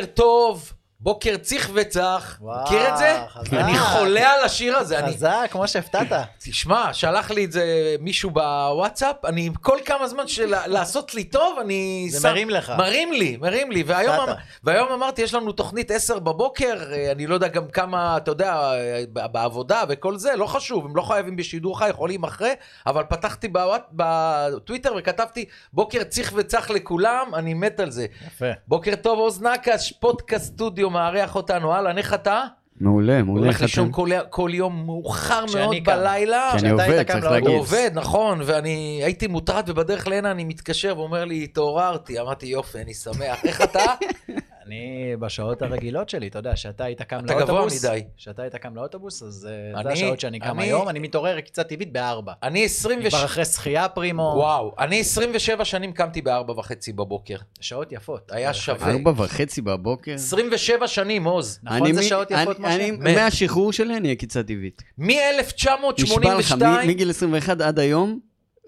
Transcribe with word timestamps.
בוקר 0.00 0.06
טוב, 0.14 0.72
בוקר 1.06 1.36
ציח 1.36 1.70
וצח. 1.74 2.38
מכיר 2.42 2.88
את 2.92 2.96
זה? 2.96 3.18
חזק. 3.28 3.52
אני 3.54 3.78
חולה 3.78 4.32
על 4.32 4.44
השיר 4.44 4.76
הזה. 4.76 4.98
אני- 4.98 5.12
חזק, 5.12 5.48
כמו 5.50 5.68
שהפתעת. 5.68 6.12
תשמע, 6.38 6.94
שלח 6.94 7.30
לי 7.30 7.44
את 7.44 7.52
זה 7.52 7.64
מישהו 8.00 8.30
בוואטסאפ, 8.30 9.24
אני 9.24 9.50
כל 9.60 9.78
כמה 9.84 10.08
זמן 10.08 10.28
של 10.28 10.54
לעשות 10.66 11.14
לי 11.14 11.24
טוב, 11.24 11.58
אני... 11.58 12.06
זה 12.10 12.28
מרים 12.28 12.50
לך. 12.50 12.72
מרים 12.78 13.12
לי, 13.12 13.36
מרים 13.40 13.70
לי. 13.72 13.82
והיום. 13.82 14.14
אמ- 14.28 14.34
והיום 14.64 14.92
אמרתי, 14.92 15.22
יש 15.22 15.34
לנו 15.34 15.52
תוכנית 15.52 15.90
10 15.90 16.18
בבוקר, 16.18 16.82
אה, 16.92 17.12
אני 17.12 17.26
לא 17.26 17.34
יודע 17.34 17.48
גם 17.48 17.68
כמה, 17.68 18.16
אתה 18.16 18.30
יודע, 18.30 18.54
אה, 18.54 19.02
בעבודה 19.28 19.82
וכל 19.88 20.18
זה, 20.18 20.36
לא 20.36 20.46
חשוב, 20.46 20.84
הם 20.84 20.96
לא 20.96 21.02
חייבים 21.02 21.36
בשידור 21.36 21.78
חי, 21.78 21.88
יכולים 21.88 22.24
אחרי, 22.24 22.52
אבל 22.86 23.02
פתחתי 23.08 23.48
בוואט, 23.48 23.86
בטוויטר 23.92 24.94
וכתבתי, 24.98 25.44
בוקר 25.72 26.04
ציח 26.04 26.32
וצח 26.36 26.70
לכולם, 26.70 27.34
אני 27.34 27.54
מת 27.54 27.80
על 27.80 27.90
זה. 27.90 28.06
יפה. 28.26 28.46
בוקר 28.68 28.94
טוב, 29.02 29.18
עוז 29.18 29.42
נקש, 29.42 29.92
פודקאסט 29.92 30.44
סטודיו 30.54 30.95
מארח 30.96 31.34
אותנו, 31.36 31.72
אהלן, 31.72 31.98
איך 31.98 32.14
אתה? 32.14 32.44
מעולה, 32.80 33.22
מעולה. 33.22 33.42
הולך 33.42 33.62
לישון? 33.62 33.88
כל, 33.92 34.08
כל 34.30 34.50
יום 34.54 34.86
מאוחר 34.86 35.44
מאוד 35.54 35.76
קם. 35.76 35.84
בלילה. 35.84 36.50
כי 36.52 36.58
אני 36.58 36.70
עובד, 36.70 37.02
צריך. 37.12 37.24
להגיד. 37.24 37.48
הוא 37.48 37.58
עובד, 37.58 37.90
נכון, 37.94 38.40
ואני 38.44 39.00
הייתי 39.04 39.26
מוטרד, 39.26 39.70
ובדרך 39.70 40.08
להנה 40.08 40.30
אני 40.30 40.44
מתקשר 40.44 40.94
ואומר 40.98 41.24
לי, 41.24 41.44
התעוררתי. 41.44 42.20
אמרתי, 42.20 42.46
יופי, 42.46 42.78
אני 42.78 42.94
שמח. 42.94 43.44
איך 43.44 43.62
אתה? 43.62 43.84
אני 44.66 44.86
בשעות 45.20 45.62
הרגילות 45.62 46.08
שלי, 46.08 46.28
אתה 46.28 46.38
יודע, 46.38 46.56
שאתה 46.56 46.84
היית 46.84 47.02
קם 47.02 47.18
אתה 47.24 47.34
גבוה 47.34 47.46
לאוטובוס, 47.46 47.84
מדי. 47.84 48.02
שאתה 48.16 48.42
היית 48.42 48.54
קם 48.56 48.74
לאוטובוס, 48.76 49.22
אז 49.22 49.48
אה, 49.50 49.82
זה 49.82 49.88
אני- 49.88 49.92
השעות 49.92 50.20
שאני 50.20 50.38
קם 50.40 50.58
אני- 50.60 50.62
היום, 50.68 50.88
אני 50.88 50.98
מתעורר 50.98 51.40
קצת 51.40 51.68
טבעית 51.68 51.92
בארבע. 51.92 52.32
אני 52.42 52.64
26... 52.64 53.14
כבר 53.14 53.24
אחרי 53.24 53.44
שחייה 53.44 53.88
פרימו, 53.88 54.22
וואו, 54.36 54.74
אני 54.78 55.00
27 55.00 55.64
שנים 55.64 55.92
קמתי 55.92 56.22
בארבע 56.22 56.52
וחצי 56.52 56.92
בבוקר. 56.92 57.36
שעות 57.60 57.92
יפות. 57.92 58.32
היה 58.32 58.54
שווה. 58.54 58.90
ארבע 58.92 59.10
וחצי 59.16 59.62
בבוקר? 59.62 60.14
27 60.14 60.88
שנים, 60.88 61.24
עוז. 61.24 61.58
נכון 61.62 61.82
אני 61.82 61.94
זה 61.94 62.00
מ- 62.00 62.04
שעות 62.04 62.30
יפות, 62.30 62.60
אני- 62.60 62.74
אני- 62.74 62.90
משה? 62.90 63.02
מת. 63.02 63.16
מהשחרור 63.16 63.72
שלי 63.72 63.96
אני 63.96 64.12
עקיצה 64.12 64.42
טבעית. 64.42 64.82
נשבע 64.98 65.14
לך, 65.38 66.52
מ-1982, 66.52 66.64
מ- 66.84 66.88
מגיל 66.88 67.10
21 67.10 67.60
עד 67.60 67.78
היום, 67.78 68.18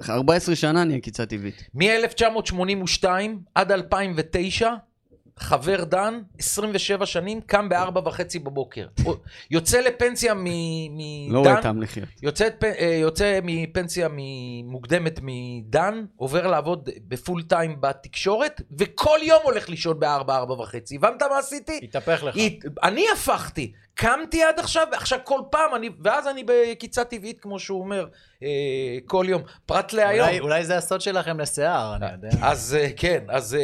14 0.08 0.54
שנה 0.56 0.82
אני 0.82 0.96
עקיצה 0.96 1.26
טבעית. 1.26 1.62
מ-1982 1.74 3.04
עד 3.54 3.72
2009, 3.72 4.70
חבר 5.38 5.84
דן, 5.84 6.20
27 6.38 7.06
שנים, 7.06 7.40
קם 7.40 7.68
בארבע 7.68 8.00
וחצי 8.04 8.38
בבוקר. 8.38 8.86
יוצא 9.50 9.80
לפנסיה 9.80 10.34
מ- 10.34 10.46
לא 11.32 11.38
רואה 11.38 11.52
מדן, 11.52 11.62
טעם 11.62 11.82
לחיות. 11.82 12.08
יוצא, 12.22 12.48
פ- 12.58 12.64
אה, 12.64 12.98
יוצא 13.00 13.38
מפנסיה 13.42 14.08
מ- 14.12 14.70
מוקדמת 14.70 15.20
מדן, 15.22 16.04
עובר 16.16 16.46
לעבוד 16.46 16.88
בפול 17.08 17.42
טיים 17.42 17.76
בתקשורת, 17.80 18.60
וכל 18.78 19.18
יום 19.22 19.40
הולך 19.44 19.68
לישון 19.68 20.00
בארבע, 20.00 20.36
ארבע 20.36 20.54
וחצי. 20.54 20.96
הבנת 20.96 21.22
מה 21.22 21.38
עשיתי? 21.38 21.80
התהפך 21.82 22.22
לך. 22.24 22.36
הת- 22.36 22.78
אני 22.82 23.04
הפכתי. 23.14 23.72
קמתי 23.94 24.42
עד 24.42 24.58
עכשיו, 24.58 24.86
עכשיו 24.92 25.18
כל 25.24 25.40
פעם, 25.50 25.74
אני, 25.74 25.90
ואז 26.04 26.26
אני 26.26 26.44
בקיצה 26.46 27.04
טבעית, 27.04 27.40
כמו 27.40 27.58
שהוא 27.58 27.80
אומר, 27.80 28.06
כל 29.06 29.26
יום. 29.28 29.42
פרט 29.66 29.92
להיום. 29.92 30.26
אולי- 30.26 30.40
אולי 30.40 30.64
זה 30.64 30.76
הסוד 30.76 31.00
שלכם 31.00 31.40
לשיער, 31.40 31.96
אני 31.96 32.06
יודע. 32.12 32.28
אז 32.42 32.76
אה, 32.80 32.88
כן, 32.96 33.24
אז 33.28 33.54
אה, 33.54 33.60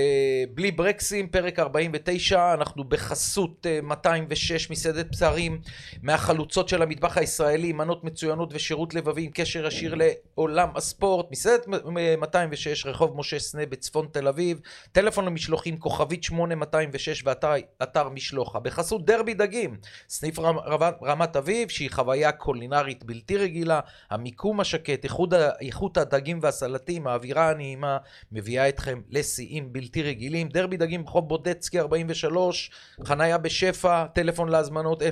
בלי 0.54 0.70
ברקסים, 0.70 1.28
פרק 1.28 1.58
49, 1.58 2.54
אנחנו 2.54 2.84
בחסות 2.84 3.66
אה, 3.66 3.78
206 3.82 4.70
מסעדת 4.70 5.06
בשרים, 5.10 5.60
מהחלוצות 6.02 6.68
של 6.68 6.82
המטבח 6.82 7.18
הישראלי, 7.18 7.72
מנות 7.72 8.04
מצוינות 8.04 8.50
ושירות 8.54 8.94
לבבי 8.94 9.22
עם 9.24 9.30
קשר 9.34 9.66
ישיר 9.66 9.94
לעולם 10.36 10.68
הספורט, 10.76 11.26
מסעדת 11.30 11.68
מ- 11.68 11.94
מ- 11.94 12.20
206, 12.20 12.86
רחוב 12.86 13.16
משה 13.18 13.38
סנה 13.38 13.66
בצפון 13.66 14.06
תל 14.12 14.28
אביב, 14.28 14.60
טלפון 14.92 15.24
למשלוחים, 15.24 15.76
כוכבית 15.78 16.24
8206 16.24 17.22
ואתר 17.26 17.52
אתר 17.82 18.08
משלוחה. 18.08 18.60
בחסות 18.60 19.04
דרבי 19.04 19.34
דגים, 19.34 19.76
סניף 20.08 20.38
רמ, 20.38 20.58
רמת, 20.58 20.94
רמת 21.02 21.36
אביב, 21.36 21.68
שהיא 21.68 21.90
חוויה 21.90 22.32
קולינרית 22.32 23.04
בלתי 23.04 23.36
רגילה, 23.36 23.80
המיקום 24.10 24.63
השקט, 24.64 25.04
איכות, 25.04 25.32
איכות 25.60 25.96
הדגים 25.96 26.38
והסלטים, 26.42 27.06
האווירה 27.06 27.50
הנעימה, 27.50 27.98
מביאה 28.32 28.68
אתכם 28.68 29.00
לשיאים 29.10 29.72
בלתי 29.72 30.02
רגילים. 30.02 30.48
דרבי 30.48 30.76
דגים 30.76 31.04
ברחוב 31.04 31.28
בודצקי 31.28 31.80
43, 31.80 32.70
חניה 33.04 33.38
בשפע, 33.38 34.06
טלפון 34.06 34.48
להזמנות 34.48 35.02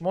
03-641-0898, 0.00 0.04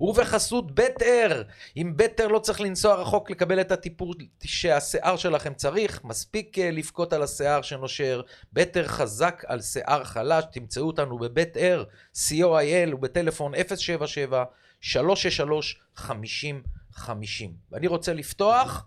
ובחסות 0.00 0.74
בית 0.74 1.02
אר. 1.02 1.42
עם 1.74 1.96
בית 1.96 2.20
אר 2.20 2.26
לא 2.26 2.38
צריך 2.38 2.60
לנסוע 2.60 2.94
רחוק 2.94 3.30
לקבל 3.30 3.60
את 3.60 3.72
הטיפול 3.72 4.14
שהשיער 4.44 5.16
שלכם 5.16 5.54
צריך, 5.54 6.04
מספיק 6.04 6.58
אה, 6.58 6.70
לבכות 6.70 7.12
על 7.12 7.22
השיער 7.22 7.62
שנושר. 7.62 8.20
בית 8.52 8.76
אר 8.76 8.86
חזק 8.86 9.42
על 9.46 9.60
שיער 9.60 10.04
חלש, 10.04 10.44
תמצאו 10.52 10.86
אותנו 10.86 11.18
בבית 11.18 11.56
אר, 11.56 11.84
co.il 12.14 12.94
ובטלפון 12.94 13.52
077 13.76 14.44
363 14.80 15.80
50 15.94 16.62
50. 16.92 17.52
ואני 17.72 17.86
רוצה 17.86 18.12
לפתוח. 18.12 18.86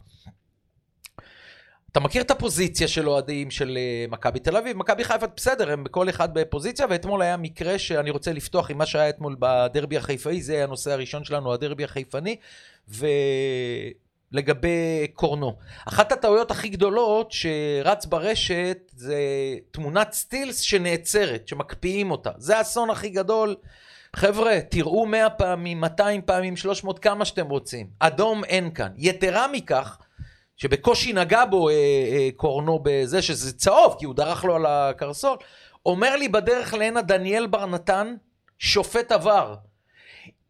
אתה 1.93 1.99
מכיר 1.99 2.21
את 2.21 2.31
הפוזיציה 2.31 2.87
של 2.87 3.09
אוהדים 3.09 3.51
של 3.51 3.77
אה, 3.77 4.05
מכבי 4.09 4.39
תל 4.39 4.57
אביב? 4.57 4.77
מכבי 4.77 5.03
חיפה, 5.03 5.27
בסדר, 5.27 5.71
הם 5.71 5.85
כל 5.91 6.09
אחד 6.09 6.33
בפוזיציה, 6.33 6.85
ואתמול 6.89 7.21
היה 7.21 7.37
מקרה 7.37 7.79
שאני 7.79 8.09
רוצה 8.09 8.33
לפתוח 8.33 8.71
עם 8.71 8.77
מה 8.77 8.85
שהיה 8.85 9.09
אתמול 9.09 9.35
בדרבי 9.39 9.97
החיפאי, 9.97 10.41
זה 10.41 10.63
הנושא 10.63 10.91
הראשון 10.91 11.23
שלנו, 11.23 11.53
הדרבי 11.53 11.83
החיפני, 11.83 12.35
ולגבי 14.31 15.07
קורנו. 15.13 15.57
אחת 15.87 16.11
הטעויות 16.11 16.51
הכי 16.51 16.69
גדולות 16.69 17.31
שרץ 17.31 18.05
ברשת 18.05 18.77
זה 18.95 19.17
תמונת 19.71 20.11
סטילס 20.11 20.59
שנעצרת, 20.59 21.47
שמקפיאים 21.47 22.11
אותה. 22.11 22.31
זה 22.37 22.57
האסון 22.57 22.89
הכי 22.89 23.09
גדול. 23.09 23.55
חבר'ה, 24.15 24.59
תראו 24.69 25.05
100 25.05 25.29
פעמים, 25.29 25.81
200 25.81 26.21
פעמים, 26.21 26.55
300, 26.55 26.99
כמה 26.99 27.25
שאתם 27.25 27.49
רוצים. 27.49 27.87
אדום 27.99 28.43
אין 28.43 28.73
כאן. 28.73 28.89
יתרה 28.97 29.47
מכך, 29.47 29.97
שבקושי 30.57 31.13
נגע 31.13 31.45
בו 31.45 31.69
אה, 31.69 31.73
אה, 31.73 32.29
קורנו 32.35 32.79
בזה 32.83 33.21
שזה 33.21 33.57
צהוב, 33.57 33.95
כי 33.99 34.05
הוא 34.05 34.15
דרך 34.15 34.43
לו 34.45 34.55
על 34.55 34.65
הקרסול, 34.65 35.37
אומר 35.85 36.15
לי 36.15 36.27
בדרך 36.27 36.73
להנה 36.73 37.01
דניאל 37.01 37.47
בר 37.47 37.65
נתן, 37.65 38.15
שופט 38.59 39.11
עבר. 39.11 39.55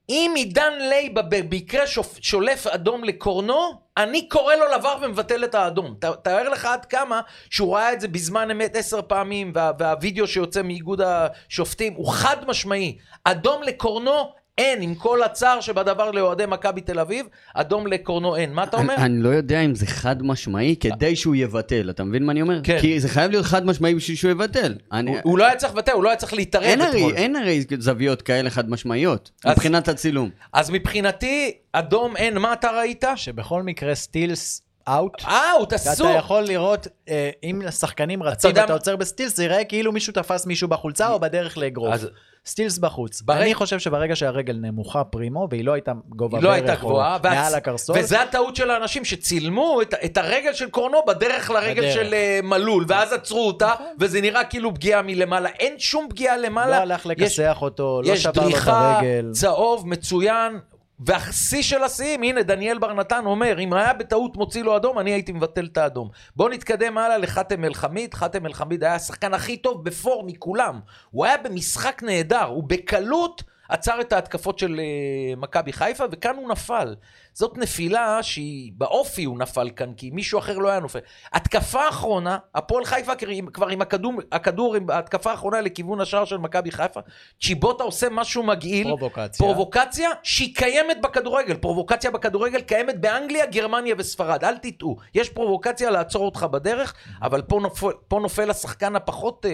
אם 0.10 0.34
עידן 0.36 0.74
לייבה 0.80 1.22
במקרה 1.22 1.84
שולף 2.20 2.68
אדום 2.68 3.04
לקורנו, 3.04 3.72
אני 3.98 4.30
קורא 4.30 4.56
לו 4.56 4.66
לעבר 4.68 4.96
ומבטל 5.02 5.44
את 5.44 5.56
האדום. 5.56 5.96
תאר 6.24 6.50
לך 6.50 6.66
עד 6.66 6.86
כמה 6.86 7.22
שהוא 7.50 7.76
ראה 7.76 7.94
את 7.94 8.02
זה 8.02 8.08
בזמן 8.08 8.52
אמת 8.52 8.76
עשר 8.76 9.02
פעמים, 9.02 9.52
וה, 9.56 9.72
והווידאו 9.80 10.28
שיוצא 10.28 10.62
מאיגוד 10.62 11.02
השופטים 11.02 11.94
הוא 11.94 12.12
חד 12.12 12.48
משמעי. 12.48 12.98
אדום 13.24 13.64
לקורנו 13.64 14.34
אין, 14.58 14.82
עם 14.82 14.96
כל 14.96 15.24
הצער 15.24 15.62
שבדבר 15.62 16.12
לאוהדי 16.12 16.46
מכבי 16.48 16.82
תל 16.82 17.00
אביב, 17.00 17.26
אדום 17.54 17.88
לקורנו 17.88 18.36
אין. 18.36 18.54
מה 18.54 18.64
אתה 18.64 18.78
אומר? 18.78 18.96
אני, 18.96 19.06
אני 19.06 19.24
לא 19.24 19.30
יודע 19.30 19.60
אם 19.62 19.76
זה 19.76 19.86
חד 19.88 20.24
משמעי 20.24 20.76
כדי 20.80 21.16
שהוא 21.16 21.36
יבטל, 21.36 21.90
אתה 21.90 22.04
מבין 22.04 22.26
מה 22.26 22.32
אני 22.32 22.42
אומר? 22.42 22.60
כן. 22.64 22.78
כי 22.82 23.00
זה 23.00 23.10
חייב 23.10 23.32
להיות 23.32 23.46
חד 23.46 23.66
משמעי 23.66 23.96
בשביל 23.96 24.18
שהוא 24.18 24.32
יבטל. 24.32 24.76
אני, 24.92 25.12
הוא, 25.12 25.20
הוא 25.24 25.38
לא 25.38 25.46
היה 25.46 25.56
צריך 25.56 25.74
לבטא, 25.74 25.92
הוא 25.92 26.04
לא 26.04 26.10
היה 26.10 26.16
צריך 26.18 26.34
להתערב 26.34 26.64
אין, 26.64 26.82
הרי, 26.82 26.98
אתמול. 26.98 27.16
אין 27.16 27.36
הרי 27.36 27.64
זוויות 27.80 28.22
כאלה 28.22 28.50
חד 28.50 28.70
משמעיות, 28.70 29.32
אז- 29.46 29.52
מבחינת 29.52 29.88
הצילום. 29.88 30.30
אז 30.54 30.70
מבחינתי, 30.70 31.52
אדום 31.74 32.18
אין, 32.18 32.38
מה 32.38 32.54
אתה 32.54 32.72
ראית? 32.72 33.04
שבכל 33.16 33.64
מקרה 33.64 33.96
stills 33.96 34.62
out. 34.88 35.12
out, 35.26 35.74
אסור. 35.74 36.10
אתה 36.10 36.18
יכול 36.18 36.44
לראות, 36.44 36.88
אה, 37.10 37.30
אם 37.44 37.62
השחקנים 37.68 38.24
רצים 38.24 38.50
יודע 38.50 38.62
ואתה 38.62 38.72
מה- 38.74 38.78
עוצר 38.78 38.96
בסטילס, 38.96 39.36
זה 39.38 39.44
ייראה 39.44 39.64
כאילו 39.64 39.92
מישהו 39.92 40.14
תפס 40.14 40.46
מישהו 40.46 40.68
בחולצה 40.68 41.10
או 41.10 41.20
בדרך 41.20 41.58
לאגרוף. 41.58 41.94
אז- 41.94 42.08
סטילס 42.46 42.78
בחוץ. 42.78 43.22
ברגע- 43.22 43.42
אני 43.42 43.54
חושב 43.54 43.80
שברגע 43.80 44.16
שהרגל 44.16 44.58
נמוכה 44.62 45.04
פרימו, 45.04 45.48
והיא 45.52 45.66
לא 45.66 45.74
הייתה 45.74 45.92
גובה 46.10 46.40
לא 46.42 46.52
הייתה 46.52 46.68
ברך 46.68 46.84
או 46.84 46.88
גבוהה, 46.90 47.18
והצ- 47.24 47.28
מעל 47.36 47.56
הקרסול, 47.56 47.96
וזה 48.00 48.22
הטעות 48.22 48.56
של 48.56 48.70
האנשים 48.72 49.06
שצילמו 49.06 49.82
את, 49.82 49.94
את 50.06 50.18
הרגל 50.18 50.54
של 50.54 50.70
קורנו 50.70 50.98
בדרך 51.08 51.50
לרגל 51.52 51.82
בדרך. 51.82 51.94
של 51.94 52.14
uh, 52.42 52.46
מלול, 52.46 52.86
ואז 52.88 53.14
עצרו 53.14 53.48
אותה, 53.48 53.72
וזה 54.00 54.22
נראה 54.22 54.44
כאילו 54.44 54.74
פגיעה 54.74 55.02
מלמעלה. 55.02 55.50
אין 55.50 55.80
שום 55.80 56.08
פגיעה 56.10 56.38
למעלה. 56.38 56.78
לא 56.78 56.82
הלך 56.82 57.06
לכסח 57.06 57.58
אותו, 57.62 58.02
לא 58.06 58.12
יש 58.14 58.24
שבר 58.24 58.32
לו 58.42 58.48
את 58.48 58.52
דריכה, 58.54 58.96
הרגל. 59.00 59.30
צהוב, 59.34 59.88
מצוין. 59.88 60.60
והשיא 61.00 61.62
של 61.62 61.84
השיאים, 61.84 62.24
הנה 62.24 62.44
דניאל 62.44 62.78
בר 62.78 62.94
נתן 62.94 63.26
אומר, 63.26 63.60
אם 63.60 63.74
היה 63.74 63.94
בטעות 63.94 64.38
מוציא 64.38 64.64
לו 64.64 64.76
אדום, 64.76 65.00
אני 65.00 65.12
הייתי 65.12 65.32
מבטל 65.32 65.66
את 65.66 65.78
האדום. 65.78 66.10
בואו 66.36 66.50
נתקדם 66.50 66.98
הלאה 66.98 67.18
לחאתם 67.18 67.66
אל-חמיד. 67.66 68.14
חאתם 68.14 68.46
אל-חמיד 68.46 68.84
היה 68.84 68.96
השחקן 68.96 69.34
הכי 69.34 69.58
טוב 69.58 69.86
בפור 69.86 70.24
מכולם. 70.26 70.80
הוא 71.12 71.26
היה 71.26 71.38
במשחק 71.38 72.04
נהדר, 72.04 72.44
הוא 72.44 72.64
בקלות 72.68 73.44
עצר 73.70 74.02
את 74.02 74.14
ההתקפות 74.14 74.60
של 74.60 74.80
uh, 74.80 75.40
מכבי 75.40 75.74
חיפה, 75.74 76.04
וכאן 76.12 76.36
הוא 76.36 76.50
נפל. 76.50 76.96
זאת 77.34 77.58
נפילה 77.58 78.24
שהיא 78.24 78.72
באופי 78.78 79.24
הוא 79.24 79.40
נפל 79.40 79.70
כאן, 79.76 79.94
כי 79.98 80.10
מישהו 80.12 80.40
אחר 80.40 80.58
לא 80.58 80.70
היה 80.70 80.80
נופל. 80.80 81.00
התקפה 81.34 81.82
האחרונה, 81.86 82.38
הפועל 82.56 82.86
חיפה 82.86 83.12
כבר 83.54 83.68
עם- 83.68 83.82
הכדור, 83.82 84.14
הכדור 84.32 84.76
עם 84.76 84.90
ההתקפה 84.90 85.32
האחרונה 85.32 85.62
לכיוון 85.62 86.02
השער 86.02 86.26
של 86.26 86.38
מכבי 86.38 86.72
חיפה, 86.72 87.00
צ'יבוטה 87.42 87.84
עושה 87.84 88.08
משהו 88.12 88.44
מגעיל. 88.44 88.88
פרובוקציה. 88.88 89.46
פרובוקציה 89.46 90.10
שהיא 90.24 90.56
קיימת 90.56 91.02
בכדורגל. 91.02 91.56
פרובוקציה 91.58 92.12
בכדורגל 92.12 92.62
קיימת 92.62 93.02
באנגליה, 93.02 93.46
גרמניה 93.46 93.96
וספרד. 93.98 94.44
אל 94.44 94.58
תטעו. 94.58 94.98
יש 95.16 95.30
פרובוקציה 95.30 95.90
לעצור 95.92 96.26
אותך 96.26 96.44
בדרך, 96.52 96.94
אבל 97.22 97.42
פה 97.42 97.60
נופל, 97.62 97.88
פה 98.08 98.20
נופל 98.20 98.50
השחקן 98.50 98.96
הפחות 98.96 99.46
אה, 99.46 99.52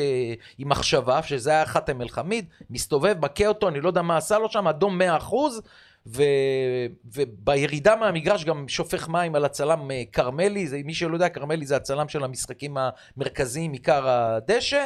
עם 0.57 0.69
מחשבה, 0.69 1.23
שזה 1.23 1.49
היה 1.51 1.65
חאתם 1.65 2.01
אל-חמיד, 2.01 2.45
מסתובב, 2.69 3.15
מכה 3.21 3.47
אותו, 3.47 3.67
אני 3.67 3.81
לא 3.81 3.87
יודע 3.87 4.01
מה 4.01 4.17
עשה 4.17 4.37
לו 4.37 4.49
שם, 4.49 4.67
אדום 4.67 5.01
100%. 5.01 5.61
ו... 6.07 6.23
ובירידה 7.15 7.95
מהמגרש 7.95 8.45
גם 8.45 8.67
שופך 8.67 9.09
מים 9.09 9.35
על 9.35 9.45
הצלם 9.45 9.91
אה, 9.91 10.03
כרמלי, 10.11 10.67
זה, 10.67 10.81
מי 10.85 10.93
שלא 10.93 11.13
יודע, 11.13 11.29
כרמלי 11.29 11.65
זה 11.65 11.75
הצלם 11.75 12.09
של 12.09 12.23
המשחקים 12.23 12.77
המרכזיים, 12.77 13.71
עיקר 13.71 14.07
הדשא, 14.09 14.85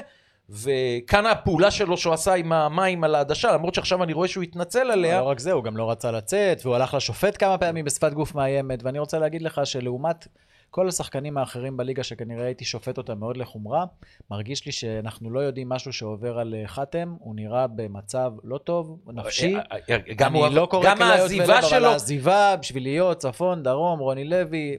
וכאן 0.50 1.25
הפעולה 1.25 1.71
שלו 1.71 1.98
שהוא 1.98 2.13
עשה 2.13 2.33
עם 2.33 2.51
המים 2.51 3.04
על 3.04 3.15
העדשה, 3.15 3.51
למרות 3.51 3.74
שעכשיו 3.74 4.04
אני 4.04 4.13
רואה 4.13 4.27
שהוא 4.27 4.44
התנצל 4.44 4.92
עליה. 4.92 5.19
לא 5.19 5.25
רק 5.25 5.39
זה, 5.39 5.51
הוא 5.51 5.63
גם 5.63 5.77
לא 5.77 5.92
רצה 5.92 6.12
לצאת, 6.12 6.62
והוא 6.63 6.75
הלך 6.75 6.94
לשופט 6.94 7.38
כמה 7.39 7.57
פעמים 7.57 7.86
בשפת 7.86 8.13
גוף 8.13 8.36
מאיימת, 8.36 8.83
ואני 8.83 9.00
רוצה 9.00 9.19
להגיד 9.19 9.42
לך 9.42 9.62
שלעומת 9.63 10.27
כל 10.74 10.88
השחקנים 10.88 11.38
האחרים 11.38 11.78
בליגה, 11.78 12.04
שכנראה 12.04 12.46
הייתי 12.46 12.66
שופט 12.66 12.98
אותם 12.98 13.20
מאוד 13.20 13.38
לחומרה, 13.38 13.86
מרגיש 14.31 14.66
לי 14.66 14.72
שאנחנו 14.72 15.31
לא 15.31 15.40
יודעים 15.40 15.70
משהו 15.70 15.94
שעובר 15.94 16.40
על 16.40 16.56
אה, 16.58 16.68
חתם, 16.68 17.16
הוא 17.20 17.36
נראה 17.36 17.68
במצב 17.68 18.31
לא 18.44 18.58
טוב, 18.58 19.00
נפשי. 19.08 19.56
אה, 19.56 19.62
אה, 19.90 19.98
גם, 20.16 20.34
הוא, 20.36 20.48
לא 20.48 20.68
גם 20.84 21.02
העזיבה 21.02 21.44
ולב, 21.44 21.52
אבל 21.58 21.68
שלו, 21.68 21.88
העזיבה 21.88 22.56
בשביל 22.62 22.84
להיות 22.84 23.18
צפון, 23.18 23.64
דרום, 23.64 24.00
רוני 24.00 24.24
לוי. 24.24 24.78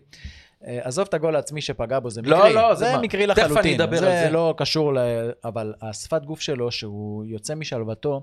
עזוב 0.60 1.06
את 1.08 1.14
הגול 1.14 1.36
העצמי 1.36 1.60
שפגע 1.60 1.98
בו, 2.00 2.10
זה 2.10 2.22
לא, 2.22 2.38
מקרי. 2.38 2.52
לא, 2.54 2.74
זה 2.74 2.84
זה 2.84 2.92
מה- 2.92 3.02
מקרי 3.02 3.26
תכף 3.26 3.38
אני 3.38 3.44
לחלוטין. 3.50 3.80
אדבר 3.80 3.96
זה 3.96 4.20
על 4.22 4.26
זה. 4.26 4.30
לא 4.32 4.54
קשור 4.56 4.94
ל... 4.94 4.98
אבל 5.44 5.74
השפת 5.82 6.24
גוף 6.24 6.40
שלו, 6.40 6.70
שהוא 6.70 7.24
יוצא 7.24 7.54
משלוותו, 7.54 8.22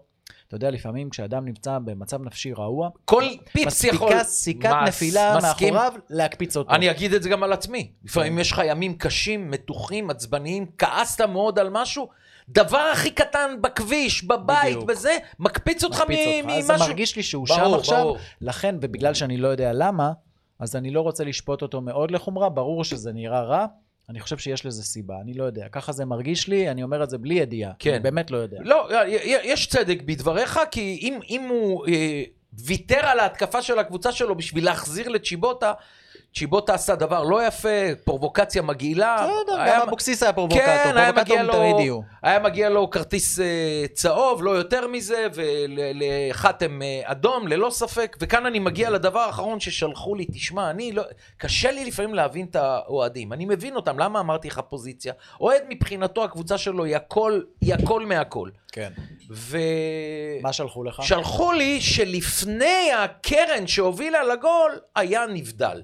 אתה 0.52 0.66
יודע, 0.66 0.72
לפעמים 0.72 1.10
כשאדם 1.10 1.46
נמצא 1.46 1.78
במצב 1.86 2.22
נפשי 2.24 2.54
רעוע, 2.54 2.90
כל 3.06 3.24
פיפס 3.52 3.84
יכול... 3.84 4.08
מספיקה 4.08 4.24
סיכת 4.24 4.66
מס- 4.84 4.88
נפילה 4.88 5.38
מסכים. 5.38 5.74
מאחוריו 5.74 5.94
להקפיץ 6.10 6.58
אותו. 6.58 6.72
אני 6.72 6.92
אגיד 6.92 7.14
את 7.14 7.24
זה 7.24 7.30
גם 7.30 7.44
על 7.44 7.54
עצמי. 7.54 7.92
לפעמים 8.04 8.34
כן. 8.34 8.40
יש 8.40 8.52
לך 8.52 8.62
ימים 8.66 8.94
קשים, 8.98 9.52
מתוחים, 9.52 10.10
עצבניים, 10.10 10.66
כעסת 10.78 11.22
מאוד 11.22 11.60
על 11.60 11.70
משהו, 11.70 12.10
דבר 12.50 12.90
הכי 12.94 13.12
קטן 13.12 13.56
בכביש, 13.62 14.24
בבית, 14.24 14.66
בדיוק. 14.76 14.84
בזה, 14.90 15.18
מקפיץ 15.40 15.84
אותך 15.84 16.02
מקפיץ 16.02 16.18
מ- 16.46 16.50
אותך. 16.50 16.58
אז 16.58 16.66
זה 16.66 16.74
ממשהו. 16.74 16.88
מרגיש 16.88 17.16
לי 17.16 17.24
שהוא 17.24 17.48
ברור, 17.48 17.60
שם 17.70 17.74
עכשיו, 17.74 17.98
ברור. 18.04 18.18
לכן, 18.42 18.76
ובגלל 18.82 19.14
שאני 19.14 19.38
לא 19.38 19.48
יודע 19.48 19.74
למה, 19.74 20.12
אז 20.60 20.76
אני 20.76 20.92
לא 20.92 21.02
רוצה 21.02 21.24
לשפוט 21.24 21.62
אותו 21.62 21.82
מאוד 21.82 22.12
לחומרה, 22.12 22.50
ברור 22.50 22.84
שזה 22.84 23.14
נראה 23.14 23.42
רע. 23.42 23.66
אני 24.12 24.20
חושב 24.20 24.38
שיש 24.38 24.66
לזה 24.66 24.84
סיבה, 24.84 25.16
אני 25.22 25.34
לא 25.34 25.44
יודע. 25.44 25.68
ככה 25.72 25.92
זה 25.92 26.06
מרגיש 26.06 26.48
לי, 26.48 26.70
אני 26.72 26.84
אומר 26.84 27.04
את 27.04 27.10
זה 27.10 27.18
בלי 27.18 27.34
ידיעה. 27.34 27.72
כן. 27.80 27.94
אני 27.94 28.00
באמת 28.00 28.32
לא 28.32 28.38
יודע. 28.38 28.58
לא, 28.64 28.88
יש 29.44 29.68
צדק 29.68 30.02
בדבריך, 30.06 30.60
כי 30.72 31.00
אם, 31.02 31.20
אם 31.30 31.48
הוא 31.50 31.88
אה, 31.88 32.24
ויתר 32.66 33.06
על 33.06 33.20
ההתקפה 33.20 33.62
של 33.62 33.80
הקבוצה 33.80 34.12
שלו 34.12 34.36
בשביל 34.36 34.66
להחזיר 34.66 35.10
לצ'יבוטה, 35.10 35.74
צ'יבוטה 36.36 36.74
עשה 36.74 36.96
דבר 36.96 37.24
לא 37.24 37.48
יפה, 37.48 37.96
פרובוקציה 38.04 38.62
מגעילה. 38.62 39.16
בסדר, 39.16 39.66
גם 39.68 39.82
אבוקסיס 39.82 40.24
היה 40.24 40.34
פרובוקטור, 40.34 40.66
כן, 40.66 40.94
פרובוקטורים 41.06 41.46
לו, 41.46 41.54
תמיד 41.54 41.76
יהיו. 41.80 42.00
היה 42.24 42.40
מגיע 42.40 42.70
לו 42.70 42.90
כרטיס 42.90 43.40
אה, 43.40 43.86
צהוב, 43.94 44.44
לא 44.44 44.52
יותר 44.52 44.88
מזה, 44.88 45.28
ולחתם 45.34 46.82
אה, 46.82 47.02
אדום, 47.04 47.48
ללא 47.48 47.70
ספק. 47.70 48.18
וכאן 48.20 48.46
אני 48.46 48.60
מגיע 48.60 48.90
לדבר 48.90 49.20
האחרון 49.20 49.60
ששלחו 49.60 50.16
לי, 50.16 50.26
תשמע, 50.26 50.70
אני 50.70 50.92
לא... 50.92 51.04
קשה 51.38 51.72
לי 51.72 51.86
לפעמים 51.86 52.14
להבין 52.14 52.46
את 52.46 52.56
האוהדים. 52.56 53.34
אני 53.34 53.46
מבין 53.46 53.76
אותם, 53.76 54.00
למה 54.00 54.20
אמרתי 54.20 54.48
לך 54.48 54.62
פוזיציה? 54.70 55.14
אוהד 55.42 55.62
מבחינתו, 55.70 56.24
הקבוצה 56.24 56.58
שלו 56.58 56.84
היא 56.84 56.96
הכל, 56.96 57.42
היא 57.62 57.74
הכל 57.74 58.06
מהכל. 58.06 58.50
כן. 58.72 58.92
ו... 59.32 59.58
מה 60.42 60.54
שלחו 60.54 60.84
לך? 60.84 61.04
שלחו 61.04 61.52
לי 61.52 61.82
שלפני 61.82 62.92
הקרן 62.98 63.68
שהובילה 63.68 64.24
לגול, 64.24 64.80
היה 64.96 65.26
נבדל. 65.30 65.82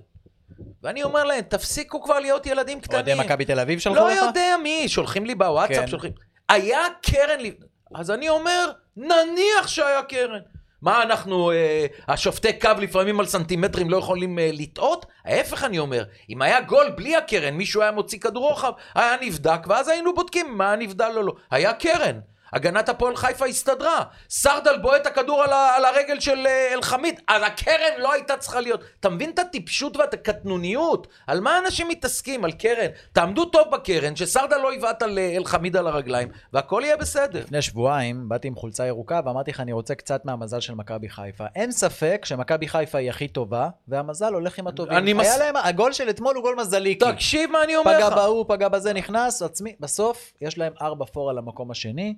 ואני 0.87 1.03
אומר 1.03 1.23
להם, 1.23 1.41
תפסיקו 1.41 2.01
כבר 2.01 2.19
להיות 2.19 2.45
ילדים 2.45 2.79
קטנים. 2.81 2.95
אוהדי 2.95 3.25
מכבי 3.25 3.45
תל 3.45 3.59
אביב 3.59 3.79
שלחו 3.79 3.95
לא 3.95 4.09
לך? 4.09 4.17
יודע 4.17 4.55
מי, 4.63 4.87
שולחים 4.87 5.25
לי 5.25 5.35
בוואטסאפ, 5.35 5.79
כן. 5.79 5.87
שולחים. 5.87 6.11
היה 6.49 6.79
קרן, 7.01 7.39
לפ- 7.39 7.53
אז 7.95 8.11
אני 8.11 8.29
אומר, 8.29 8.71
נניח 8.97 9.67
שהיה 9.67 10.01
קרן. 10.03 10.39
מה 10.81 11.03
אנחנו, 11.03 11.51
אה, 11.51 11.85
השופטי 12.07 12.53
קו 12.59 12.69
לפעמים 12.81 13.19
על 13.19 13.25
סנטימטרים 13.25 13.89
לא 13.89 13.97
יכולים 13.97 14.39
אה, 14.39 14.49
לטעות? 14.53 15.05
ההפך 15.25 15.63
אני 15.63 15.79
אומר, 15.79 16.03
אם 16.29 16.41
היה 16.41 16.61
גול 16.61 16.89
בלי 16.95 17.15
הקרן, 17.15 17.53
מישהו 17.53 17.81
היה 17.81 17.91
מוציא 17.91 18.19
כדור 18.19 18.49
רוחב, 18.49 18.71
היה 18.95 19.15
נבדק, 19.21 19.59
ואז 19.67 19.87
היינו 19.87 20.15
בודקים 20.15 20.57
מה 20.57 20.75
נבדל 20.75 21.11
או 21.15 21.21
לא. 21.21 21.33
היה 21.51 21.73
קרן. 21.73 22.19
הגנת 22.53 22.89
הפועל 22.89 23.15
חיפה 23.15 23.45
הסתדרה. 23.45 24.03
סרדל 24.29 24.77
בועט 24.77 25.01
את 25.01 25.07
הכדור 25.07 25.43
על, 25.43 25.53
ה- 25.53 25.75
על 25.75 25.85
הרגל 25.85 26.19
של 26.19 26.47
אה, 26.47 26.73
אלחמיד. 26.73 27.19
אז 27.27 27.41
הקרן 27.45 27.73
לא 28.01 28.13
הייתה 28.13 28.37
צריכה 28.37 28.59
להיות. 28.61 28.81
אתה 28.99 29.09
מבין 29.09 29.29
את 29.29 29.39
הטיפשות 29.39 29.97
ואת 29.97 30.13
הקטנוניות? 30.13 31.07
על 31.27 31.39
מה 31.41 31.59
אנשים 31.65 31.87
מתעסקים? 31.87 32.45
על 32.45 32.51
קרן. 32.51 32.87
תעמדו 33.13 33.45
טוב 33.45 33.67
בקרן, 33.71 34.15
שסרדל 34.15 34.57
לא 34.57 34.73
יבעט 34.75 35.03
על 35.03 35.17
אה, 35.19 35.35
אלחמיד 35.37 35.77
על 35.77 35.87
הרגליים, 35.87 36.27
והכל 36.53 36.81
יהיה 36.85 36.97
בסדר. 36.97 37.39
לפני 37.39 37.61
שבועיים 37.61 38.29
באתי 38.29 38.47
עם 38.47 38.55
חולצה 38.55 38.85
ירוקה 38.87 39.19
ואמרתי 39.25 39.51
לך, 39.51 39.59
אני 39.59 39.71
רוצה 39.73 39.95
קצת 39.95 40.25
מהמזל 40.25 40.59
של 40.59 40.73
מכבי 40.73 41.09
חיפה. 41.09 41.43
אין 41.55 41.71
ספק 41.71 42.21
שמכבי 42.25 42.67
חיפה 42.67 42.97
היא 42.97 43.09
הכי 43.09 43.27
טובה, 43.27 43.69
והמזל 43.87 44.33
הולך 44.33 44.59
עם 44.59 44.67
הטובים. 44.67 44.97
אני 44.97 45.11
היה 45.11 45.19
מס- 45.19 45.37
להם, 45.39 45.55
הגול 45.55 45.93
של 45.93 46.09
אתמול 46.09 46.35
הוא 46.35 46.43
גול 46.43 46.55
מזליקי. 46.59 47.05
תקשיב 47.11 47.51
מה 47.51 47.63
אני 47.63 47.75
אומר 47.75 47.95
פגע 47.95 48.07
לך. 48.09 48.13
בהוא, 48.15 48.45
פגע 48.47 48.67
בזה, 48.67 48.93
נכנס, 48.93 49.41
עצמי. 49.41 49.75
בסוף, 49.79 50.33
יש 50.41 50.57
להם 50.57 50.73
ארבע 50.81 51.05
פור 51.05 51.29
על 51.29 51.37
המקום 51.37 51.71
השני, 51.71 52.15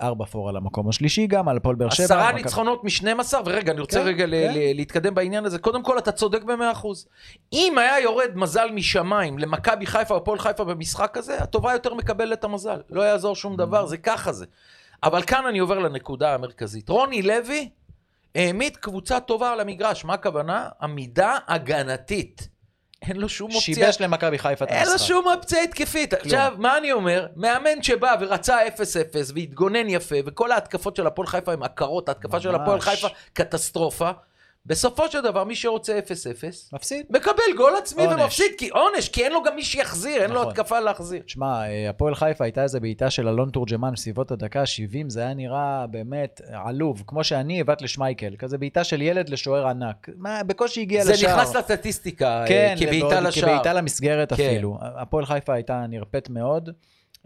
ארבע 0.00 0.24
פור 0.24 0.48
על 0.48 0.56
המקום 0.56 0.88
השלישי 0.88 1.26
גם, 1.26 1.48
על 1.48 1.56
הפועל 1.56 1.76
באר 1.76 1.90
שבע. 1.90 2.04
עשרה 2.04 2.32
ניצחונות 2.32 2.84
מ-12, 2.84 3.34
ורגע, 3.44 3.72
אני 3.72 3.80
רוצה 3.80 4.00
כן, 4.00 4.06
רגע 4.06 4.24
כן. 4.24 4.30
ל- 4.30 4.74
להתקדם 4.74 5.14
בעניין 5.14 5.44
הזה. 5.44 5.58
קודם 5.58 5.82
כל, 5.82 5.98
אתה 5.98 6.12
צודק 6.12 6.42
ב-100%. 6.42 6.86
אם 7.52 7.78
היה 7.78 8.00
יורד 8.00 8.30
מזל 8.34 8.70
משמיים 8.74 9.38
למכבי 9.38 9.86
חיפה 9.86 10.14
או 10.14 10.18
הפועל 10.18 10.38
חיפה 10.38 10.64
במשחק 10.64 11.16
הזה, 11.16 11.38
הטובה 11.38 11.72
יותר 11.72 11.94
מקבלת 11.94 12.38
את 12.38 12.44
המזל. 12.44 12.80
לא 12.90 13.02
יעזור 13.02 13.36
שום 13.36 13.56
דבר, 13.56 13.86
זה 13.86 13.96
ככה 13.96 14.32
זה. 14.32 14.46
אבל 15.02 15.22
כאן 15.22 15.46
אני 15.46 15.58
עובר 15.58 15.78
לנקודה 15.78 16.34
המרכזית. 16.34 16.88
רוני 16.88 17.22
לוי 17.22 17.68
העמיד 18.34 18.76
קבוצה 18.76 19.20
טובה 19.20 19.52
על 19.52 19.60
המגרש. 19.60 20.04
מה 20.04 20.14
הכוונה? 20.14 20.68
עמידה 20.82 21.38
הגנתית. 21.48 22.48
אין 23.08 23.16
לו 23.16 23.28
שום 23.28 23.50
אופציה. 23.54 23.74
שיבש 23.74 24.00
למכבי 24.00 24.38
חיפה 24.38 24.64
את 24.64 24.70
אין 24.70 24.86
לו 24.86 24.92
המשחק. 24.92 25.06
שום 25.06 25.24
אופציה 25.26 25.62
התקפית. 25.62 26.14
עכשיו, 26.14 26.54
מה 26.58 26.78
אני 26.78 26.92
אומר? 26.92 27.26
מאמן 27.36 27.82
שבא 27.82 28.16
ורצה 28.20 28.66
0-0 28.66 28.70
והתגונן 29.34 29.88
יפה, 29.88 30.16
וכל 30.26 30.52
ההתקפות 30.52 30.96
של 30.96 31.06
הפועל 31.06 31.26
חיפה 31.26 31.52
הן 31.52 31.62
עקרות, 31.62 32.08
ההתקפה 32.08 32.40
של. 32.40 32.54
הפועל 32.54 32.80
חיפה 32.80 33.08
קטסטרופה. 33.32 34.10
בסופו 34.66 35.08
של 35.08 35.20
דבר, 35.20 35.44
מי 35.44 35.54
שרוצה 35.54 35.98
0-0, 35.98 36.04
מפסיד. 36.72 37.06
מקבל 37.10 37.32
גול 37.56 37.72
עצמי 37.78 38.04
עונש. 38.06 38.20
ומפסיד, 38.20 38.46
כי 38.58 38.68
עונש, 38.68 39.08
כי 39.08 39.24
אין 39.24 39.32
לו 39.32 39.42
גם 39.42 39.56
מי 39.56 39.62
שיחזיר, 39.64 40.22
אין 40.22 40.30
לו 40.30 40.40
נכון. 40.40 40.50
התקפה 40.52 40.80
להחזיר. 40.80 41.22
שמע, 41.26 41.62
אה, 41.68 41.90
הפועל 41.90 42.14
חיפה 42.14 42.44
הייתה 42.44 42.62
איזה 42.62 42.80
בעיטה 42.80 43.10
של 43.10 43.28
אלון 43.28 43.50
תורג'מן 43.50 43.92
בסביבות 43.92 44.30
הדקה 44.30 44.60
ה-70, 44.60 45.04
זה 45.08 45.20
היה 45.20 45.34
נראה 45.34 45.86
באמת 45.86 46.40
עלוב, 46.52 47.02
כמו 47.06 47.24
שאני 47.24 47.60
הבאת 47.60 47.82
לשמייקל, 47.82 48.34
כזה 48.38 48.58
בעיטה 48.58 48.84
של 48.84 49.02
ילד 49.02 49.28
לשוער 49.28 49.66
ענק. 49.68 50.08
מה, 50.16 50.42
בקושי 50.46 50.80
הגיע 50.80 51.04
זה 51.04 51.12
לשער. 51.12 51.36
נכנס 51.36 51.56
לסטטיסטיקה, 51.56 52.44
כן, 52.48 52.74
אה, 52.78 52.86
כבעיטה 52.86 53.06
לבעוט- 53.20 53.26
לשער. 53.28 53.48
כבעיטה 53.50 53.72
למסגרת 53.72 54.32
כן. 54.32 54.44
אפילו. 54.50 54.78
הפועל 54.80 55.26
חיפה 55.26 55.54
הייתה 55.54 55.84
נרפאת 55.88 56.30
מאוד. 56.30 56.70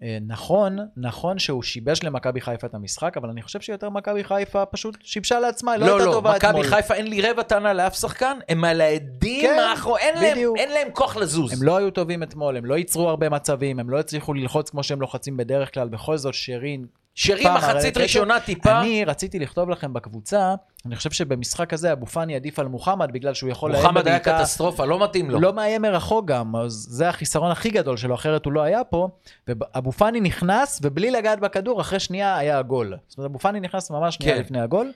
אה, 0.02 0.18
נכון, 0.26 0.78
נכון 0.96 1.38
שהוא 1.38 1.62
שיבש 1.62 2.02
למכבי 2.02 2.40
חיפה 2.40 2.66
את 2.66 2.74
המשחק, 2.74 3.16
אבל 3.16 3.28
אני 3.28 3.42
חושב 3.42 3.60
שיותר 3.60 3.90
מכבי 3.90 4.24
חיפה 4.24 4.66
פשוט 4.66 4.96
שיבשה 5.02 5.40
לעצמה, 5.40 5.72
היא 5.72 5.80
לא, 5.80 5.86
לא, 5.86 5.92
הייתה 5.92 6.06
לא, 6.06 6.12
טובה 6.12 6.36
אתמול. 6.36 6.52
מכבי 6.52 6.68
חיפה 6.68 6.94
אין 6.94 7.06
לי 7.06 7.30
רבע 7.30 7.42
טענה 7.42 7.72
לאף 7.72 7.94
שחקן, 7.94 8.38
הם 8.48 8.64
על 8.64 8.80
העדים 8.80 9.42
כן, 9.42 9.58
האחרונים, 9.58 10.04
אין 10.06 10.38
להם-. 10.38 10.56
אין 10.56 10.72
להם 10.72 10.88
כוח 10.92 11.16
לזוז. 11.16 11.52
הם 11.52 11.66
לא 11.66 11.76
היו 11.76 11.90
טובים 11.90 12.22
אתמול, 12.22 12.56
הם 12.56 12.64
לא 12.64 12.74
ייצרו 12.74 13.08
הרבה 13.08 13.28
מצבים, 13.28 13.78
הם 13.78 13.90
לא 13.90 14.00
הצליחו 14.00 14.34
ללחוץ 14.34 14.70
כמו 14.70 14.82
שהם 14.82 15.00
לוחצים 15.00 15.36
בדרך 15.36 15.74
כלל, 15.74 15.88
בכל 15.88 16.16
זאת 16.16 16.34
שרין 16.34 16.86
שרים 17.18 17.42
פעם 17.42 17.56
מחצית 17.56 17.96
ראשונה 17.96 18.40
טיפה. 18.40 18.80
אני 18.80 19.04
רציתי 19.04 19.38
לכתוב 19.38 19.70
לכם 19.70 19.92
בקבוצה, 19.92 20.54
אני 20.86 20.96
חושב 20.96 21.10
שבמשחק 21.10 21.72
הזה 21.72 21.92
אבו 21.92 22.06
פאני 22.06 22.36
עדיף 22.36 22.58
על 22.58 22.68
מוחמד, 22.68 23.12
בגלל 23.12 23.34
שהוא 23.34 23.50
יכול 23.50 23.72
מוחמד 23.72 24.08
היה 24.08 24.18
קטסטרופה, 24.18 24.84
לא 24.84 25.04
מתאים 25.04 25.30
לו. 25.30 25.40
לא 25.40 25.52
מאיים 25.52 25.82
מרחוק 25.82 26.26
גם, 26.26 26.56
אז 26.56 26.72
זה 26.72 27.08
החיסרון 27.08 27.50
הכי 27.50 27.70
גדול 27.70 27.96
שלו, 27.96 28.14
אחרת 28.14 28.44
הוא 28.44 28.52
לא 28.52 28.62
היה 28.62 28.84
פה. 28.84 29.08
ואבו 29.48 29.92
פאני 29.92 30.20
נכנס, 30.20 30.80
ובלי 30.82 31.10
לגעת 31.10 31.40
בכדור, 31.40 31.80
אחרי 31.80 32.00
שנייה 32.00 32.36
היה 32.36 32.58
הגול. 32.58 32.96
זאת 33.08 33.18
אומרת, 33.18 33.30
אבו 33.30 33.38
פאני 33.38 33.60
נכנס 33.60 33.90
ממש 33.90 34.14
שנייה 34.14 34.34
כן. 34.34 34.40
לפני 34.40 34.60
הגול. 34.60 34.92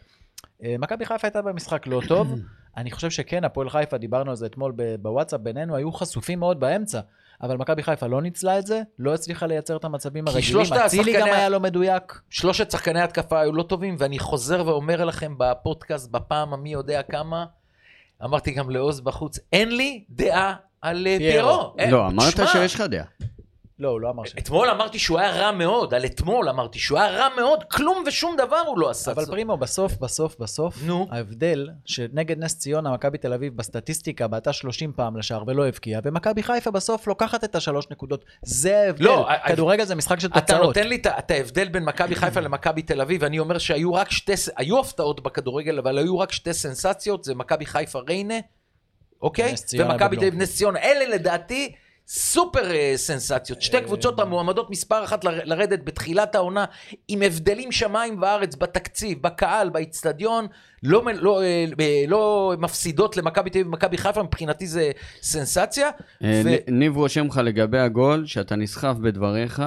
אה, 0.65 0.75
מכבי 0.79 1.07
חיפה 1.07 1.27
הייתה 1.27 1.43
במשחק 1.43 1.87
לא 1.87 2.00
טוב. 2.09 2.35
אני 2.77 2.91
חושב 2.91 3.11
שכן, 3.11 3.45
הפועל 3.45 3.71
חיפה, 3.71 3.99
דיברנו 3.99 4.31
על 4.31 4.37
זה 4.37 4.47
אתמול 4.47 4.73
בוואטסאפ 5.03 5.41
בינינו, 5.41 5.77
היו 5.77 5.93
חשופים 5.93 6.39
מאוד 6.39 6.61
באמצע. 6.61 7.00
אבל 7.42 7.56
מכבי 7.56 7.82
חיפה 7.82 8.06
לא 8.06 8.23
ניצלה 8.23 8.59
את 8.59 8.66
זה, 8.66 8.82
לא 8.99 9.14
הצליחה 9.14 9.47
לייצר 9.47 9.76
את 9.76 9.85
המצבים 9.85 10.28
הרגילים. 10.28 10.73
אצילי 10.87 11.12
גם 11.12 11.26
היה 11.26 11.49
לא 11.49 11.61
מדויק. 11.61 12.20
שלושת 12.30 12.70
שחקני 12.70 13.00
התקפה 13.00 13.40
היו 13.40 13.52
לא 13.52 13.62
טובים, 13.62 13.97
ואני 13.99 14.18
חוזר 14.18 14.62
ואומר 14.66 15.04
לכם 15.04 15.35
בפודקאסט 15.38 16.11
בפעם 16.11 16.52
המי 16.52 16.73
יודע 16.73 17.02
כמה, 17.02 17.44
אמרתי 18.25 18.50
גם 18.50 18.70
לעוז 18.70 19.00
בחוץ, 19.00 19.38
אין 19.52 19.76
לי 19.76 20.04
דעה 20.11 20.54
על 20.80 21.06
אה, 21.06 21.16
פיירו. 21.18 21.75
לא, 21.90 22.06
אמרת 22.06 22.40
שיש 22.52 22.75
לך 22.75 22.80
דעה. 22.80 23.04
לא, 23.80 23.88
הוא 23.88 24.00
לא 24.00 24.10
אמר 24.10 24.25
ש... 24.25 24.34
אתמול 24.38 24.70
אמרתי 24.70 24.99
שהוא 24.99 25.18
היה 25.18 25.30
רע 25.30 25.52
מאוד, 25.52 25.94
על 25.94 26.04
אתמול 26.04 26.49
אמרתי 26.49 26.78
שהוא 26.78 26.99
היה 26.99 27.10
רע 27.10 27.28
מאוד, 27.37 27.64
כלום 27.64 28.04
ושום 28.06 28.37
דבר 28.37 28.60
הוא 28.66 28.78
לא 28.78 28.90
עשה. 28.90 29.12
אבל. 29.12 29.26
פרימו, 29.26 29.56
בסוף, 29.56 29.99
בסוף, 29.99 30.37
בסוף, 30.38 30.82
נו. 30.84 31.08
ההבדל 31.10 31.68
שנגד 31.84 32.38
נס 32.38 32.58
ציונה, 32.58 32.92
מכבי 32.92 33.18
תל 33.18 33.32
אביב 33.32 33.56
בסטטיסטיקה 33.56 34.28
בעטה 34.28 34.52
30 34.52 34.92
פעם 34.92 35.16
לשער 35.16 35.44
ולא 35.46 35.68
הבקיעה, 35.68 36.00
ומכבי 36.04 36.42
חיפה 36.42 36.70
בסוף 36.70 37.06
לוקחת 37.06 37.44
את 37.44 37.54
השלוש 37.54 37.87
נקודות. 37.90 38.25
זה 38.42 38.80
ההבדל. 38.80 39.04
לא, 39.04 39.28
כדורגל 39.46 39.84
זה 39.84 39.94
משחק 39.94 40.20
של 40.20 40.28
אתה 40.28 40.40
תוצאות. 40.40 40.62
נותן 40.62 40.88
לי 40.88 41.02
את 41.18 41.30
ההבדל 41.30 41.68
בין 41.68 41.84
מכבי 41.84 42.14
חיפה 42.14 42.40
למכבי 42.40 42.82
תל 42.82 43.00
אביב, 43.00 43.25
אני 43.25 43.38
אומר 43.38 43.58
שהיו 43.58 43.94
רק 43.94 44.10
שתי, 44.10 44.32
היו 44.56 44.80
הפתעות 44.80 45.22
בכדורגל, 45.22 45.78
אבל 45.78 45.99
היו 45.99 46.18
רק 46.18 46.32
שתי 46.32 46.52
סנסציות, 46.52 47.25
זה 47.25 47.34
מכבי 47.34 47.66
חיפה 47.66 47.99
ריינה, 48.08 48.38
אוקיי? 49.22 49.54
ומכבי 49.78 50.16
תל 50.16 50.26
אביב. 50.26 50.42
נס 50.42 50.56
ציונה. 50.56 50.78
אלה 50.78 51.14
לדעתי 51.14 51.72
סופר 52.12 52.71
אה, 52.71 52.93
סנסציות. 52.97 53.62
שתי 53.62 53.81
קבוצות 53.81 54.21
המועמדות 54.21 54.71
מספר 54.71 55.05
אחת 55.05 55.25
לרדת 55.25 55.85
בתחילת 55.85 56.35
העונה, 56.35 56.64
עם 57.09 57.23
הבדלים 57.23 57.73
שמיים 57.73 58.23
וארץ 58.23 58.57
בתקציב, 58.57 59.23
בקהל, 59.23 59.69
באיצטדיון, 59.69 60.47
לא, 60.83 61.02
לא, 61.14 61.43
אה, 61.43 61.64
אה, 61.81 62.05
לא 62.09 62.52
מפסידות 62.59 63.17
למכבי 63.17 63.50
תל 63.50 63.59
אביב 63.59 63.67
ומכבי 63.67 63.99
חיפה, 63.99 64.23
מבחינתי 64.23 64.67
זה 64.67 64.90
סנסציה. 65.23 65.90
אה, 66.25 66.43
ו- 66.45 66.71
ניב 66.73 66.97
רושם 66.97 67.26
לך 67.26 67.40
לגבי 67.45 67.79
הגול, 67.79 68.26
שאתה 68.26 68.57
נסחף 68.57 68.95
בדבריך, 69.02 69.61
אה, 69.61 69.67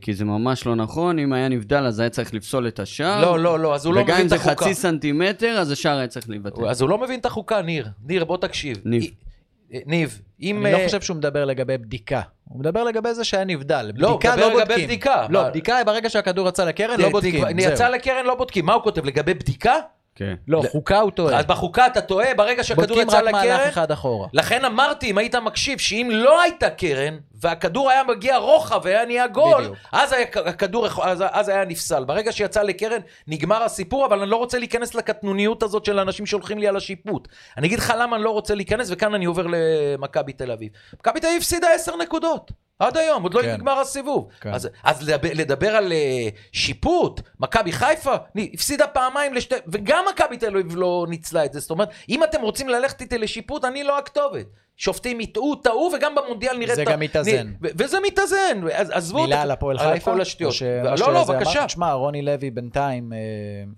כי 0.00 0.14
זה 0.14 0.24
ממש 0.24 0.66
לא 0.66 0.74
נכון, 0.74 1.18
אם 1.18 1.32
היה 1.32 1.48
נבדל 1.48 1.84
אז 1.86 2.00
היה 2.00 2.10
צריך 2.10 2.34
לפסול 2.34 2.68
את 2.68 2.80
השער. 2.80 3.22
לא, 3.22 3.38
לא, 3.38 3.58
לא, 3.60 3.74
אז 3.74 3.86
הוא 3.86 3.94
לא 3.94 4.00
וגם 4.00 4.08
מבין 4.08 4.20
אם 4.20 4.24
את 4.24 4.30
זה 4.30 4.36
החוקה. 4.36 4.64
חצי 4.64 4.74
סנטימטר, 4.74 5.58
אז 5.58 5.70
השער 5.70 5.98
היה 5.98 6.08
צריך 6.08 6.30
להיבטל. 6.30 6.68
אז 6.68 6.80
הוא 6.80 6.90
לא 6.90 6.98
מבין 6.98 7.20
את 7.20 7.26
החוקה, 7.26 7.62
ניר. 7.62 7.88
ניר, 8.06 8.24
בוא 8.24 8.36
תקשיב. 8.36 8.76
ניב. 8.84 9.25
ניב, 9.70 10.20
אם... 10.40 10.66
אני 10.66 10.72
לא 10.72 10.78
אה, 10.78 10.84
חושב 10.84 11.00
שהוא 11.00 11.16
מדבר 11.16 11.44
לגבי 11.44 11.78
בדיקה. 11.78 12.20
הוא 12.44 12.60
מדבר 12.60 12.84
לגבי 12.84 13.14
זה 13.14 13.24
שהיה 13.24 13.44
נבדל. 13.44 13.92
לא, 13.94 14.08
הוא 14.08 14.16
בדיקה 14.16 14.36
מדבר 14.36 14.48
לא 14.48 14.54
לגבי 14.54 14.66
בודקים. 14.66 14.86
בדיקה. 14.86 15.26
לא, 15.30 15.48
בדיקה 15.48 15.84
ברגע 15.86 16.10
שהכדור 16.10 16.48
יצא 16.48 16.64
לקרן, 16.64 17.00
לא 17.00 17.08
בודקים. 17.08 17.58
יצא 17.58 17.88
לקרן, 17.88 18.24
לא 18.24 18.34
בודקים. 18.34 18.66
מה 18.66 18.74
הוא 18.74 18.82
כותב? 18.82 19.04
לגבי 19.04 19.34
בדיקה? 19.34 19.74
כן. 20.14 20.34
לא, 20.48 20.62
חוקה 20.70 21.00
הוא 21.00 21.10
טועה. 21.10 21.38
אז 21.38 21.46
בחוקה 21.46 21.86
אתה 21.86 22.00
טועה, 22.00 22.34
ברגע 22.34 22.64
שהכדור 22.64 22.86
בודקים 22.86 23.08
יצא 23.08 23.18
רק 23.18 23.32
מהלך 23.32 23.54
לקרן... 23.54 23.68
אחד 23.68 23.90
אחורה. 23.90 24.28
לכן 24.32 24.64
אמרתי, 24.64 25.10
אם 25.10 25.18
היית 25.18 25.34
מקשיב, 25.34 25.78
שאם 25.78 26.08
לא 26.12 26.42
הייתה 26.42 26.70
קרן, 26.70 27.16
והכדור 27.40 27.90
היה 27.90 28.04
מגיע 28.04 28.36
רוחב 28.36 28.80
והיה 28.84 29.04
נהיה 29.04 29.26
גול, 29.26 29.62
בדיוק. 29.62 29.76
אז 29.92 30.12
היה, 30.12 30.26
הכדור, 30.46 30.86
אז, 31.02 31.24
אז 31.30 31.48
היה 31.48 31.64
נפסל. 31.64 32.04
ברגע 32.04 32.32
שיצא 32.32 32.62
לקרן, 32.62 33.00
נגמר 33.26 33.62
הסיפור, 33.62 34.06
אבל 34.06 34.20
אני 34.20 34.30
לא 34.30 34.36
רוצה 34.36 34.58
להיכנס 34.58 34.94
לקטנוניות 34.94 35.62
הזאת 35.62 35.84
של 35.84 35.98
אנשים 35.98 36.26
שהולכים 36.26 36.58
לי 36.58 36.68
על 36.68 36.76
השיפוט. 36.76 37.28
אני 37.56 37.66
אגיד 37.66 37.78
לך 37.78 37.92
למה 37.98 38.16
אני 38.16 38.24
לא 38.24 38.30
רוצה 38.30 38.54
להיכנס, 38.54 38.88
וכאן 38.90 39.14
אני 39.14 39.24
עובר 39.24 39.46
למכבי 39.48 40.32
תל 40.32 40.50
אביב. 40.50 40.72
מכבי 41.00 41.20
תל 41.20 41.26
אביב 41.26 41.38
הפסידה 41.38 41.68
עשר 41.74 41.96
נקודות. 41.96 42.52
עד 42.78 42.96
היום, 42.96 43.22
עוד 43.22 43.34
לא 43.34 43.42
כן. 43.42 43.54
נגמר 43.54 43.76
נגמר 43.76 43.80
הסיבוב. 43.80 44.28
כן. 44.40 44.54
אז, 44.54 44.68
אז 44.84 45.02
לדבר, 45.08 45.28
לדבר 45.34 45.76
על 45.76 45.92
uh, 45.92 46.34
שיפוט, 46.52 47.20
מכבי 47.40 47.72
חיפה, 47.72 48.14
הפסידה 48.54 48.86
פעמיים 48.86 49.34
לשתי... 49.34 49.54
וגם 49.68 50.04
מכבי 50.10 50.36
תל 50.36 50.56
אביב 50.56 50.76
לא 50.76 51.06
ניצלה 51.08 51.44
את 51.44 51.52
זה. 51.52 51.60
זאת 51.60 51.70
אומרת, 51.70 51.88
אם 52.08 52.24
אתם 52.24 52.42
רוצים 52.42 52.68
ללכת 52.68 53.00
איתי 53.00 53.18
לשיפוט, 53.18 53.64
אני 53.64 53.84
לא 53.84 53.98
הכתובת. 53.98 54.46
שופטים 54.76 55.20
יטעו, 55.20 55.54
טעו, 55.54 55.90
וגם 55.96 56.14
במונדיאל 56.14 56.56
נראה... 56.58 56.74
זה 56.74 56.84
גם 56.84 57.00
מתאזן. 57.00 57.52
וזה 57.60 57.98
מתאזן, 58.06 58.60
אז 58.72 58.90
עזבו 58.90 59.22
מילה 59.22 59.42
על 59.42 59.50
הפועל 59.50 59.78
על 59.78 59.92
חיפה? 59.92 60.12
כל 60.12 60.20
השטויות. 60.20 60.54
לא, 60.84 61.12
לא? 61.12 61.24
בבקשה. 61.24 61.66
תשמע, 61.66 61.92
רוני 61.92 62.22
לוי 62.22 62.50
בינתיים, 62.50 63.12
אה, 63.12 63.18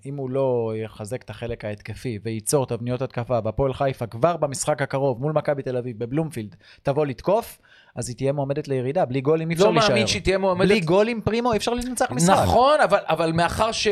אם 0.07 0.17
הוא 0.17 0.31
לא 0.31 0.73
יחזק 0.77 1.23
את 1.23 1.31
החלק 1.31 1.65
ההתקפי 1.65 2.19
וייצור 2.23 2.67
תבניות 2.67 3.03
התקפה 3.03 3.41
בהפועל 3.41 3.73
חיפה 3.73 4.07
כבר 4.07 4.37
במשחק 4.37 4.83
הקרוב 4.83 5.21
מול 5.21 5.33
מכבי 5.33 5.63
תל 5.63 5.77
אביב 5.77 5.99
בבלומפילד, 5.99 6.57
תבוא 6.83 7.07
לתקוף, 7.07 7.59
אז 7.97 8.09
היא 8.09 8.17
תהיה 8.17 8.33
מועמדת 8.33 8.69
לירידה. 8.69 9.05
בלי 9.05 9.21
גולים 9.21 9.51
אי 9.51 9.55
אפשר 9.55 9.65
לא 9.67 9.73
להישאר. 9.73 9.89
מאמין 9.89 10.07
שהיא 10.07 10.23
תהיה 10.23 10.39
מועמדת. 10.39 10.69
בלי 10.69 10.81
גולים 10.81 11.21
פרימו 11.21 11.53
אי 11.53 11.57
אפשר 11.57 11.75
לנצח 11.75 12.11
משחק. 12.11 12.43
נכון, 12.43 12.81
אבל, 12.81 12.99
אבל 13.03 13.33
מאחר 13.33 13.73
ש, 13.73 13.89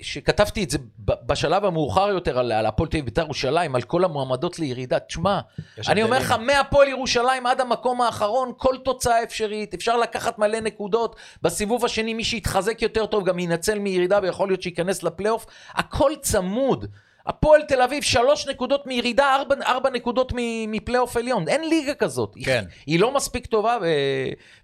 שכתבתי 0.00 0.64
את 0.64 0.70
זה 0.70 0.78
בשלב 0.98 1.64
המאוחר 1.64 2.08
יותר 2.08 2.38
על, 2.38 2.52
על 2.52 2.66
הפועל 2.66 2.88
תל 2.88 2.96
אביב 2.96 3.04
בית"ר 3.04 3.22
ירושלים, 3.22 3.74
על 3.74 3.82
כל 3.82 4.04
המועמדות 4.04 4.58
לירידה, 4.58 4.98
תשמע, 4.98 5.40
אני 5.88 6.02
אומר. 6.02 6.18
לך, 6.18 6.32
מהפועל 6.32 6.88
ירושלים 6.88 7.46
עד 7.46 7.60
המקום 7.60 8.00
האחרון, 8.00 8.52
כל 8.56 8.74
תוצאה 8.84 9.22
אפשרית, 9.22 9.74
אפשר 9.74 9.96
לקחת 9.96 10.38
מלא 10.38 10.60
נקודות. 10.60 11.16
בסיבוב 11.42 11.84
השני, 11.84 12.14
מי 12.14 12.24
שיתחזק 12.24 12.82
יותר 12.82 13.06
טוב 13.06 13.24
גם 13.24 13.38
ינצל 13.38 13.78
מירידה 13.78 14.18
ויכול 14.22 14.48
להיות 14.48 14.62
שייכנס 14.62 15.02
לפלייאוף. 15.02 15.46
הכל 15.74 16.12
צמוד. 16.20 16.86
הפועל 17.30 17.62
תל 17.62 17.82
אביב, 17.82 18.02
שלוש 18.02 18.48
נקודות 18.48 18.86
מירידה, 18.86 19.34
ארבע, 19.36 19.54
ארבע 19.66 19.90
נקודות 19.90 20.32
מפלייאוף 20.68 21.16
עליון. 21.16 21.48
אין 21.48 21.68
ליגה 21.68 21.94
כזאת. 21.94 22.34
היא- 22.34 22.44
כן. 22.44 22.64
היא 22.86 23.00
לא 23.00 23.14
מספיק 23.14 23.46
טובה. 23.46 23.78
ו... 23.82 23.86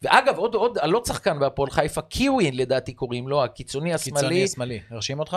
ואגב, 0.02 0.38
עוד, 0.38 0.54
עוד, 0.54 0.78
עוד 0.78 1.04
שחקן 1.06 1.38
בהפועל 1.38 1.70
חיפה, 1.70 2.00
קיווי 2.02 2.50
לדעתי 2.52 2.92
קוראים 2.92 3.28
לו, 3.28 3.44
הקיצוני 3.44 3.94
השמאלי. 3.94 4.20
קיצוני 4.20 4.48
שמאלי. 4.48 4.80
הרשים 4.90 5.18
אותך? 5.18 5.36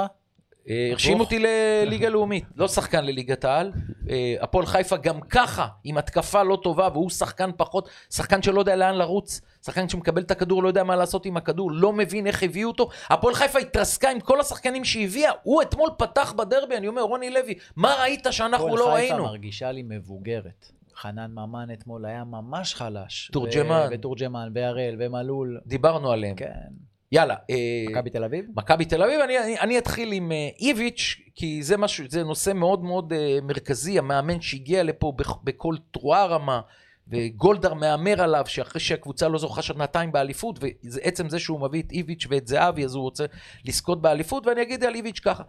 אה, 0.69 0.89
הרשים 0.91 1.19
אותי 1.19 1.39
לליגה 1.39 2.09
לאומית, 2.09 2.43
לא 2.55 2.67
שחקן 2.67 3.05
לליגת 3.05 3.45
העל. 3.45 3.71
אה, 4.09 4.35
הפועל 4.39 4.65
חיפה 4.65 4.97
גם 4.97 5.21
ככה, 5.21 5.67
עם 5.83 5.97
התקפה 5.97 6.43
לא 6.43 6.59
טובה, 6.63 6.89
והוא 6.93 7.09
שחקן 7.09 7.49
פחות, 7.57 7.89
שחקן 8.09 8.41
שלא 8.41 8.59
יודע 8.59 8.75
לאן 8.75 8.95
לרוץ, 8.95 9.41
שחקן 9.65 9.89
שמקבל 9.89 10.21
את 10.21 10.31
הכדור, 10.31 10.63
לא 10.63 10.67
יודע 10.67 10.83
מה 10.83 10.95
לעשות 10.95 11.25
עם 11.25 11.37
הכדור, 11.37 11.71
לא 11.71 11.93
מבין 11.93 12.27
איך 12.27 12.43
הביאו 12.43 12.69
אותו. 12.69 12.89
הפועל 13.09 13.35
חיפה 13.35 13.59
התרסקה 13.59 14.09
עם 14.09 14.19
כל 14.19 14.39
השחקנים 14.39 14.85
שהביאה, 14.85 15.31
הוא 15.43 15.61
אתמול 15.61 15.89
פתח 15.97 16.33
בדרבי, 16.37 16.77
אני 16.77 16.87
אומר, 16.87 17.01
רוני 17.01 17.29
לוי, 17.29 17.53
מה 17.75 17.95
ראית 18.01 18.27
שאנחנו 18.31 18.65
הפועל 18.65 18.79
לא 18.79 18.83
חיפה 18.83 18.95
ראינו? 18.95 19.23
מרגישה 19.23 19.71
לי 19.71 19.83
מבוגרת. 19.85 20.71
חנן 20.95 21.31
ממן 21.31 21.67
אתמול 21.73 22.05
היה 22.05 22.23
ממש 22.23 22.75
חלש. 22.75 23.29
תורג'מן. 23.33 23.87
ותורג'מן, 23.91 24.49
והראל, 24.53 24.95
ומלול. 24.99 25.59
דיברנו 25.65 26.11
עליהם. 26.11 26.35
כן. 26.35 26.88
יאללה. 27.11 27.35
אה, 27.49 27.55
מכבי 27.91 28.09
תל 28.09 28.23
אביב? 28.23 28.45
מכבי 28.55 28.85
תל 28.85 29.03
אביב, 29.03 29.19
אני, 29.21 29.39
אני, 29.39 29.59
אני 29.59 29.77
אתחיל 29.77 30.11
עם 30.11 30.31
אה, 30.31 30.49
איביץ', 30.59 31.15
כי 31.35 31.63
זה, 31.63 31.77
משהו, 31.77 32.05
זה 32.09 32.23
נושא 32.23 32.51
מאוד 32.53 32.83
מאוד 32.83 33.13
אה, 33.13 33.37
מרכזי, 33.43 33.99
המאמן 33.99 34.41
שהגיע 34.41 34.83
לפה 34.83 35.13
בכ- 35.15 35.43
בכל 35.43 35.75
תרועה 35.91 36.25
רמה, 36.25 36.61
וגולדהר 37.07 37.73
מהמר 37.73 38.21
עליו, 38.21 38.43
שאחרי 38.47 38.81
שהקבוצה 38.81 39.27
לא 39.27 39.37
זוכה 39.37 39.61
שנתיים 39.61 40.11
באליפות, 40.11 40.59
ועצם 40.61 41.29
זה 41.29 41.39
שהוא 41.39 41.59
מביא 41.61 41.81
את 41.83 41.91
איביץ' 41.91 42.25
ואת 42.29 42.47
זהבי, 42.47 42.85
אז 42.85 42.95
הוא 42.95 43.03
רוצה 43.03 43.25
לזכות 43.65 44.01
באליפות, 44.01 44.47
ואני 44.47 44.61
אגיד 44.61 44.83
על 44.83 44.95
איביץ' 44.95 45.19
ככה. 45.19 45.43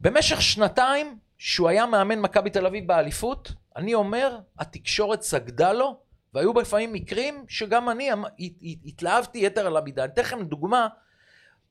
במשך 0.00 0.42
שנתיים 0.42 1.16
שהוא 1.38 1.68
היה 1.68 1.86
מאמן 1.86 2.20
מכבי 2.20 2.50
תל 2.50 2.66
אביב 2.66 2.86
באליפות, 2.86 3.52
אני 3.76 3.94
אומר, 3.94 4.38
התקשורת 4.58 5.22
סגדה 5.22 5.72
לו, 5.72 5.96
והיו 6.34 6.52
לפעמים 6.60 6.92
מקרים 6.92 7.44
שגם 7.48 7.90
אני 7.90 8.12
אמ- 8.12 8.24
הת- 8.24 8.32
הת- 8.62 8.78
התלהבתי 8.86 9.38
יתר 9.46 9.66
על 9.66 9.76
המידה. 9.76 10.04
אני 10.04 10.12
אתן 10.12 10.22
לכם 10.22 10.42
דוגמה, 10.42 10.88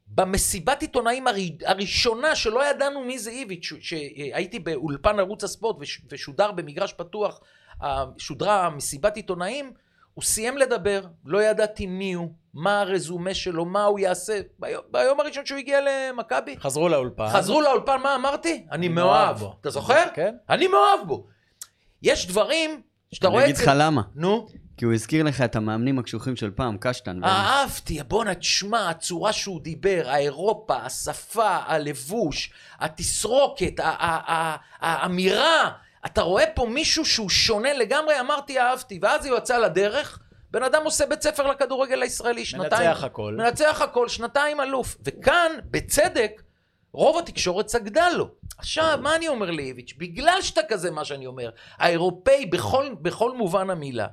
במסיבת 0.07 0.81
עיתונאים 0.81 1.27
הר- 1.27 1.35
הראשונה 1.65 2.35
שלא 2.35 2.65
ידענו 2.69 3.01
מי 3.03 3.19
זה 3.19 3.29
איביץ', 3.29 3.73
שהייתי 3.81 4.59
באולפן 4.59 5.19
ערוץ 5.19 5.43
הספורט 5.43 5.75
וש- 5.79 6.01
ושודר 6.11 6.51
במגרש 6.51 6.93
פתוח, 6.93 7.39
שודרה 8.17 8.69
מסיבת 8.69 9.15
עיתונאים, 9.15 9.73
הוא 10.13 10.23
סיים 10.23 10.57
לדבר, 10.57 11.01
לא 11.25 11.43
ידעתי 11.43 11.85
מי 11.87 12.13
הוא, 12.13 12.31
מה 12.53 12.81
הרזומה 12.81 13.33
שלו, 13.33 13.65
מה 13.65 13.83
הוא 13.83 13.99
יעשה. 13.99 14.41
ביום, 14.59 14.83
ביום 14.91 15.19
הראשון 15.19 15.45
שהוא 15.45 15.57
הגיע 15.59 15.79
למכבי, 15.81 16.55
חזרו 16.59 16.89
לאולפן. 16.89 17.27
חזרו 17.29 17.61
לאולפן, 17.61 17.97
מה 18.03 18.15
אמרתי? 18.15 18.65
אני 18.71 18.87
מאוהב. 18.87 19.07
מאוהב 19.25 19.37
בו. 19.37 19.55
אתה 19.61 19.69
זוכר? 19.69 20.03
כן. 20.13 20.35
אני 20.49 20.67
מאוהב 20.67 21.07
בו. 21.07 21.27
יש 22.01 22.27
דברים 22.27 22.81
שאתה 23.11 23.27
אני 23.27 23.33
רואה 23.33 23.43
אגיד 23.43 23.55
את 23.55 23.61
לך 23.61 23.65
זה... 23.65 23.73
למה. 23.73 24.01
נו. 24.15 24.47
כי 24.77 24.85
הוא 24.85 24.93
הזכיר 24.93 25.23
לך 25.23 25.41
את 25.41 25.55
המאמנים 25.55 25.99
הקשוחים 25.99 26.35
של 26.35 26.51
פעם, 26.51 26.77
קשטן. 26.79 27.23
אהבתי, 27.23 27.99
בואנה, 28.07 28.35
תשמע, 28.35 28.89
הצורה 28.89 29.33
שהוא 29.33 29.61
דיבר, 29.61 30.03
האירופה, 30.05 30.75
השפה, 30.75 31.57
הלבוש, 31.65 32.51
התסרוקת, 32.79 33.73
האמירה. 34.79 35.71
אתה 36.05 36.21
רואה 36.21 36.43
פה 36.55 36.65
מישהו 36.65 37.05
שהוא 37.05 37.29
שונה 37.29 37.73
לגמרי, 37.73 38.19
אמרתי, 38.19 38.59
אהבתי. 38.59 38.99
ואז 39.01 39.25
הוא 39.25 39.37
יצא 39.37 39.57
לדרך, 39.57 40.19
בן 40.51 40.63
אדם 40.63 40.81
עושה 40.83 41.05
בית 41.05 41.21
ספר 41.21 41.47
לכדורגל 41.47 42.01
הישראלי, 42.01 42.45
שנתיים. 42.45 42.89
מנצח 42.89 43.03
הכל. 43.03 43.35
מנצח 43.37 43.81
הכל, 43.81 44.07
שנתיים 44.07 44.61
אלוף. 44.61 44.97
וכאן, 45.05 45.51
בצדק, 45.71 46.41
רוב 46.93 47.17
התקשורת 47.17 47.67
סגדה 47.67 48.09
לו. 48.09 48.27
עכשיו, 48.57 48.99
מה 49.01 49.15
אני 49.15 49.27
אומר 49.27 49.51
לאיביץ'? 49.51 49.93
בגלל 49.97 50.41
שאתה 50.41 50.61
כזה, 50.69 50.91
מה 50.91 51.05
שאני 51.05 51.25
אומר, 51.25 51.49
האירופאי 51.77 52.45
בכל, 52.45 52.95
בכל 53.01 53.37
מובן 53.37 53.69
המילה, 53.69 54.07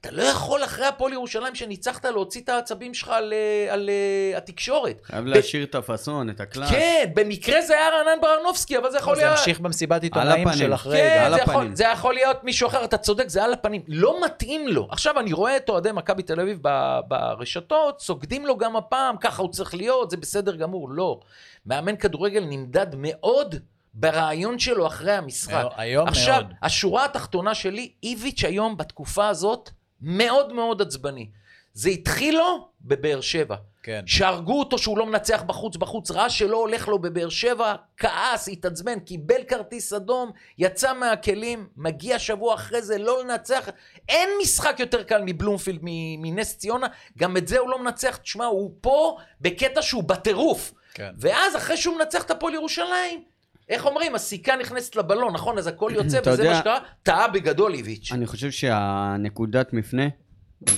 אתה 0.00 0.10
לא 0.10 0.22
יכול 0.22 0.64
אחרי 0.64 0.86
הפועל 0.86 1.12
ירושלים 1.12 1.54
שניצחת 1.54 2.04
להוציא 2.04 2.40
את 2.40 2.48
העצבים 2.48 2.94
שלך 2.94 3.08
על, 3.08 3.32
אה, 3.32 3.72
על 3.74 3.90
אה, 3.90 4.38
התקשורת. 4.38 5.00
חייב 5.04 5.24
ב- 5.24 5.26
להשאיר 5.26 5.64
את 5.64 5.74
הפאסון, 5.74 6.30
את 6.30 6.40
הקלאס. 6.40 6.70
כן, 6.70 7.10
במקרה 7.14 7.62
זה 7.62 7.74
היה 7.74 7.88
רענן 7.88 8.20
ברנובסקי, 8.20 8.78
אבל 8.78 8.90
זה 8.90 8.98
יכול 8.98 9.16
זה 9.16 9.22
להיות... 9.22 9.38
המשיך 9.38 9.60
במסיבת 9.60 10.02
עיתונאים 10.02 10.48
הפנים. 10.48 10.66
של 10.66 10.74
אחרי. 10.74 10.96
כן, 10.96 11.22
על 11.26 11.34
זה 11.34 11.40
יכול. 11.40 11.70
זה 11.74 11.84
יכול 11.84 12.14
להיות 12.14 12.44
מישהו 12.44 12.68
אחר, 12.68 12.84
אתה 12.84 12.96
צודק, 12.98 13.28
זה 13.28 13.44
על 13.44 13.52
הפנים. 13.52 13.82
לא 13.88 14.24
מתאים 14.24 14.68
לו. 14.68 14.88
עכשיו, 14.90 15.18
אני 15.20 15.32
רואה 15.32 15.56
את 15.56 15.68
אוהדי 15.68 15.92
מכבי 15.92 16.22
תל 16.22 16.40
אביב 16.40 16.58
ב- 16.62 16.98
ברשתות, 17.08 18.00
סוגדים 18.00 18.46
לו 18.46 18.56
גם 18.58 18.76
הפעם, 18.76 19.16
ככה 19.16 19.42
הוא 19.42 19.52
צריך 19.52 19.74
להיות, 19.74 20.10
זה 20.10 20.16
בסדר 20.16 20.56
גמור. 20.56 20.90
לא. 20.90 21.20
מאמן 21.66 21.96
כדורגל 21.96 22.44
נמדד 22.44 22.86
מאוד 22.96 23.54
ברעיון 23.94 24.58
שלו 24.58 24.86
אחרי 24.86 25.12
המשחק. 25.12 25.52
מאוד- 25.54 25.72
היום 25.76 26.08
עכשיו, 26.08 26.34
מאוד. 26.34 26.52
השורה 26.62 27.04
התחתונה 27.04 27.54
שלי, 27.54 27.92
איביץ' 28.02 28.44
היום 28.44 28.76
בתקופה 28.76 29.28
הזאת 29.28 29.70
מאוד 30.00 30.52
מאוד 30.52 30.82
עצבני. 30.82 31.28
זה 31.72 31.90
התחיל 31.90 32.38
לו 32.38 32.68
בבאר 32.82 33.20
שבע. 33.20 33.56
כן. 33.82 34.02
שהרגו 34.06 34.58
אותו 34.58 34.78
שהוא 34.78 34.98
לא 34.98 35.06
מנצח 35.06 35.42
בחוץ 35.42 35.76
בחוץ, 35.76 36.10
ראה 36.10 36.30
שלא 36.30 36.56
הולך 36.56 36.88
לו 36.88 36.98
בבאר 36.98 37.28
שבע, 37.28 37.74
כעס, 37.96 38.48
התעצבן, 38.48 39.00
קיבל 39.00 39.42
כרטיס 39.48 39.92
אדום, 39.92 40.30
יצא 40.58 40.94
מהכלים, 40.94 41.68
מגיע 41.76 42.18
שבוע 42.18 42.54
אחרי 42.54 42.82
זה 42.82 42.98
לא 42.98 43.24
לנצח. 43.24 43.68
אין 44.08 44.28
משחק 44.42 44.76
יותר 44.78 45.02
קל 45.02 45.22
מבלומפילד, 45.26 45.80
מנס 46.18 46.56
ציונה, 46.58 46.86
גם 47.18 47.36
את 47.36 47.48
זה 47.48 47.58
הוא 47.58 47.70
לא 47.70 47.82
מנצח. 47.82 48.16
תשמע, 48.16 48.44
הוא 48.44 48.70
פה 48.80 49.18
בקטע 49.40 49.82
שהוא 49.82 50.04
בטירוף. 50.04 50.72
כן. 50.94 51.12
ואז 51.18 51.56
אחרי 51.56 51.76
שהוא 51.76 51.96
מנצח 51.96 52.22
את 52.22 52.30
הפועל 52.30 52.54
ירושלים, 52.54 53.24
איך 53.68 53.86
אומרים, 53.86 54.14
הסיכה 54.14 54.56
נכנסת 54.56 54.96
לבלון, 54.96 55.32
נכון? 55.34 55.58
אז 55.58 55.66
הכל 55.66 55.92
יוצא, 55.96 56.20
וזה 56.26 56.30
יודע- 56.42 56.52
מה 56.52 56.58
שקרה. 56.58 56.78
טעה 57.02 57.28
בגדול 57.28 57.74
איביץ'. 57.74 58.10
אני 58.12 58.26
חושב 58.26 58.50
שהנקודת 58.50 59.72
מפנה 59.72 60.08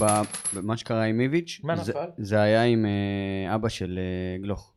ב- 0.00 0.22
במה 0.54 0.76
שקרה 0.76 1.02
עם 1.04 1.20
איביץ', 1.20 1.60
מה 1.62 1.76
זה- 1.76 1.92
נפל? 1.92 2.04
זה 2.18 2.40
היה 2.40 2.62
עם 2.62 2.86
אה, 2.86 3.54
אבא 3.54 3.68
של 3.68 3.98
אה, 3.98 4.42
גלוך. 4.42 4.72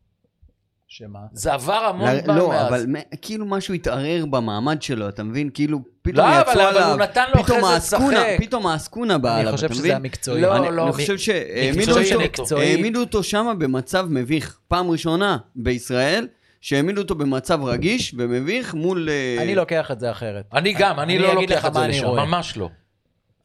שמה? 0.88 1.18
זה 1.32 1.52
עבר 1.52 1.72
המון 1.74 2.08
לא, 2.14 2.20
פעם 2.26 2.36
לא, 2.36 2.48
מאז. 2.48 2.68
אבל 2.68 2.86
מ- 2.88 3.16
כאילו 3.22 3.46
משהו 3.46 3.74
התערער 3.74 4.24
במעמד 4.30 4.82
שלו, 4.82 5.08
אתה 5.08 5.22
מבין? 5.22 5.50
כאילו, 5.54 5.78
פתאום 6.02 6.16
לא, 6.26 6.40
אבל- 6.40 6.40
יצאו 6.52 6.52
אבל 6.52 6.60
הוא 6.62 6.68
עליו, 6.82 6.96
נתן 6.96 7.24
לו 7.34 7.42
פתאום 7.44 7.58
אחרי 7.58 7.70
זה 7.70 7.76
לשחק. 7.96 8.26
פתאום 8.38 8.66
העסקונה 8.66 9.18
באה 9.18 9.32
אני 9.32 9.40
עליו, 9.40 9.52
חושב 9.52 9.64
אתה 9.66 9.74
שזה 9.74 9.82
מבין? 9.82 9.92
היה 9.92 9.98
מקצועי. 9.98 10.40
לא, 10.42 10.56
אני, 10.56 10.76
לא, 10.76 10.82
אני 10.82 10.90
מ- 10.90 10.92
חושב 10.92 11.18
שהעמידו 11.18 13.00
אותו 13.00 13.22
שם 13.22 13.56
במצב 13.58 14.06
מביך. 14.10 14.58
פעם 14.68 14.90
ראשונה 14.90 15.36
בישראל 15.56 16.28
שהעמידו 16.64 17.02
אותו 17.02 17.14
במצב 17.14 17.64
רגיש 17.64 18.14
ומביך 18.18 18.74
מול... 18.74 19.08
אה, 19.10 19.42
אני 19.42 19.54
לוקח 19.54 19.90
את 19.90 20.00
זה 20.00 20.10
אחרת. 20.10 20.44
אני 20.52 20.74
גם, 20.78 21.00
אני 21.00 21.12
אני 21.16 21.22
לא 21.22 21.34
לוקח 21.34 21.66
את 21.66 21.72
מה 21.72 21.78
זה 21.80 21.84
אני 21.84 21.92
לשם, 21.92 22.06
רואה. 22.06 22.24
ממש 22.24 22.56
לא. 22.56 22.68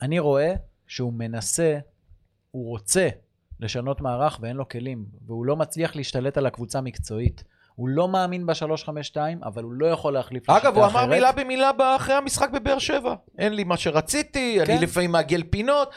אני 0.01 0.19
רואה 0.19 0.53
שהוא 0.87 1.13
מנסה, 1.13 1.77
הוא 2.51 2.69
רוצה 2.69 3.09
לשנות 3.59 4.01
מערך 4.01 4.39
ואין 4.41 4.55
לו 4.55 4.69
כלים, 4.69 5.05
והוא 5.27 5.45
לא 5.45 5.55
מצליח 5.55 5.95
להשתלט 5.95 6.37
על 6.37 6.45
הקבוצה 6.45 6.81
מקצועית. 6.81 7.43
הוא 7.75 7.89
לא 7.89 8.07
מאמין 8.07 8.45
ב-352, 8.45 9.17
אבל 9.43 9.63
הוא 9.63 9.73
לא 9.73 9.85
יכול 9.85 10.13
להחליף 10.13 10.49
לשיטה 10.49 10.67
אגב, 10.67 10.77
הוא 10.77 10.85
אמר 10.85 10.99
אחרת. 10.99 11.09
מילה 11.09 11.31
במילה 11.31 11.71
אחרי 11.95 12.15
המשחק 12.15 12.49
בבאר 12.49 12.79
שבע. 12.79 13.15
אין 13.37 13.53
לי 13.53 13.63
מה 13.63 13.77
שרציתי, 13.77 14.59
כן. 14.65 14.71
אני 14.71 14.81
לפעמים 14.81 15.11
מעגל 15.11 15.43
פינות, 15.49 15.91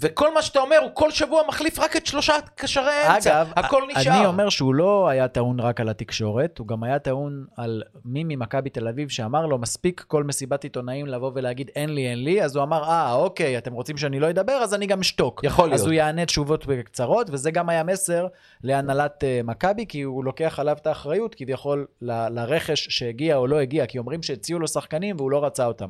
וכל 0.00 0.34
מה 0.34 0.42
שאתה 0.42 0.58
אומר, 0.58 0.76
הוא 0.82 0.90
כל 0.94 1.10
שבוע 1.10 1.42
מחליף 1.48 1.78
רק 1.78 1.96
את 1.96 2.06
שלושה 2.06 2.34
קשרי 2.54 2.90
האמצע. 2.90 3.42
אגב, 3.42 3.52
הכל 3.56 3.82
נשאר. 3.88 4.12
אני 4.16 4.26
אומר 4.26 4.48
שהוא 4.48 4.74
לא 4.74 5.08
היה 5.08 5.28
טעון 5.28 5.60
רק 5.60 5.80
על 5.80 5.88
התקשורת, 5.88 6.58
הוא 6.58 6.66
גם 6.66 6.82
היה 6.82 6.98
טעון 6.98 7.46
על 7.56 7.82
מי 8.04 8.24
ממכבי 8.24 8.70
תל 8.70 8.88
אביב 8.88 9.08
שאמר 9.08 9.46
לו, 9.46 9.58
מספיק 9.58 10.04
כל 10.08 10.24
מסיבת 10.24 10.64
עיתונאים 10.64 11.06
לבוא 11.06 11.30
ולהגיד 11.34 11.70
אין 11.76 11.94
לי, 11.94 12.10
אין 12.10 12.24
לי, 12.24 12.42
אז 12.42 12.56
הוא 12.56 12.64
אמר, 12.64 12.84
אה, 12.84 13.14
אוקיי, 13.14 13.58
אתם 13.58 13.72
רוצים 13.72 13.96
שאני 13.96 14.20
לא 14.20 14.30
אדבר, 14.30 14.52
אז 14.52 14.74
אני 14.74 14.86
גם 14.86 15.00
אשתוק. 15.00 15.40
יכול 15.44 15.64
אז 15.64 15.80
להיות. 15.80 15.86
הוא 15.86 15.92
יענה 15.92 16.26
תשובות 16.26 16.66
קצרות, 16.84 17.30
וזה 17.30 17.50
גם 17.50 17.68
היה 17.68 17.82
מסר 17.84 18.26
להנהלת 18.62 19.24
uh, 19.24 19.46
מכבי, 19.46 19.86
כי 19.88 20.02
הוא 20.02 20.24
לוקח 20.24 20.58
עליו 20.58 20.76
את 20.80 20.86
האחריות 20.86 21.34
כביכול 21.34 21.86
ל- 22.02 22.28
לרכש 22.28 22.86
שהגיע 22.90 23.36
או 23.36 23.46
לא 23.46 23.58
הגיע, 23.58 23.86
כי 23.86 23.98
אומרים 23.98 24.22
שהציעו 24.22 24.60
לו 24.60 24.68
שחקנים 24.68 25.16
והוא 25.16 25.30
לא 25.30 25.44
רצה 25.44 25.66
אותם. 25.66 25.88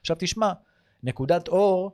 עכשיו 0.00 0.16
תשמע, 0.20 0.52
נקודת 1.02 1.48
אור, 1.48 1.92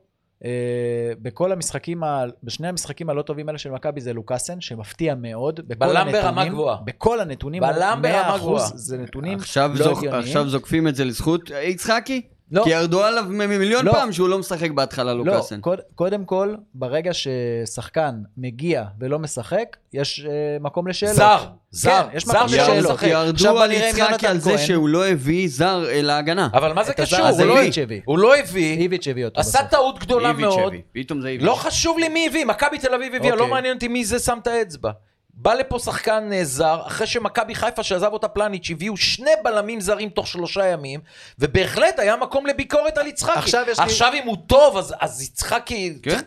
בכל 1.22 1.52
המשחקים, 1.52 2.04
ה... 2.04 2.24
בשני 2.42 2.68
המשחקים 2.68 3.10
הלא 3.10 3.22
טובים 3.22 3.48
האלה 3.48 3.58
של 3.58 3.70
מכבי 3.70 4.00
זה 4.00 4.12
לוקאסן, 4.12 4.60
שמפתיע 4.60 5.14
מאוד. 5.14 5.60
בכל 5.66 5.86
בלם 5.86 5.96
הנתונים, 5.96 6.22
ברמה 6.22 6.44
גבוהה. 6.44 6.76
בכל 6.84 7.20
הנתונים, 7.20 7.62
בלם 7.62 7.98
ברמה 8.02 8.36
100% 8.36 8.38
גבוהה. 8.38 8.66
זה 8.74 8.98
נתונים 8.98 9.38
עכשיו, 9.38 9.70
לא. 9.78 9.98
הגיוניים. 9.98 10.22
עכשיו 10.22 10.48
זוקפים 10.48 10.88
את 10.88 10.96
זה 10.96 11.04
לזכות 11.04 11.52
אה, 11.52 11.62
יצחקי? 11.62 12.22
לא. 12.52 12.64
כי 12.64 12.70
ירדו 12.70 13.04
עליו 13.04 13.24
מ- 13.28 13.48
מיליון 13.58 13.84
לא. 13.84 13.92
פעם 13.92 14.12
שהוא 14.12 14.28
לא 14.28 14.38
משחק 14.38 14.70
בהתחלה 14.70 15.14
לא, 15.14 15.24
לוקאסן. 15.24 15.60
קוד, 15.60 15.80
קודם 15.94 16.24
כל, 16.24 16.54
ברגע 16.74 17.10
ששחקן 17.14 18.14
מגיע 18.36 18.84
ולא 19.00 19.18
משחק, 19.18 19.76
יש 19.92 20.26
uh, 20.26 20.28
מקום 20.62 20.86
לשאלות. 20.88 21.16
זר, 21.16 21.38
זר, 21.70 22.02
כן, 22.10 22.16
יש 22.16 22.24
זר 22.24 22.32
מקום 22.34 22.48
שלא 22.48 22.62
לשאלות. 22.62 22.90
משחק. 22.92 23.06
ירדו 23.08 23.60
על 23.62 23.72
יצחקי 23.72 24.00
יונתן 24.00 24.26
על 24.26 24.38
זה 24.38 24.50
כהן. 24.50 24.66
שהוא 24.66 24.88
לא 24.88 25.06
הביא 25.06 25.48
זר 25.50 25.90
אל 25.90 26.10
ההגנה. 26.10 26.48
אבל 26.52 26.72
מה 26.72 26.84
זה 26.84 26.92
קשור? 26.92 27.26
הזה 27.26 27.42
הוא 27.42 27.48
לא- 27.54 27.58
איביץ' 27.60 27.78
הביא. 27.78 28.00
הוא 28.04 28.18
לא 28.18 28.36
הביא, 28.36 28.78
איביץ' 28.78 29.08
הביא 29.08 29.24
אותו 29.24 29.40
עשה. 29.40 29.64
טעות 29.64 29.98
גדולה 29.98 30.28
איביץ' 30.28 30.44
מאוד. 30.44 30.66
הביא. 30.66 30.80
פתאום 30.92 31.20
זה 31.20 31.28
איביץ'. 31.28 31.46
לא 31.46 31.54
חשוב 31.54 31.98
לי 31.98 32.08
מי 32.08 32.26
הביא, 32.26 32.44
מכבי 32.44 32.78
תל 32.78 32.94
אביב 32.94 33.14
הביאה, 33.14 33.34
לא 33.34 33.40
אוקיי. 33.40 33.50
מעניין 33.54 33.74
אותי 33.74 33.88
מי 33.88 34.04
זה 34.04 34.18
שם 34.18 34.38
את 34.42 34.46
האצבע. 34.46 34.90
בא 35.36 35.54
לפה 35.54 35.78
שחקן 35.78 36.30
אה, 36.32 36.44
זר, 36.44 36.80
אחרי 36.86 37.06
שמכבי 37.06 37.54
חיפה 37.54 37.82
שעזב 37.82 38.12
אותה 38.12 38.28
פלניץ' 38.28 38.70
הביאו 38.70 38.96
שני 38.96 39.30
בלמים 39.44 39.80
זרים 39.80 40.08
תוך 40.08 40.26
שלושה 40.26 40.66
ימים, 40.66 41.00
ובהחלט 41.38 41.98
היה 41.98 42.16
מקום 42.16 42.46
לביקורת 42.46 42.98
על 42.98 43.06
יצחקי. 43.06 43.38
עכשיו 43.38 43.64
יש 43.68 43.78
לי- 43.78 43.84
עכשיו 43.84 44.12
אם 44.14 44.26
הוא 44.26 44.36
טוב, 44.46 44.76
אז, 44.76 44.94
אז 45.00 45.22
יצחקי... 45.22 45.98
כן. 46.02 46.10
צריך- 46.10 46.22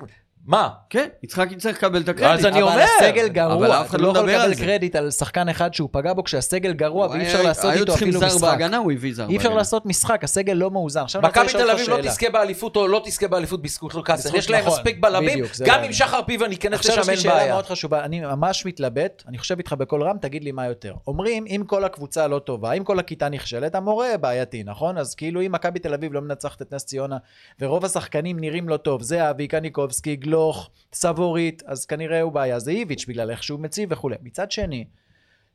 מה? 0.48 0.70
כן, 0.90 1.08
יצחקי 1.24 1.56
צריך 1.56 1.78
לקבל 1.78 2.02
את 2.02 2.10
אז 2.10 2.16
הקרדיט. 2.16 2.46
אני 2.46 2.62
אומר. 2.62 2.74
אבל 2.74 2.82
הסגל 2.82 3.20
אבל 3.20 3.30
גרוע, 3.30 3.82
אף 3.82 3.88
אחד 3.90 3.96
אתה 3.96 3.98
לא 3.98 4.04
לא 4.04 4.10
יכול 4.10 4.22
מדבר 4.24 4.40
על 4.40 4.50
לקבל 4.50 4.60
זה. 4.60 4.66
קרדיט 4.66 4.96
על 4.96 5.12
שחקן 5.12 5.50
אחד 5.50 5.74
שהוא 5.74 5.90
פגע 5.92 6.14
בו 6.14 6.24
כשהסגל 6.24 6.74
גרוע 6.74 7.08
ואי 7.08 7.24
אפשר 7.24 7.42
לעשות 7.42 7.72
היו 7.72 7.82
איתו 7.82 7.92
צריכים 7.92 8.08
אפילו 8.08 8.20
זר 8.20 8.36
משחק. 8.36 8.42
בהגנה, 8.48 8.78
הוא 8.78 8.92
הביא 8.92 9.14
זר 9.14 9.30
אי 9.30 9.38
אפשר 9.38 9.48
בהגנה. 9.48 9.60
לעשות 9.60 9.86
משחק, 9.86 10.24
הסגל 10.24 10.54
לא 10.54 10.72
מאוזן. 10.72 11.02
עכשיו 11.02 11.22
אני 11.22 11.28
רוצה 11.28 11.44
מכבי 11.44 11.64
תל 11.64 11.72
אביב 11.72 11.90
לא. 11.90 11.98
תזכה 12.02 12.30
באליפות 12.30 12.76
או 12.76 12.88
לא 12.88 13.02
תזכה 13.06 13.28
באליפות 13.28 13.62
בזכות 13.62 13.94
לוקאסן. 13.94 14.24
בזכות, 14.24 14.40
יש 14.40 14.50
להם 14.50 14.66
נכון, 14.66 14.74
מספיק 14.80 15.00
בלמים, 15.00 15.40
גם 15.66 15.76
בעיה. 15.76 15.88
אם 15.88 15.94
שחר 15.94 16.22
פיבן 16.26 16.52
ייכנס 16.52 16.80
עכשיו 16.80 16.92
יש 16.92 17.00
לשם 17.00 17.08
לי 17.08 17.14
אין 17.14 17.22
שאלה 17.22 17.34
בעיה. 17.34 17.54
מאוד 17.54 17.66
חשובה, 17.66 18.04
אני 18.04 18.20
ממש 18.20 18.66
מתלבט, 18.66 19.24
אני 19.28 19.38
חושב 19.38 19.58
איתך 19.58 19.74
בקול 19.74 20.04
רם, 20.04 20.18
תגיד 20.22 20.44
לי 20.44 20.52
מה 20.52 20.66
יותר. 20.68 20.94
אומרים, 21.08 21.46
אם 21.48 21.64
כל 21.68 21.84
הקבוצה 21.84 22.28
לא 22.28 22.40
טובה, 22.40 22.72
אם 22.72 22.84
כל 22.84 23.00
הכיתה 23.00 23.30
נכשלת, 23.30 23.76
המורה 23.76 24.18
בעייתי, 24.22 24.64
נכון? 24.64 24.98
אז 24.98 25.16
כאילו 25.16 25.42
אם 25.42 25.52
מכבי 25.52 25.80
תל 25.80 25.94
אביב 25.94 26.14
לא 26.14 26.22
מנצחת 26.22 26.62
את 26.62 26.74
נס 26.74 26.86
ציונה, 26.86 27.18
ורוב 27.60 27.86
השחקנים 27.86 28.40
נראים 28.40 28.70
לא 28.70 28.78
טוב, 28.78 29.02
זה 29.02 29.30
אבי, 29.30 29.48
קניקובסקי, 29.48 30.16
גלוך, 30.38 30.70
סבורית, 30.94 31.64
אז 31.66 31.86
כנראה 31.86 32.22
הוא 32.22 32.32
בעיה. 32.32 32.60
זה 32.60 32.72
איביץ' 32.72 33.06
בגלל 33.08 33.32
איך 33.32 33.44
שהוא 33.44 33.60
מציב 33.60 33.92
וכולי. 33.92 34.16
מצד 34.22 34.52
שני, 34.52 34.86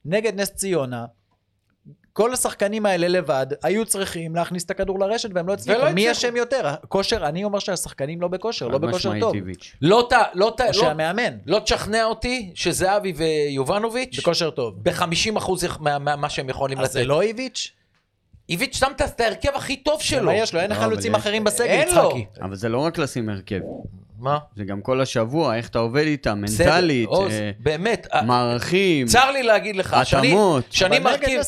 נגד 0.04 0.40
נס 0.40 0.50
ציונה, 0.50 1.04
כל 2.12 2.32
השחקנים 2.32 2.86
האלה 2.86 3.08
לבד 3.08 3.46
היו 3.62 3.86
צריכים 3.86 4.36
להכניס 4.36 4.64
את 4.64 4.70
הכדור 4.70 5.00
לרשת 5.00 5.28
והם 5.34 5.48
לא 5.48 5.52
הצליחו. 5.52 5.80
ולא 5.80 5.90
מי. 5.90 6.10
אשם 6.12 6.36
יותר? 6.36 6.66
הכושר, 6.66 7.26
אני 7.26 7.44
אומר 7.44 7.58
שהשחקנים 7.58 8.20
לא 8.20 8.28
בכושר, 8.28 8.68
לא 8.68 8.78
בכושר 8.78 9.20
טוב. 9.20 9.34
לא 9.82 10.08
ת... 10.10 10.12
לא 10.34 10.54
ת... 10.56 10.60
או 10.60 10.66
לא- 10.66 10.72
שהמאמן, 10.72 11.36
לא 11.46 11.58
תשכנע 11.58 12.04
אותי 12.04 12.52
שזהבי 12.54 13.12
ויובנוביץ' 13.16 14.18
בכושר 14.18 14.50
טוב. 14.50 14.74
ב-50% 14.82 15.78
מה 16.16 16.28
שהם 16.28 16.48
יכולים 16.48 16.78
אז 16.78 16.84
לתת. 16.84 16.92
זה 16.92 17.04
לא 17.04 17.22
איביץ'? 17.22 17.72
איביץ' 18.48 18.76
שם 18.76 18.92
את 18.96 19.20
ההרכב 19.20 19.52
הכי 19.54 19.76
טוב 19.76 20.00
שלו. 20.00 20.26
מה 20.26 20.34
יש 20.34 20.54
לו? 20.54 20.60
אין 20.60 20.70
לא, 20.70 20.76
חלוצים 20.76 21.14
אחרים 21.14 21.44
בסגל. 21.44 21.84
יצחקי. 21.88 22.26
אבל 22.40 22.56
זה 22.56 22.68
לא 22.68 22.78
רק 22.78 22.98
לשים 22.98 23.28
הרכב, 23.28 23.60
מה? 24.22 24.38
זה 24.56 24.64
גם 24.64 24.80
כל 24.80 25.00
השבוע, 25.00 25.56
איך 25.56 25.68
אתה 25.68 25.78
עובד 25.78 26.02
איתם, 26.06 26.40
מנטלית, 26.40 27.08
עוז, 27.08 27.32
אה, 27.32 27.50
באמת. 27.58 28.06
אה, 28.14 28.22
מערכים. 28.22 29.06
צר 29.06 29.30
לי 29.30 29.42
להגיד 29.42 29.76
לך, 29.76 29.94
התאמות. 29.94 30.64
שאני 30.70 30.98
מרכיב? 30.98 31.40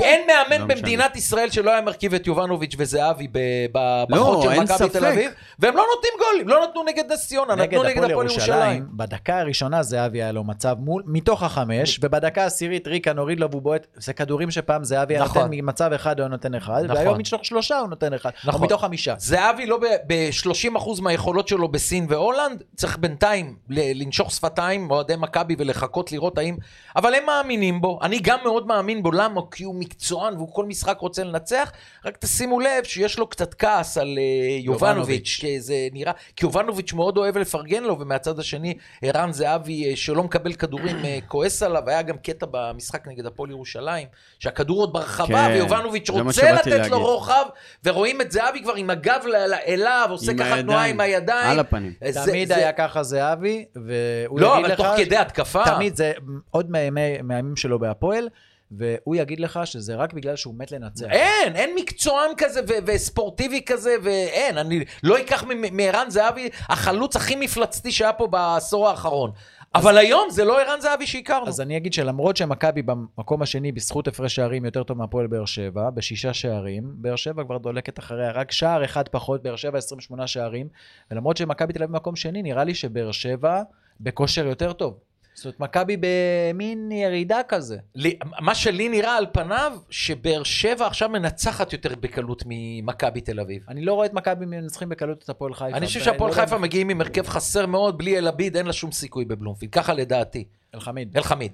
אין 0.00 0.20
מאמן 0.26 0.60
לא 0.68 0.74
במדינת 0.74 1.16
ישראל 1.16 1.50
שלא 1.50 1.70
היה 1.70 1.80
מרכיב 1.80 2.14
את 2.14 2.26
יובנוביץ' 2.26 2.74
וזהבי 2.78 3.28
ב- 3.32 3.38
ב- 3.72 4.04
בחוד 4.10 4.44
לא, 4.44 4.54
של 4.54 4.60
מכבי. 4.60 4.88
תל 4.88 5.06
אביב, 5.06 5.30
והם 5.58 5.76
לא 5.76 5.84
נותנים 5.94 6.12
גולים, 6.18 6.48
לא 6.48 6.66
נתנו 6.68 6.82
נגד 6.84 7.12
נס 7.12 7.28
ציונה, 7.28 7.54
נגד 7.54 7.78
נתנו 7.78 7.82
נגד 7.82 8.10
הפועל 8.10 8.26
ירושלים. 8.26 8.86
בדקה 8.92 9.40
הראשונה 9.40 9.82
זהבי 9.82 10.22
היה 10.22 10.32
לו 10.32 10.44
מצב 10.44 10.76
מול, 10.78 11.02
מתוך 11.06 11.42
החמש, 11.42 12.00
ובדקה 12.02 12.42
העשירית 12.42 12.88
ריקן 12.88 13.18
הוריד 13.18 13.40
לו 13.40 13.50
והוא 13.50 13.62
בועט, 13.62 13.86
זה 13.96 14.12
כדורים 14.12 14.50
שפעם 14.50 14.84
זהבי 14.84 15.14
היה 15.14 15.24
נכון. 15.24 15.42
נותן 15.42 15.54
ממצב 15.54 15.92
אחד 15.92 16.20
הוא 16.20 16.28
נותן 16.28 16.54
אחד, 16.54 16.82
נכון. 16.84 16.96
והיום 16.96 17.18
מתוך 17.18 17.44
שלושה 17.44 17.78
הוא 17.78 17.88
נותן 17.88 18.14
אחד, 18.14 18.30
או 18.44 18.48
נכון. 18.48 18.64
מתוך 18.64 18.80
חמישה. 18.80 19.14
זהבי 19.18 19.66
לא 19.66 19.78
ב-30% 20.06 21.02
מהיכולות 21.02 21.48
שלו 21.48 21.68
בסין 21.68 22.06
והולנד, 22.22 22.62
צריך 22.76 22.98
בינתיים 22.98 23.56
לנשוך 23.68 24.30
שפתיים, 24.30 24.90
אוהדי 24.90 25.14
מכבי, 25.18 25.54
ולחכות 25.58 26.12
לראות 26.12 26.38
האם... 26.38 26.56
אבל 26.96 27.14
הם 27.14 27.26
מאמינים 27.26 27.80
בו, 27.80 27.98
אני 28.02 28.18
גם 28.22 28.38
מאוד 28.44 28.66
מאמין 28.66 29.02
בו, 29.02 29.12
למה? 29.12 29.40
כי 29.50 29.64
הוא 29.64 29.74
מקצוען 29.74 30.36
והוא 30.36 30.54
כל 30.54 30.64
משחק 30.64 30.98
רוצה 30.98 31.24
לנצח, 31.24 31.72
רק 32.04 32.16
תשימו 32.16 32.60
לב 32.60 32.84
שיש 32.84 33.18
לו 33.18 33.26
קצת 33.26 33.54
כעס 33.54 33.98
על 33.98 34.18
אה, 34.18 34.56
יובנוביץ', 34.58 35.38
כי 35.40 35.60
זה 35.60 35.74
נראה... 35.92 36.12
כי 36.36 36.46
יובנוביץ' 36.46 36.92
מאוד 36.92 37.16
אוהב 37.16 37.38
לפרגן 37.38 37.82
לו, 37.82 38.00
ומהצד 38.00 38.38
השני, 38.38 38.74
ערן 39.02 39.32
זהבי, 39.32 39.90
אה, 39.90 39.96
שלא 39.96 40.22
מקבל 40.22 40.52
כדורים, 40.52 41.04
אה, 41.04 41.18
כועס 41.28 41.62
עליו, 41.62 41.82
היה 41.86 42.02
גם 42.02 42.16
קטע 42.16 42.46
במשחק 42.50 43.08
נגד 43.08 43.26
הפועל 43.26 43.50
ירושלים, 43.50 44.08
שהכדור 44.38 44.80
עוד 44.80 44.92
ברחבה, 44.92 45.26
כן, 45.26 45.52
ויובנוביץ' 45.54 46.10
רוצה 46.10 46.52
לתת 46.52 46.66
לו 46.66 46.76
להגיד. 46.76 46.92
רוחב, 46.92 47.44
ורואים 47.84 48.20
את 48.20 48.32
זהבי 48.32 48.62
כבר 48.62 48.74
עם 48.74 48.90
הגב 48.90 49.24
אליו, 49.66 50.06
עושה 50.10 50.34
ככה 50.34 50.62
תנועה 50.62 50.84
עם 50.84 51.00
הידיים. 51.00 51.50
על 51.50 51.58
הפנים. 51.58 51.92
זה- 52.12 52.30
תמיד 52.30 52.48
זה- 52.48 52.56
היה 52.56 52.72
ככה 52.72 53.02
זהבי, 53.02 53.64
והוא 53.76 54.40
לא, 54.40 54.46
יגיד 54.54 54.64
אבל 54.64 54.72
לך... 54.72 54.80
תוך 54.80 54.86
כדי 54.96 55.16
התקפה. 55.16 55.62
תמיד 55.64 55.96
זה 55.96 56.12
עוד 56.50 56.70
מהימי- 56.70 57.22
מהימים 57.22 57.56
שלו 57.56 57.78
בהפועל, 57.78 58.28
והוא 58.70 59.16
יגיד 59.16 59.40
לך 59.40 59.60
שזה 59.64 59.94
רק 59.94 60.12
בגלל 60.12 60.36
שהוא 60.36 60.54
מת 60.58 60.72
לנצח. 60.72 61.06
אין, 61.10 61.56
אין 61.56 61.70
מקצוען 61.76 62.30
כזה 62.36 62.60
ו- 62.68 62.72
וספורטיבי 62.86 63.62
כזה, 63.66 63.94
ואין, 64.02 64.58
אני 64.58 64.84
לא 65.02 65.18
אקח 65.18 65.44
מערן 65.72 66.10
זהבי, 66.10 66.48
החלוץ 66.68 67.16
הכי 67.16 67.36
מפלצתי 67.36 67.92
שהיה 67.92 68.12
פה 68.12 68.26
בעשור 68.26 68.88
האחרון. 68.88 69.30
אבל 69.74 69.98
היום 69.98 70.30
זה 70.30 70.44
לא 70.44 70.60
ערן 70.60 70.80
זהבי 70.80 71.06
שהכרנו. 71.06 71.48
אז 71.48 71.60
אני 71.60 71.76
אגיד 71.76 71.92
שלמרות 71.92 72.36
שמכבי 72.36 72.82
במקום 72.82 73.42
השני 73.42 73.72
בזכות 73.72 74.08
הפרש 74.08 74.34
שערים 74.34 74.64
יותר 74.64 74.82
טוב 74.82 74.98
מהפועל 74.98 75.26
באר 75.26 75.44
שבע, 75.44 75.90
בשישה 75.90 76.34
שערים, 76.34 76.84
באר 76.96 77.16
שבע 77.16 77.44
כבר 77.44 77.58
דולקת 77.58 77.98
אחריה 77.98 78.30
רק 78.30 78.52
שער 78.52 78.84
אחד 78.84 79.08
פחות, 79.08 79.42
באר 79.42 79.56
שבע 79.56 79.78
28 79.78 80.26
שערים, 80.26 80.68
ולמרות 81.10 81.36
שמכבי 81.36 81.72
תל 81.72 81.82
אביב 81.82 81.96
במקום 81.96 82.16
שני, 82.16 82.42
נראה 82.42 82.64
לי 82.64 82.74
שבאר 82.74 83.12
שבע 83.12 83.62
בכושר 84.00 84.46
יותר 84.46 84.72
טוב. 84.72 84.98
זאת 85.34 85.44
אומרת, 85.44 85.60
מכבי 85.60 85.96
במין 86.00 86.92
ירידה 86.92 87.40
כזה. 87.48 87.76
לי- 87.94 88.18
מה 88.40 88.54
שלי 88.54 88.88
נראה 88.88 89.16
על 89.16 89.26
פניו, 89.32 89.72
שבאר 89.90 90.42
שבע 90.42 90.86
עכשיו 90.86 91.08
מנצחת 91.08 91.72
יותר 91.72 91.94
בקלות 92.00 92.42
ממכבי 92.46 93.20
תל 93.20 93.40
אביב. 93.40 93.62
אני 93.68 93.84
לא 93.84 93.94
רואה 93.94 94.06
את 94.06 94.12
מכבי 94.12 94.46
מנצחים 94.46 94.88
בקלות 94.88 95.22
את 95.24 95.28
הפועל 95.28 95.54
חיפה. 95.54 95.76
אני 95.76 95.86
חושב 95.86 96.00
שהפועל 96.00 96.30
לא 96.30 96.34
חיפה 96.36 96.58
מגיעים 96.58 96.88
עם 96.88 97.00
הרכב 97.00 97.26
חסר 97.26 97.66
מאוד, 97.66 97.98
בלי 97.98 98.18
אלעביד, 98.18 98.56
אין 98.56 98.66
לה 98.66 98.72
שום 98.72 98.92
סיכוי 98.92 99.24
בבלומפילד. 99.24 99.72
ככה 99.72 99.94
לדעתי. 99.94 100.44
אלחמיד. 100.74 101.16
אלחמיד. 101.16 101.52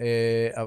אה, 0.00 0.06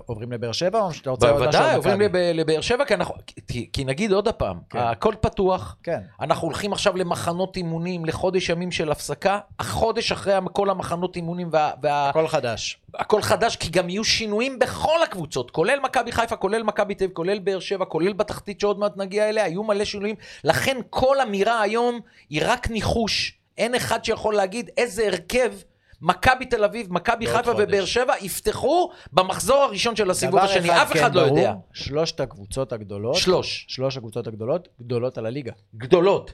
עוברים 0.05 0.31
לבאר 0.31 0.51
שבע 0.51 0.79
או 0.81 0.93
שאתה 0.93 1.09
רוצה 1.09 1.29
עוד 1.29 1.35
משהו 1.47 1.51
בוודאי, 1.51 1.75
עוברים 1.75 1.99
לבאר 2.33 2.61
שבע, 2.61 2.85
כי 2.85 2.93
אנחנו... 2.93 3.15
כי- 3.47 3.69
כי 3.73 3.85
נגיד 3.85 4.11
עוד 4.11 4.27
הפעם, 4.27 4.57
כן. 4.69 4.79
הכל 4.79 5.13
פתוח. 5.21 5.75
כן. 5.83 5.99
אנחנו 6.21 6.47
הולכים 6.47 6.73
עכשיו 6.73 6.97
למחנות 6.97 7.57
אימונים, 7.57 8.05
לחודש 8.05 8.49
ימים 8.49 8.71
של 8.71 8.91
הפסקה. 8.91 9.39
החודש 9.59 10.11
אחרי 10.11 10.33
כל 10.53 10.69
המחנות 10.69 11.15
אימונים 11.15 11.49
וה... 11.51 11.71
וה... 11.83 12.09
הכל 12.09 12.27
חדש. 12.27 12.79
הכל 12.95 13.21
חדש, 13.21 13.55
כי 13.55 13.69
גם 13.69 13.89
יהיו 13.89 14.03
שינויים 14.03 14.59
בכל 14.59 15.03
הקבוצות, 15.03 15.51
כולל 15.51 15.79
מכבי 15.83 16.11
חיפה, 16.11 16.35
כולל 16.35 16.63
מכבי 16.63 16.95
תל 16.95 17.03
אביב, 17.03 17.15
כולל 17.15 17.39
באר 17.39 17.59
שבע, 17.59 17.85
כולל 17.85 18.13
בתחתית 18.13 18.59
שעוד 18.59 18.79
מעט 18.79 18.97
נגיע 18.97 19.29
אליה, 19.29 19.43
היו 19.43 19.63
מלא 19.63 19.85
שינויים. 19.85 20.15
לכן 20.43 20.77
כל 20.89 21.21
אמירה 21.21 21.61
היום 21.61 21.99
היא 22.29 22.41
רק 22.45 22.69
ניחוש. 22.69 23.33
אין 23.57 23.75
אחד 23.75 24.05
שיכול 24.05 24.35
להגיד 24.35 24.69
איזה 24.77 25.07
הרכב 25.07 25.51
מכבי 26.01 26.45
תל 26.45 26.63
אביב, 26.63 26.93
מכבי 26.93 27.27
חיפה. 27.27 27.51
ובאר 27.57 27.85
שבע 27.85 28.13
יפתחו 28.21 28.91
במחזור 29.13 29.57
הראשון 29.57 29.95
של 29.95 30.11
הסיבוב 30.11 30.39
השני. 30.39 30.81
אף 30.81 30.93
כן 30.93 30.99
אחד 30.99 31.15
לא 31.15 31.23
ברור, 31.23 31.37
יודע. 31.37 31.53
שלושת 31.73 32.19
הקבוצות 32.19 32.73
הגדולות, 32.73 33.15
שלוש. 33.15 33.65
שלוש 33.67 33.97
הקבוצות 33.97 34.27
הגדולות, 34.27 34.67
גדולות 34.81 35.17
על 35.17 35.25
הליגה. 35.25 35.51
גדולות. 35.75 36.33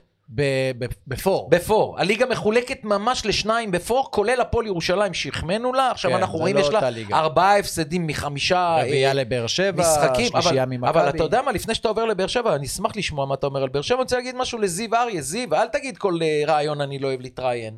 בפור. 1.07 1.49
בפור. 1.49 1.99
הליגה 1.99 2.25
מחולקת 2.25 2.83
ממש 2.83 3.25
לשניים 3.25 3.71
בפור, 3.71 4.11
כולל 4.11 4.41
הפועל 4.41 4.65
ירושלים 4.65 5.13
שהחמאנו 5.13 5.73
לה. 5.73 5.91
עכשיו 5.91 6.11
כן, 6.11 6.17
אנחנו 6.17 6.37
רואים, 6.39 6.55
לא 6.55 6.61
יש 6.61 6.69
לה 6.69 6.89
ליגה. 6.89 7.15
ארבעה 7.17 7.59
הפסדים 7.59 8.07
מחמישה... 8.07 8.77
רביעייה 8.79 9.09
אה, 9.09 9.13
לבאר 9.13 9.47
שבע, 9.47 9.81
משחקים, 9.81 10.25
שלישייה 10.25 10.63
אבל, 10.63 10.71
ממכבי. 10.71 10.89
אבל 10.89 11.09
אתה 11.09 11.23
יודע 11.23 11.41
מה, 11.41 11.51
לפני 11.51 11.75
שאתה 11.75 11.87
עובר 11.87 12.05
לבאר 12.05 12.27
שבע, 12.27 12.55
אני 12.55 12.65
אשמח 12.65 12.91
לשמוע 12.95 13.25
מה 13.25 13.33
אתה 13.33 13.47
אומר 13.47 13.63
על 13.63 13.69
באר 13.69 13.81
שבע, 13.81 13.95
אני 13.95 14.03
רוצה 14.03 14.15
להגיד 14.15 14.35
משהו 14.35 14.59
לזיו 14.59 14.95
אריה. 14.95 15.21
זיו, 15.21 15.53
אל 15.55 15.67
תגיד 15.67 15.97
כל 15.97 16.19
אה, 16.21 16.43
רעיון 16.47 16.81
אני 16.81 16.99
לא 16.99 17.07
אוהב 17.07 17.21
להתראיין. 17.21 17.77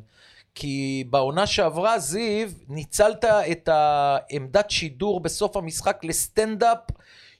כי 0.58 1.04
בעונה 1.10 1.46
שעברה, 1.46 1.98
זיו, 1.98 2.48
ניצלת 2.68 3.24
את 3.24 3.68
העמדת 3.72 4.70
שידור 4.70 5.20
בסוף 5.20 5.56
המשחק 5.56 6.00
לסטנדאפ, 6.04 6.78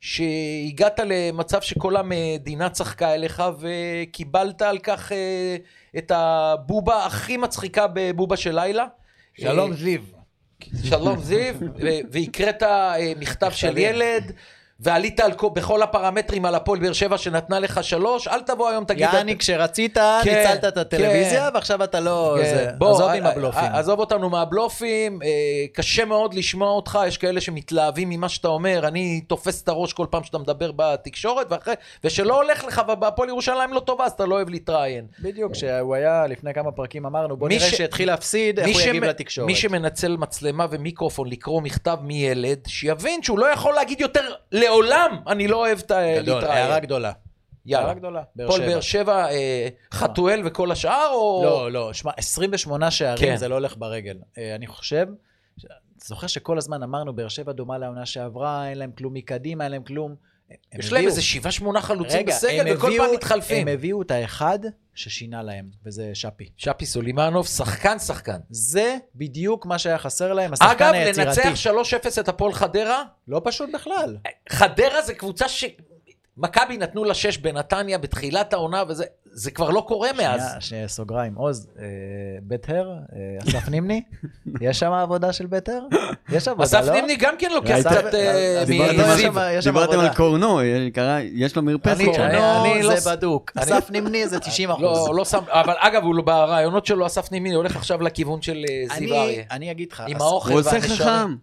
שהגעת 0.00 1.00
למצב 1.06 1.60
שכל 1.60 1.96
המדינה 1.96 2.70
צחקה 2.70 3.14
אליך, 3.14 3.42
וקיבלת 3.58 4.62
על 4.62 4.78
כך 4.78 5.12
אה, 5.12 5.56
את 5.98 6.12
הבובה 6.14 7.06
הכי 7.06 7.36
מצחיקה 7.36 7.86
בבובה 7.94 8.36
של 8.36 8.54
לילה. 8.54 8.86
שלום 9.40 9.70
אה, 9.70 9.76
זיו. 9.76 10.00
שלום 10.84 11.18
זיו, 11.20 11.54
והקראת 12.10 12.62
אה, 12.62 13.12
מכתב 13.18 13.50
של. 13.50 13.78
ילד, 13.78 14.32
ועלית 14.80 15.20
על 15.20 15.32
כל- 15.32 15.48
בכל 15.54 15.82
הפרמטרים 15.82 16.44
על 16.44 16.54
הפועל 16.54 16.78
באר 16.80 16.92
שבע 16.92 17.18
שנתנה 17.18 17.58
לך 17.58 17.84
שלוש, 17.84 18.28
אל 18.28 18.40
תבוא 18.40 18.68
היום 18.68 18.84
תגיד... 18.84 19.08
יעני, 19.12 19.38
כשרצית, 19.38 19.98
כן, 20.24 20.38
ניצלת 20.38 20.64
את 20.64 20.76
הטלוויזיה, 20.76 21.48
כן. 21.50 21.54
ועכשיו 21.54 21.84
אתה 21.84 22.00
לא... 22.00 22.36
כן, 22.38 22.44
זה- 22.44 22.70
בוא, 22.78 22.90
עזוב 22.90 23.08
אה, 23.08 23.14
עם 23.14 23.26
הבלופים. 23.26 23.62
אה, 23.64 23.78
עזוב 23.78 23.98
אותנו 24.00 24.30
מהבלופים, 24.30 25.18
אה, 25.22 25.28
קשה 25.72 26.04
מאוד 26.04 26.34
לשמוע 26.34 26.68
אותך, 26.70 26.98
יש 27.06 27.18
כאלה 27.18 27.40
שמתלהבים 27.40 28.08
ממה 28.10 28.28
שאתה 28.28 28.48
אומר, 28.48 28.88
אני 28.88 29.20
תופס 29.20 29.62
את 29.62 29.68
הראש 29.68 29.92
כל 29.92 30.06
פעם 30.10 30.24
שאתה 30.24 30.38
מדבר 30.38 30.70
בתקשורת, 30.76 31.46
ואחרי, 31.50 31.74
ושלא 32.04 32.42
הולך 32.42 32.64
לך, 32.64 32.82
ובהפועל 32.92 33.28
ירושלים 33.28 33.72
לא 33.72 33.80
טובה, 33.80 34.04
אז 34.04 34.12
אתה 34.12 34.26
לא 34.26 34.34
אוהב 34.34 34.48
להתראיין. 34.48 35.06
בדיוק, 35.22 35.52
כשהוא 35.52 35.94
היה, 35.94 36.26
לפני 36.26 36.54
כמה 36.54 36.72
פרקים 36.72 37.06
אמרנו, 37.06 37.36
בוא 37.36 37.48
נראה 37.48 37.60
ש- 37.70 37.74
שהתחיל 37.74 38.08
להפסיד, 38.08 38.58
איך 38.60 38.76
הוא 38.76 38.80
יגיב 38.82 39.04
לתקשורת. 39.04 39.46
מי 39.46 39.54
שמנצל 39.54 40.16
מצלמה 40.16 40.66
ומיקרופון 40.70 41.28
לקרוא 41.30 41.62
מכתב 41.62 41.96
מילד, 42.02 42.58
שיבין 42.66 43.22
שהוא 43.22 43.38
לא 43.38 43.46
יכול 43.46 43.74
להגיד 43.74 44.00
יותר 44.00 44.20
לעולם, 44.68 45.16
אני 45.26 45.48
לא 45.48 45.56
אוהב 45.56 45.78
את 45.78 45.90
ה- 45.90 46.22
גדול. 46.22 46.44
הערה 46.44 46.78
גדולה. 46.80 47.12
יאללה. 47.66 47.94
גדולה. 47.94 48.22
שבע. 48.36 48.66
באר 48.66 48.80
שבע, 48.80 49.30
אה, 49.30 49.68
חתואל 49.92 50.40
וכל 50.44 50.70
השאר, 50.72 51.08
או... 51.12 51.40
לא, 51.44 51.72
לא, 51.72 51.92
שמע, 51.92 52.12
28 52.16 52.90
שערים 52.90 53.28
כן. 53.30 53.36
זה 53.36 53.48
לא 53.48 53.54
הולך 53.54 53.74
ברגל. 53.78 54.16
אה, 54.38 54.54
אני 54.54 54.66
חושב, 54.66 55.06
זוכר 56.04 56.26
שכל 56.26 56.58
הזמן 56.58 56.82
אמרנו, 56.82 57.12
באר 57.16 57.28
שבע 57.28 57.52
דומה 57.52 57.78
לעונה 57.78 58.06
שעברה, 58.06 58.68
אין 58.68 58.78
להם 58.78 58.90
כלום 58.92 59.14
מקדימה, 59.14 59.64
אין 59.64 59.72
להם 59.72 59.82
כלום. 59.82 60.14
יש 60.78 60.92
להם 60.92 61.06
איזה 61.06 61.22
שבעה 61.22 61.52
שמונה 61.52 61.80
חלוצים 61.80 62.18
רגע, 62.18 62.34
בסגל, 62.36 62.74
וכל 62.76 62.86
הביאו- 62.88 63.02
פעם 63.04 63.14
מתחלפים. 63.14 63.68
הם 63.68 63.74
הביאו 63.74 64.02
את 64.02 64.10
האחד 64.10 64.58
ששינה 64.94 65.42
להם, 65.42 65.70
וזה 65.86 66.10
שפי. 66.14 66.48
שפי 66.56 66.86
סולימנוב, 66.86 67.46
שחקן 67.46 67.98
שחקן. 67.98 68.38
זה 68.50 68.96
בדיוק 69.14 69.66
מה 69.66 69.78
שהיה 69.78 69.98
חסר 69.98 70.32
להם, 70.32 70.52
השחקן 70.52 70.70
אגב, 70.84 70.94
היצירתי. 70.94 71.40
לנצח 71.48 71.70
3-0 72.16 72.20
את 72.20 72.28
הפועל 72.28 72.52
חדרה, 72.52 73.02
לא 73.28 73.40
פשוט 73.44 73.70
בכלל. 73.74 74.16
חדרה 74.48 75.02
זה 75.02 75.14
קבוצה 75.14 75.48
ש... 75.48 75.64
מכבי 76.38 76.78
נתנו 76.78 77.04
לה 77.04 77.14
6 77.14 77.38
בנתניה 77.38 77.98
בתחילת 77.98 78.52
העונה, 78.52 78.82
וזה 78.88 79.04
זה 79.32 79.50
כבר 79.50 79.70
לא 79.70 79.84
קורה 79.88 80.08
מאז. 80.12 80.40
שנייה, 80.40 80.60
שנייה, 80.60 80.88
סוגריים. 80.88 81.34
עוז, 81.34 81.68
אה, 81.78 81.84
בית 82.42 82.68
הר, 82.70 82.90
אה, 82.90 82.98
אסף 83.48 83.68
נימני, 83.72 84.02
יש 84.60 84.78
שם 84.78 84.92
עבודה 84.92 85.32
של 85.32 85.46
בית 85.46 85.68
הר? 85.68 85.80
יש 86.32 86.48
עבודה, 86.48 86.80
לא? 86.80 86.84
אסף 86.84 86.92
נימני 86.94 87.16
גם 87.16 87.34
כן 87.38 87.50
לוקח? 87.54 87.76
קצת 87.80 88.14
אה, 88.14 88.58
על 88.60 88.64
מזיו. 88.64 89.18
שם- 89.18 89.38
יש 89.52 89.64
שם 89.64 89.70
דיברתם. 89.70 89.98
על 90.00 90.14
קורנו, 90.14 90.60
קרא- 90.92 91.18
יש 91.32 91.56
לו 91.56 91.62
מרפסת. 91.62 92.00
אני- 92.00 92.38
אני 92.72 92.82
לא- 92.82 92.96
זה 93.00 93.10
בדוק. 93.10 93.52
אני- 93.56 93.64
אסף 93.64 93.90
נימני 93.90 94.28
זה 94.28 94.40
90 94.40 94.70
אחוז. 94.70 94.82
לא, 95.08 95.14
לא 95.14 95.24
שם, 95.24 95.42
אבל 95.48 95.74
אגב, 95.78 96.02
הוא 96.02 96.14
לא- 96.14 96.22
ברעיונות 96.22 96.86
שלו, 96.86 97.06
אסף 97.06 97.32
נימני 97.32 97.54
הולך 97.54 97.76
עכשיו 97.76 98.02
לכיוון 98.02 98.42
של 98.42 98.64
אה, 98.68 98.96
זיו 98.98 99.14
אריה. 99.14 99.42
אני 99.50 99.70
אגיד 99.70 99.92
לך, 99.92 100.02
עם 100.06 100.16
האוכל 100.20 100.50
הוא 100.52 100.60
עושה 100.60 100.70
והנשרים. 100.72 100.96
חכם. 100.98 101.34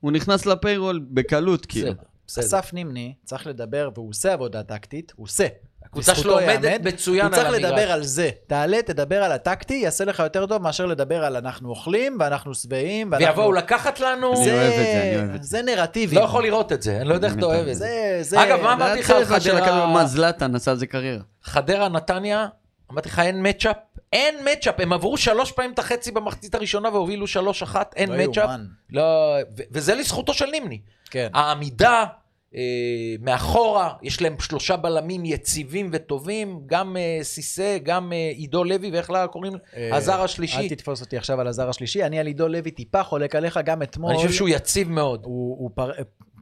הוא 0.00 0.12
נכנס 0.12 0.46
לפיירול 0.46 1.00
בקלות, 1.10 1.66
כאילו. 1.66 1.92
בסדר. 2.26 2.44
אסף 2.44 2.72
נימני 2.72 3.14
צריך 3.24 3.46
לדבר, 3.46 3.90
והוא 3.94 4.08
עושה 4.10 4.32
עבודה 4.32 4.62
טקטית, 4.62 5.12
הוא 5.16 5.24
עושה. 5.24 5.46
הקבוצה 5.84 6.14
שלו 6.14 6.38
עומדת 6.40 6.80
מצוין 6.84 7.26
הוא 7.26 7.34
צריך 7.34 7.46
על 7.46 7.54
המגרש. 7.54 7.70
לדבר 7.70 7.92
על 7.92 8.02
זה. 8.02 8.30
תעלה, 8.46 8.82
תדבר 8.86 9.22
על 9.22 9.32
הטקטי, 9.32 9.74
יעשה 9.74 10.04
לך 10.04 10.18
יותר 10.18 10.46
טוב 10.46 10.62
מאשר 10.62 10.86
לדבר 10.86 11.24
על 11.24 11.36
אנחנו 11.36 11.68
אוכלים 11.68 12.16
ואנחנו 12.20 12.54
שבעים. 12.54 13.08
ואנחנו- 13.12 13.26
ויבואו 13.28 13.52
לקחת 13.52 14.00
לנו, 14.00 14.32
אני 14.36 14.44
זה- 14.44 14.52
אוהב 14.52 14.72
את 14.72 14.86
זה, 14.86 15.02
אני 15.02 15.16
אוהב 15.16 15.34
את 15.34 15.42
זה. 15.42 15.48
זה 15.48 15.62
נרטיבים. 15.62 16.18
לא 16.18 16.24
יכול 16.24 16.42
לראות 16.42 16.72
את 16.72 16.82
זה, 16.82 16.96
אני 17.00 17.08
לא 17.08 17.14
יודע 17.14 17.28
איך 17.28 17.36
אתה 17.36 17.46
אוהב 17.46 17.68
את 17.68 17.74
זה. 17.76 17.84
זה, 17.84 18.18
זה... 18.20 18.42
אגב, 18.44 18.60
מה 18.62 18.72
אמרתי 18.72 19.00
לך 19.00 19.10
על 19.10 19.24
חדרה? 19.24 19.86
מה, 19.86 20.04
זלאטן 20.06 20.54
עשה 20.54 20.70
על 20.70 20.76
זה 20.76 20.86
קריירה. 20.86 21.22
חדרה, 21.42 21.88
נתניה, 21.88 22.46
אמרתי 22.92 23.08
לך, 23.08 23.18
אין 23.18 23.46
מצ'אפ? 23.48 23.76
אין 24.12 24.34
מצ'אפ, 24.52 24.80
הם 24.80 24.92
עברו 24.92 25.16
שלוש 25.16 25.52
פעמים 25.52 25.72
את 25.72 25.78
החצי 25.78 26.10
במחצית 26.10 26.54
הראשונה 26.54 26.88
והובילו 26.88 27.26
שלוש 27.26 27.62
אחת, 27.62 27.94
אין 27.96 28.10
לא 28.10 28.16
מצ'אפ. 28.16 28.50
לא, 28.90 29.02
ו- 29.58 29.62
וזה 29.70 29.94
לזכותו 29.94 30.34
של 30.34 30.46
נימני. 30.46 30.80
כן. 31.10 31.28
העמידה 31.34 32.04
אה, 32.54 32.60
מאחורה, 33.20 33.92
יש 34.02 34.22
להם 34.22 34.36
שלושה 34.40 34.76
בלמים 34.76 35.24
יציבים 35.24 35.90
וטובים, 35.92 36.60
גם 36.66 36.96
אה, 36.96 37.18
סיסא, 37.22 37.78
גם 37.82 38.12
אה, 38.12 38.32
עידו 38.34 38.64
לוי, 38.64 38.90
ואיך 38.90 39.10
לה 39.10 39.26
קוראים? 39.26 39.52
אה, 39.76 39.96
הזר 39.96 40.20
אל 40.20 40.24
השלישי. 40.24 40.68
תתפוס 40.68 41.00
אותי 41.00 41.16
עכשיו 41.16 41.40
על 41.40 41.46
הזר 41.46 41.68
השלישי. 41.68 42.04
אני 42.04 42.18
על 42.18 42.26
עידו 42.26 42.48
לוי 42.48 42.70
טיפה 42.70 43.02
חולק 43.02 43.34
עליך 43.34 43.60
גם 43.64 43.82
אתמול. 43.82 44.10
אני 44.10 44.18
חושב 44.18 44.32
שהוא 44.32 44.48
יציב 44.48 44.90
מאוד. 44.90 45.22
הוא, 45.24 45.56
הוא 45.58 45.70
פר... 45.74 45.90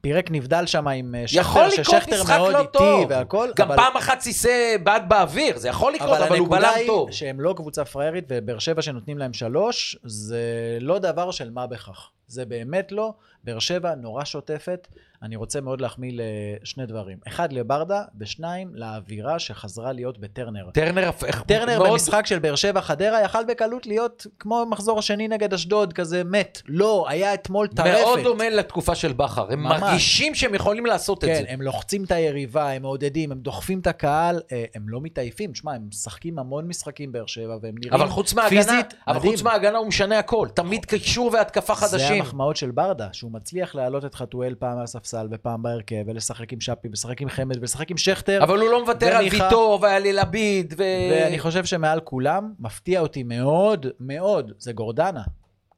פירק 0.01 0.31
נבדל 0.31 0.67
שם 0.67 0.89
עם 0.89 1.15
אה, 1.15 1.29
שכטר, 1.29 1.71
ששכטר 1.71 2.23
מאוד 2.29 2.53
לא 2.53 2.61
איטי. 2.61 3.07
והכל. 3.09 3.51
גם 3.57 3.67
אבל... 3.67 3.77
פעם 3.77 3.97
אחת 3.97 4.21
סיסא 4.21 4.77
בעט 4.83 5.03
באוויר, 5.09 5.59
זה 5.59 5.69
יכול 5.69 5.93
לקרות, 5.93 6.19
אבל, 6.19 6.29
הוא 6.29 6.37
הנקודה 6.37 6.61
בלם 6.61 6.73
היא 6.77 6.87
טוב. 6.87 7.11
שהם 7.13 7.41
לא 7.41 7.55
קבוצה 7.57 7.85
פראיירית, 7.85 8.25
ובאר 8.29 8.59
שבע 8.59 8.83
שנותנים 8.83 9.19
להם 9.19 9.33
שלוש, 9.33 9.97
זה 10.05 10.79
לא 10.81 10.99
דבר 10.99 11.31
של 11.31 11.51
מה 11.51 11.67
בכך. 11.67 12.11
זה 12.27 12.45
באמת 12.45 12.93
לא. 12.93 13.15
באר 13.45 13.59
שבע 13.59 13.95
נורא 13.95 14.25
שוטפת. 14.25 14.89
אני 15.23 15.37
רוצה 15.37 15.61
מאוד 15.61 15.81
להחמיא 15.81 16.13
לשני 16.15 16.87
דברים. 16.87 17.19
אחד, 17.29 17.53
לברדה, 17.53 18.03
ושניים, 18.21 18.71
לאווירה 18.75 19.39
שחזרה 19.39 19.93
להיות 19.93 20.19
בטרנר. 20.19 20.71
טרנר, 20.75 21.11
טרנר 21.47 21.79
מאוד- 21.79 21.91
במשחק 21.91 22.27
של 22.27 22.39
באר 22.39 22.55
שבע 22.55 22.81
חדרה 22.81 23.23
יכל 23.23 23.45
בקלות 23.49 23.87
להיות 23.87 24.27
כמו 24.39 24.67
מחזור 24.71 24.99
השני 24.99 25.29
נגד 25.29 25.55
אשדוד, 25.55 25.93
כזה 25.93 26.25
מת. 26.25 26.63
לא, 26.69 27.07
היה 27.09 27.35
אתמול 27.35 27.67
טרפת. 27.67 27.91
מאוד 28.03 28.21
דומה 28.21 28.49
לתקופה 28.51 28.95
של 28.95 29.13
בכר, 29.13 29.53
הם 29.53 29.63
ממש. 29.63 29.81
מרגישים 29.81 30.35
שהם 30.35 30.55
יכולים 30.55 30.87
לעשות 30.87 31.25
את 31.25 31.29
כן, 31.29 31.43
זה. 31.43 31.53
הם 31.53 31.63
לוחצים 31.63 32.05
את 32.05 32.11
היריבה, 32.11 32.71
הם 32.71 32.83
מעודדים, 32.83 33.33
הם 33.33 33.39
דוחפים 33.41 33.81
את 33.81 33.87
הקהל, 33.87 34.41
אה, 34.53 34.65
הם 34.75 34.89
לא 34.89 35.01
מתעייפים. 35.01 35.53
תשמע, 35.53 35.75
הם 35.75 35.87
משחקים 35.89 36.39
המון 36.39 36.69
משחקים 36.69 37.13
באר 37.13 37.27
שבע, 37.27 37.57
והם 37.63 37.75
נראים 37.79 37.93
אבל 38.01 38.09
חוץ 38.09 38.35
מההגנה, 38.35 38.63
פיזית 38.63 38.95
אבל 39.09 39.17
מדהים. 39.17 39.33
חוץ 39.33 39.43
מההגנה 39.43 39.79
הוא 39.79 39.87
משנה 39.87 40.19
הכל, 40.19 40.49
תמיד 40.55 40.85
קישור 40.85 41.31
והתקפה 41.33 41.75
זה 41.75 41.81
חדשים. 41.81 42.23
המחמאות 42.23 42.57
של 42.57 42.71
ברדה, 42.71 43.09
שהוא 43.13 43.33
מצליח 43.33 43.75
להעלות 43.75 44.05
את 44.05 44.15
חתואל 44.15 44.55
פעם 44.59 44.79
מהספסל 44.79 45.10
ופעם 45.31 45.63
בהרכב, 45.63 46.03
ולשחק 46.07 46.53
עם 46.53 46.61
שפי, 46.61 46.89
ולשחק 46.89 47.21
עם 47.21 47.29
חמד, 47.29 47.57
ולשחק 47.59 47.91
עם 47.91 47.97
שכטר. 47.97 48.43
אבל 48.43 48.59
הוא 48.59 48.71
לא 48.71 48.81
מוותר 48.81 49.17
על. 49.17 49.29
ויטור 49.31 49.79
ועל 49.83 50.03
לביד, 50.03 50.75
ו... 50.79 50.83
ואני 51.11 51.39
חושב 51.39 51.65
שמעל 51.65 52.01
כולם, 52.01 52.53
מפתיע 52.59 53.01
אותי 53.01 53.23
מאוד, 53.23 53.87
מאוד, 54.01 54.53
זה 54.59 54.73
גורדנה. 54.73 55.23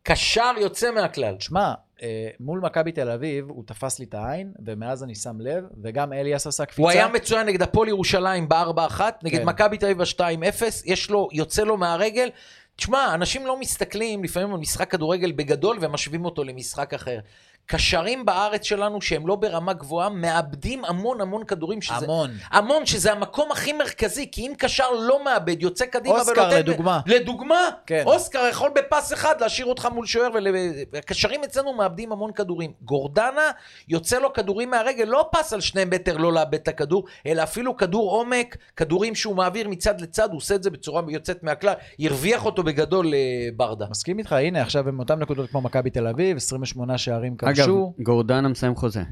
קשר 0.02 0.52
יוצא 0.60 0.90
מהכלל. 0.90 1.34
תשמע, 1.36 1.74
אה, 2.02 2.28
מול 2.40 2.60
מכבי 2.60 2.92
תל 2.92 3.10
אביב 3.10 3.44
הוא 3.48 3.64
תפס 3.66 3.98
לי 3.98 4.04
את 4.04 4.14
העין, 4.14 4.52
ומאז 4.66 5.04
אני 5.04 5.14
שם 5.14 5.40
לב, 5.40 5.64
וגם 5.82 6.12
אליאס 6.12 6.46
עשה 6.46 6.64
קפיצה. 6.64 6.82
הוא 6.82 6.90
היה 6.90 7.08
מצוין 7.08 7.46
נגד 7.46 7.62
הפועל 7.62 7.88
ירושלים 7.88 8.48
ב-4-1, 8.48 9.00
נגד 9.22 9.38
כן. 9.38 9.46
מכבי 9.46 9.78
תל 9.78 9.86
אביב 9.86 9.98
ב-2-0, 9.98 10.62
יש 10.84 11.10
לו, 11.10 11.28
יוצא 11.32 11.62
לו 11.62 11.76
מהרגל. 11.76 12.28
תשמע, 12.76 13.14
אנשים 13.14 13.46
לא 13.46 13.60
מסתכלים 13.60 14.24
לפעמים 14.24 14.54
על 14.54 14.60
משחק 14.60 14.90
כדורגל 14.90 15.32
בגדול 15.32 15.78
ומשווים 15.80 16.24
אותו 16.24 16.44
למשחק 16.44 16.94
אחר. 16.94 17.18
קשרים 17.66 18.24
בארץ 18.24 18.64
שלנו 18.64 19.02
שהם 19.02 19.26
לא 19.26 19.36
ברמה 19.36 19.72
גבוהה, 19.72 20.08
מאבדים 20.08 20.84
המון 20.84 21.20
המון 21.20 21.44
כדורים. 21.44 21.82
שזה, 21.82 22.04
המון. 22.04 22.30
המון, 22.50 22.86
שזה 22.86 23.12
המקום 23.12 23.52
הכי 23.52 23.72
מרכזי, 23.72 24.30
כי 24.32 24.46
אם 24.46 24.52
קשר 24.58 24.90
לא 24.90 25.24
מאבד, 25.24 25.62
יוצא 25.62 25.86
קדימה 25.86 26.14
אוסקר, 26.14 26.48
לדוגמה. 26.48 27.00
לדוגמה, 27.06 27.68
כן. 27.86 28.02
אוסקר 28.06 28.46
יכול 28.50 28.70
בפס 28.74 29.12
אחד 29.12 29.40
להשאיר 29.40 29.66
אותך 29.66 29.88
מול 29.94 30.06
שוער, 30.06 30.28
והקשרים 30.92 31.44
אצלנו 31.44 31.72
מאבדים 31.72 32.12
המון 32.12 32.32
כדורים. 32.32 32.72
גורדנה, 32.82 33.50
יוצא 33.88 34.18
לו 34.18 34.32
כדורים 34.32 34.70
מהרגל, 34.70 35.04
לא 35.04 35.28
פס 35.32 35.52
על 35.52 35.60
שני 35.60 35.84
מטר 35.84 36.16
לא 36.16 36.32
לאבד 36.32 36.54
את 36.54 36.68
הכדור, 36.68 37.04
אלא 37.26 37.42
אפילו 37.42 37.76
כדור 37.76 38.10
עומק, 38.10 38.56
כדורים 38.76 39.14
שהוא 39.14 39.36
מעביר 39.36 39.68
מצד 39.68 40.00
לצד, 40.00 40.28
הוא 40.30 40.36
עושה 40.36 40.54
את 40.54 40.62
זה 40.62 40.70
בצורה 40.70 41.02
יוצאת 41.08 41.42
מהכלל, 41.42 41.74
הרוויח 42.00 42.44
אותו 42.44 42.62
בגדול 42.62 43.14
אה, 43.14 43.48
ברדה. 43.56 43.86
מסכים 43.90 44.18
איתך, 44.18 44.32
הנה, 44.32 44.62
עכשיו 44.62 44.88
הם 44.88 44.98
אותם 44.98 45.18
נקודות 45.18 45.50
כמו 45.50 45.60
מכבי 45.60 45.90
תל 45.90 46.06
אביב, 46.06 46.36
28 46.36 46.98
שערים 46.98 47.36
אגב, 47.52 47.64
כבשו. 47.64 47.94
גורדנה 48.02 48.48
מסיים 48.48 48.74
חוזה. 48.74 49.02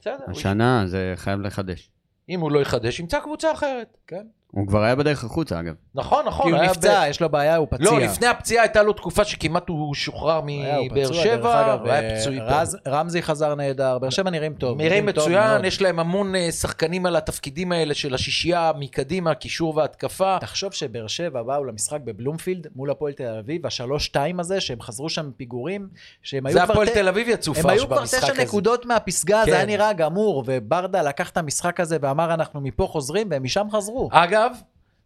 בסדר, 0.00 0.14
הוא- 0.26 0.30
השנה 0.30 0.82
זה 0.86 1.12
חייב 1.16 1.40
לחדש. 1.40 1.90
אם 2.28 2.40
הוא 2.40 2.52
לא 2.52 2.58
יחדש, 2.60 3.00
ימצא 3.00 3.20
קבוצה 3.20 3.52
אחרת. 3.52 3.96
כן. 4.06 4.26
הוא 4.52 4.66
כבר 4.66 4.82
היה 4.82 4.94
בדרך 4.96 5.24
החוצה, 5.24 5.60
אגב. 5.60 5.74
נכון, 5.94 6.24
נכון. 6.26 6.46
כי 6.46 6.52
הוא 6.52 6.60
היה 6.60 6.70
נפצע, 6.70 7.04
ב- 7.06 7.10
יש 7.10 7.20
לו 7.20 7.28
בעיה, 7.28 7.56
הוא 7.56 7.66
פציע. 7.70 7.90
לא, 7.90 8.00
לפני 8.00 8.26
הפציעה 8.26 8.62
הייתה 8.62 8.82
לו 8.82 8.92
תקופה 8.92 9.24
שכמעט 9.24 9.68
הוא 9.68 9.94
שוחרר 9.94 10.40
מבאר 10.44 11.12
שבע, 11.12 11.72
הוא 11.74 11.88
היה 11.90 12.10
אה, 12.10 12.20
פצועי 12.20 12.38
טוב. 12.38 12.48
רז- 12.48 12.76
רמזי 12.88 13.22
חזר 13.22 13.54
נהדר, 13.54 13.98
באר 13.98 14.10
שבע 14.10 14.30
נראים 14.30 14.54
טוב. 14.54 14.78
נראים 14.78 15.12
טוב 15.12 15.24
מצוין. 15.24 15.64
יש 15.64 15.82
להם 15.82 15.98
המון 15.98 16.34
אה, 16.36 16.52
שחקנים 16.52 17.06
על 17.06 17.16
התפקידים 17.16 17.72
האלה 17.72 17.94
של 17.94 18.14
השישייה 18.14 18.72
מקדימה, 18.78 19.34
קישור 19.34 19.76
והתקפה. 19.76 20.36
תחשוב 20.40 20.72
שבאר 20.72 21.06
שבע 21.06 21.42
באו 21.42 21.64
למשחק 21.64 22.00
בבלומפילד 22.04 22.66
מול 22.76 22.90
הפועל 22.90 23.12
תל 23.12 23.36
אביב, 23.38 23.66
השלוש-שתיים 23.66 24.40
הזה, 24.40 24.60
שהם 24.60 24.80
חזרו 24.80 25.08
שם 25.08 25.28
מפיגורים, 25.28 25.88
שהם 26.22 26.46
היו 26.46 26.52
זה 26.54 26.60
כבר... 26.64 26.72
הפועל 26.72 26.88
ת- 26.88 26.92
תל 26.94 27.08
אביב 27.08 27.28
יצאו 27.28 27.52
הם 27.56 27.62
פרש 27.62 27.72
היו 27.80 27.86
כבר 27.86 27.98
במשחק 28.00 28.18
תשע 28.24 28.32
הזה. 28.32 28.42
נקודות 28.42 28.86
מהפסגה, 28.86 29.42
כן. 29.44 29.50
זה 29.50 29.56
היה 29.56 29.66
נראה 29.66 29.92
גמור, 29.92 30.44
וברדה 30.46 31.02
לקח 31.02 31.30
את 31.30 31.36
המשחק 31.36 31.80
הזה 31.80 31.96
ואמר, 32.00 32.34
אנחנו 32.34 32.60
מפה 32.60 32.86
חוזרים, 32.90 33.26
והם 33.30 33.42
משם 33.42 33.66
חזרו. 33.72 34.08
אגב, 34.12 34.37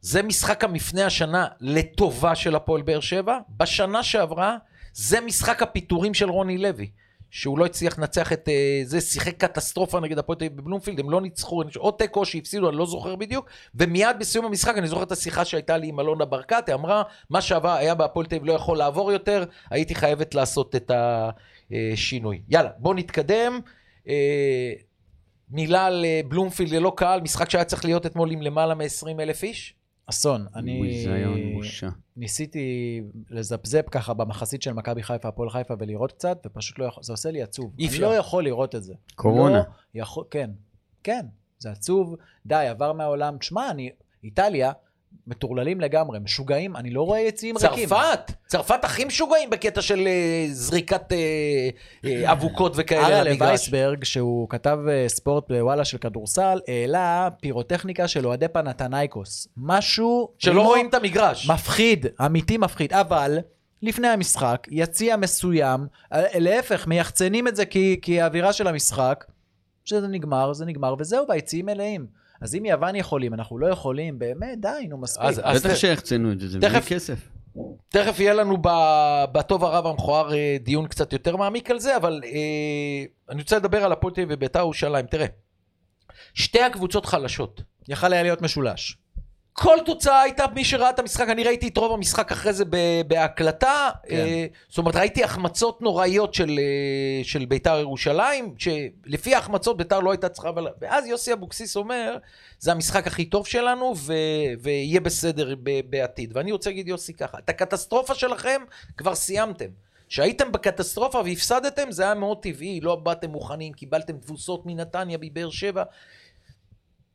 זה 0.00 0.22
משחק 0.22 0.64
המפנה 0.64 1.06
השנה 1.06 1.46
לטובה 1.60 2.34
של 2.34 2.56
הפועל 2.56 2.82
באר 2.82 3.00
שבע. 3.00 3.38
בשנה 3.56 4.02
שעברה, 4.02 4.56
זה 4.92 5.20
משחק 5.20 5.62
הפיטורים 5.62 6.14
של 6.14 6.30
רוני 6.30 6.58
לוי. 6.58 6.90
שהוא 7.32 7.58
לא 7.58 7.66
הצליח 7.66 7.98
לנצח 7.98 8.32
את 8.32 8.48
אה, 8.48 8.80
זה, 8.84 9.00
שיחק 9.00 9.36
קטסטרופה 9.36 10.00
נגד 10.00 10.18
הפועל 10.18 10.38
תל 10.38 10.44
אביב 10.44 10.56
בבלומפילד, 10.60 11.00
הם 11.00 11.10
לא 11.10 11.20
ניצחו, 11.20 11.62
או 11.76 11.90
תיקו 11.90 12.24
שהפסידו, 12.24 12.68
אני 12.68 12.76
לא 12.76 12.86
זוכר 12.86 13.16
בדיוק, 13.16 13.46
ומיד 13.74 14.18
בסיום 14.18 14.44
המשחק, 14.44 14.78
אני 14.78 14.88
זוכר 14.88 15.02
את 15.02 15.12
השיחה 15.12 15.44
שהייתה 15.44 15.76
לי 15.76 15.86
עם 15.86 16.00
אלונה 16.00 16.24
ברקת, 16.24 16.64
היא 16.66 16.74
אמרה, 16.74 17.02
מה 17.30 17.40
שהיה 17.40 17.94
בהפועל 17.94 18.26
תל 18.26 18.34
אביב 18.34 18.48
לא 18.48 18.52
יכול 18.52 18.78
לעבור 18.78 19.12
יותר, 19.12 19.44
הייתי 19.70 19.94
חייבת 19.94 20.34
לעשות 20.34 20.76
את 20.76 20.90
השינוי. 20.94 22.42
יאללה, 22.48 22.70
בואו 22.78 22.94
נתקדם. 22.94 23.60
מילה 25.52 25.86
על 25.86 26.04
אה, 26.04 26.20
בלומפילד 26.28 26.70
ללא 26.70 26.92
קהל, 26.96 27.20
משחק 27.20 27.50
שהיה 27.50 27.64
צריך 27.64 27.84
להיות 27.84 28.06
אתמול 28.06 28.30
עם 28.30 28.42
למעלה 28.42 28.74
מ-20 28.74 29.20
אלף 29.20 29.42
איש. 29.42 29.74
אסון. 30.06 30.46
אני 30.54 30.82
ביזיון, 30.82 31.54
בושה. 31.54 31.88
ניסיתי 32.16 33.00
לזפזפ 33.30 33.88
ככה 33.90 34.14
במחצית 34.14 34.62
של 34.62 34.72
מכבי 34.72 35.02
חיפה, 35.02 35.28
הפועל 35.28 35.50
חיפה, 35.50 35.74
ולראות 35.78 36.12
קצת, 36.12 36.46
ופשוט 36.46 36.78
לא 36.78 36.84
יכול, 36.84 37.02
זה 37.02 37.12
עושה 37.12 37.30
לי 37.30 37.42
עצוב. 37.42 37.72
אי 37.78 37.84
אני 37.84 37.94
אפשר. 37.94 38.08
לא 38.08 38.14
יכול 38.14 38.44
לראות 38.44 38.74
את 38.74 38.82
זה. 38.82 38.94
קורונה. 39.14 39.58
לא 39.58 39.62
יכול, 39.94 40.24
כן, 40.30 40.50
כן, 41.02 41.26
זה 41.58 41.70
עצוב. 41.70 42.16
די, 42.46 42.66
עבר 42.70 42.92
מהעולם. 42.92 43.38
תשמע, 43.38 43.70
אני, 43.70 43.90
איטליה, 44.24 44.72
מטורללים 45.26 45.80
לגמרי, 45.80 46.18
משוגעים, 46.18 46.76
אני 46.76 46.90
לא 46.90 47.02
רואה 47.02 47.20
יציאים 47.20 47.56
ריקים. 47.56 47.88
צרפת, 47.88 48.32
צרפת 48.46 48.84
הכי 48.84 49.04
משוגעים 49.04 49.50
בקטע 49.50 49.82
של 49.82 50.06
אה, 50.06 50.46
זריקת 50.50 51.12
אה, 51.12 51.18
אה, 52.04 52.32
אבוקות 52.32 52.72
וכאלה 52.76 53.06
אריה 53.06 53.22
למגרש. 53.22 53.40
לווייסברג, 53.40 54.04
שהוא 54.04 54.48
כתב 54.48 54.78
אה, 54.88 55.04
ספורט 55.08 55.48
בוואלה 55.48 55.84
של 55.84 55.98
כדורסל, 55.98 56.60
העלה 56.68 57.28
פירוטכניקה 57.40 58.08
של 58.08 58.26
אוהדי 58.26 58.48
פנתנייקוס. 58.48 59.48
משהו 59.56 60.28
שלא 60.38 60.54
לא 60.54 60.62
רואים 60.62 60.88
את 60.88 60.94
המגרש. 60.94 61.50
מפחיד, 61.50 62.06
אמיתי 62.26 62.58
מפחיד, 62.58 62.92
אבל 62.92 63.38
לפני 63.82 64.08
המשחק, 64.08 64.66
יציע 64.70 65.16
מסוים, 65.16 65.86
להפך, 66.34 66.86
מייחצנים 66.86 67.48
את 67.48 67.56
זה 67.56 67.64
כי, 67.64 67.98
כי 68.02 68.20
האווירה 68.20 68.52
של 68.52 68.66
המשחק, 68.68 69.24
שזה 69.84 70.08
נגמר, 70.08 70.52
זה 70.52 70.64
נגמר, 70.64 70.94
וזהו, 70.98 71.24
והיציעים 71.28 71.66
מלאים. 71.66 72.21
אז 72.42 72.54
אם 72.54 72.64
יוון 72.64 72.96
יכולים, 72.96 73.34
אנחנו 73.34 73.58
לא 73.58 73.66
יכולים, 73.66 74.18
באמת, 74.18 74.60
די, 74.60 74.86
נו, 74.88 74.98
מספיק. 74.98 75.24
אז- 75.24 75.40
אז- 75.44 75.66
בטח 75.66 75.74
שיחצנו 75.74 76.32
את 76.32 76.40
זה, 76.40 76.48
זה 76.48 76.58
בלי 76.58 76.68
תכף- 76.70 76.88
כסף. 76.88 77.28
תכף 77.88 78.20
יהיה 78.20 78.34
לנו 78.34 78.56
ב- 78.62 79.24
בטוב 79.32 79.64
הרב 79.64 79.86
המכוער 79.86 80.34
אה, 80.34 80.56
דיון 80.60 80.86
קצת 80.88 81.12
יותר 81.12 81.36
מעמיק 81.36 81.70
על 81.70 81.78
זה, 81.78 81.96
אבל 81.96 82.20
אה, 82.24 82.30
אני 83.30 83.42
רוצה 83.42 83.56
לדבר 83.56 83.84
על 83.84 83.92
הפועל 83.92 84.14
תל 84.14 84.20
אביב 84.20 84.36
ובית"ר 84.38 84.58
ירושלים. 84.58 85.06
תראה, 85.06 85.26
שתי 86.34 86.62
הקבוצות 86.62 87.06
חלשות. 87.06 87.62
יכל 87.88 88.12
היה 88.12 88.22
להיות 88.22 88.42
משולש. 88.42 88.96
כל 89.52 89.76
תוצאה 89.86 90.22
הייתה, 90.22 90.44
מי 90.54 90.64
שראה 90.64 90.90
את 90.90 90.98
המשחק, 90.98 91.28
אני 91.28 91.44
ראיתי 91.44 91.68
את 91.68 91.76
רוב 91.76 91.92
המשחק 91.92 92.32
אחרי 92.32 92.52
זה 92.52 92.64
בהקלטה. 93.06 93.90
כן. 94.08 94.16
אה, 94.16 94.46
זאת 94.68 94.78
אומרת, 94.78 94.96
ראיתי 94.96 95.24
החמצות 95.24 95.82
נוראיות 95.82 96.34
של, 96.34 96.58
אה, 96.58 97.24
של 97.24 97.44
ביתר 97.44 97.78
ירושלים, 97.78 98.54
שלפי 98.58 99.34
ההחמצות 99.34 99.76
ביתר 99.76 100.00
לא 100.00 100.10
הייתה 100.10 100.28
צריכה... 100.28 100.48
אבל... 100.48 100.66
ואז 100.80 101.06
יוסי 101.06 101.32
אבוקסיס 101.32 101.76
אומר, 101.76 102.16
זה 102.58 102.72
המשחק 102.72 103.06
הכי 103.06 103.24
טוב 103.24 103.46
שלנו, 103.46 103.94
ו... 103.96 104.12
ויהיה 104.60 105.00
בסדר 105.00 105.54
ב... 105.62 105.80
בעתיד. 105.90 106.36
ואני 106.36 106.52
רוצה 106.52 106.70
להגיד, 106.70 106.88
יוסי, 106.88 107.14
ככה, 107.14 107.38
את 107.38 107.48
הקטסטרופה 107.48 108.14
שלכם 108.14 108.62
כבר 108.96 109.14
סיימתם. 109.14 109.68
כשהייתם 110.08 110.52
בקטסטרופה 110.52 111.18
והפסדתם, 111.24 111.90
זה 111.90 112.02
היה 112.02 112.14
מאוד 112.14 112.42
טבעי, 112.42 112.80
לא 112.80 112.96
באתם 112.96 113.30
מוכנים, 113.30 113.72
קיבלתם 113.72 114.16
תבוסות 114.16 114.66
מנתניה, 114.66 115.18
מבאר 115.20 115.50
שבע. 115.50 115.82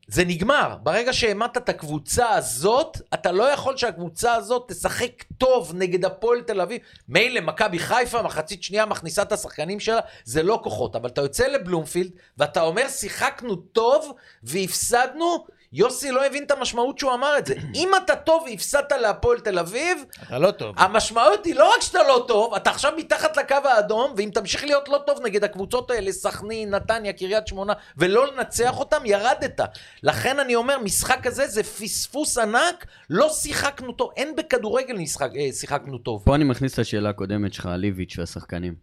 זה 0.08 0.24
נגמר. 0.24 0.76
ברגע 0.82 1.12
שהעמדת 1.12 1.56
את 1.56 1.68
הקבוצה 1.68 2.28
הזאת, 2.28 2.98
אתה 3.14 3.32
לא 3.32 3.44
יכול 3.44 3.76
שהקבוצה 3.76 4.34
הזאת 4.34 4.64
תשחק 4.68 5.24
טוב 5.38 5.72
נגד 5.74 6.04
הפועל 6.04 6.40
תל 6.40 6.60
אביב. 6.60 6.80
מילא, 7.08 7.40
מכבי 7.40 7.78
חיפה, 7.78 8.22
מחצית 8.22 8.62
שנייה 8.62 8.86
מכניסה 8.86 9.22
את 9.22 9.32
השחקנים 9.32 9.80
שלה, 9.80 10.00
זה 10.24 10.42
לא 10.42 10.60
כוחות. 10.62 10.96
אבל 10.96 11.08
אתה 11.08 11.20
יוצא 11.20 11.46
לבלומפילד, 11.46 12.10
ואתה 12.38 12.62
אומר, 12.62 12.88
שיחקנו 12.88 13.56
טוב 13.56 14.12
והפסדנו, 14.42 15.46
יוסי 15.72 16.10
לא 16.10 16.26
הבין 16.26 16.44
את 16.44 16.50
המשמעות 16.50 16.98
שהוא 16.98 17.14
אמר 17.14 17.38
את 17.38 17.46
זה. 17.46 17.54
אם 17.74 17.88
אתה 18.04 18.16
טוב 18.16 18.44
והפסדת 18.46 18.92
להפועל 18.92 19.40
תל 19.40 19.58
אביב, 19.58 20.04
אתה 20.22 20.38
לא 20.38 20.50
טוב. 20.50 20.74
המשמעות 20.78 21.44
היא 21.44 21.54
לא 21.54 21.72
רק 21.76 21.82
שאתה 21.82 22.02
לא 22.02 22.24
טוב, 22.28 22.54
אתה 22.54 22.70
עכשיו 22.70 22.92
מתחת 22.96 23.36
לקו 23.36 23.56
האדום, 23.64 24.12
ואם 24.16 24.30
תמשיך 24.34 24.64
להיות 24.64 24.88
לא 24.88 24.98
טוב 25.06 25.18
נגד 25.24 25.44
הקבוצות 25.44 25.90
האלה, 25.90 26.12
סכנין, 26.12 26.74
נתניה, 26.74 27.12
קריית 27.12 27.46
שמונה, 27.46 27.72
ולא 27.96 28.26
לנצח 28.26 28.78
אותם, 28.78 29.06
ירדת. 29.06 29.60
לכן 30.02 30.38
אני 30.38 30.54
אומר, 30.54 30.78
משחק 30.78 31.26
הזה 31.26 31.46
זה 31.46 31.62
פספוס 31.62 32.38
ענק, 32.38 32.86
לא 33.10 33.28
שיחקנו 33.28 33.92
טוב, 33.92 34.10
אין 34.16 34.36
בכדורגל 34.36 34.96
משחק, 34.96 35.30
אה, 35.36 35.52
שיחקנו 35.52 35.98
טוב. 35.98 36.22
פה 36.24 36.34
אני 36.34 36.44
מכניס 36.44 36.74
את 36.74 36.78
השאלה 36.78 37.08
הקודמת 37.08 37.52
שלך, 37.52 37.68
ליביץ' 37.76 38.18
והשחקנים. 38.18 38.74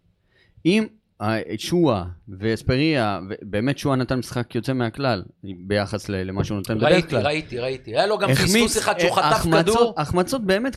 אם 0.66 0.86
אה, 1.22 1.38
שועה 1.58 2.04
ואספריה, 2.28 3.20
באמת 3.42 3.78
שועה 3.78 3.96
נתן 3.96 4.18
משחק 4.18 4.54
יוצא 4.54 4.72
מהכלל, 4.72 5.22
ביחס 5.66 6.08
למה 6.08 6.44
שהוא 6.44 6.56
נותן 6.56 6.78
בדרך 6.78 6.90
ראיתי, 6.92 7.08
כלל. 7.08 7.26
ראיתי, 7.26 7.58
ראיתי. 7.58 7.90
היה 7.90 8.06
לו 8.06 8.18
גם 8.18 8.34
פספוס 8.34 8.78
אחד 8.78 8.98
שהוא 8.98 9.18
אה, 9.18 9.32
חטף 9.32 9.50
כדור. 9.52 9.94
החמצות 9.96 10.44
באמת, 10.44 10.76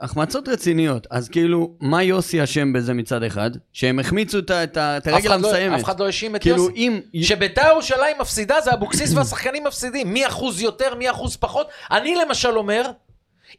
החמצות 0.00 0.48
רציניות. 0.48 1.06
אז 1.10 1.28
כאילו, 1.28 1.76
מה 1.80 2.02
יוסי 2.02 2.44
אשם 2.44 2.72
בזה 2.72 2.94
מצד 2.94 3.22
אחד? 3.22 3.50
שהם 3.72 3.98
החמיצו 3.98 4.38
את 4.38 4.50
הרגל 5.06 5.28
לא- 5.28 5.34
המסיימת. 5.34 5.78
אף 5.78 5.84
אחד 5.84 6.00
לא 6.00 6.06
האשים 6.06 6.36
את 6.36 6.40
כאילו, 6.42 6.56
יוסי. 6.56 6.72
אם... 6.76 7.00
כשביתר 7.22 7.62
ירושלים 7.72 8.16
מפסידה, 8.20 8.60
זה 8.60 8.72
אבוקסיס 8.74 9.14
והשחקנים 9.14 9.64
מפסידים. 9.64 10.12
מי 10.12 10.26
אחוז 10.26 10.60
יותר, 10.60 10.94
מי 10.94 11.10
אחוז 11.10 11.36
פחות. 11.36 11.68
אני 11.90 12.14
למשל 12.14 12.58
אומר, 12.58 12.90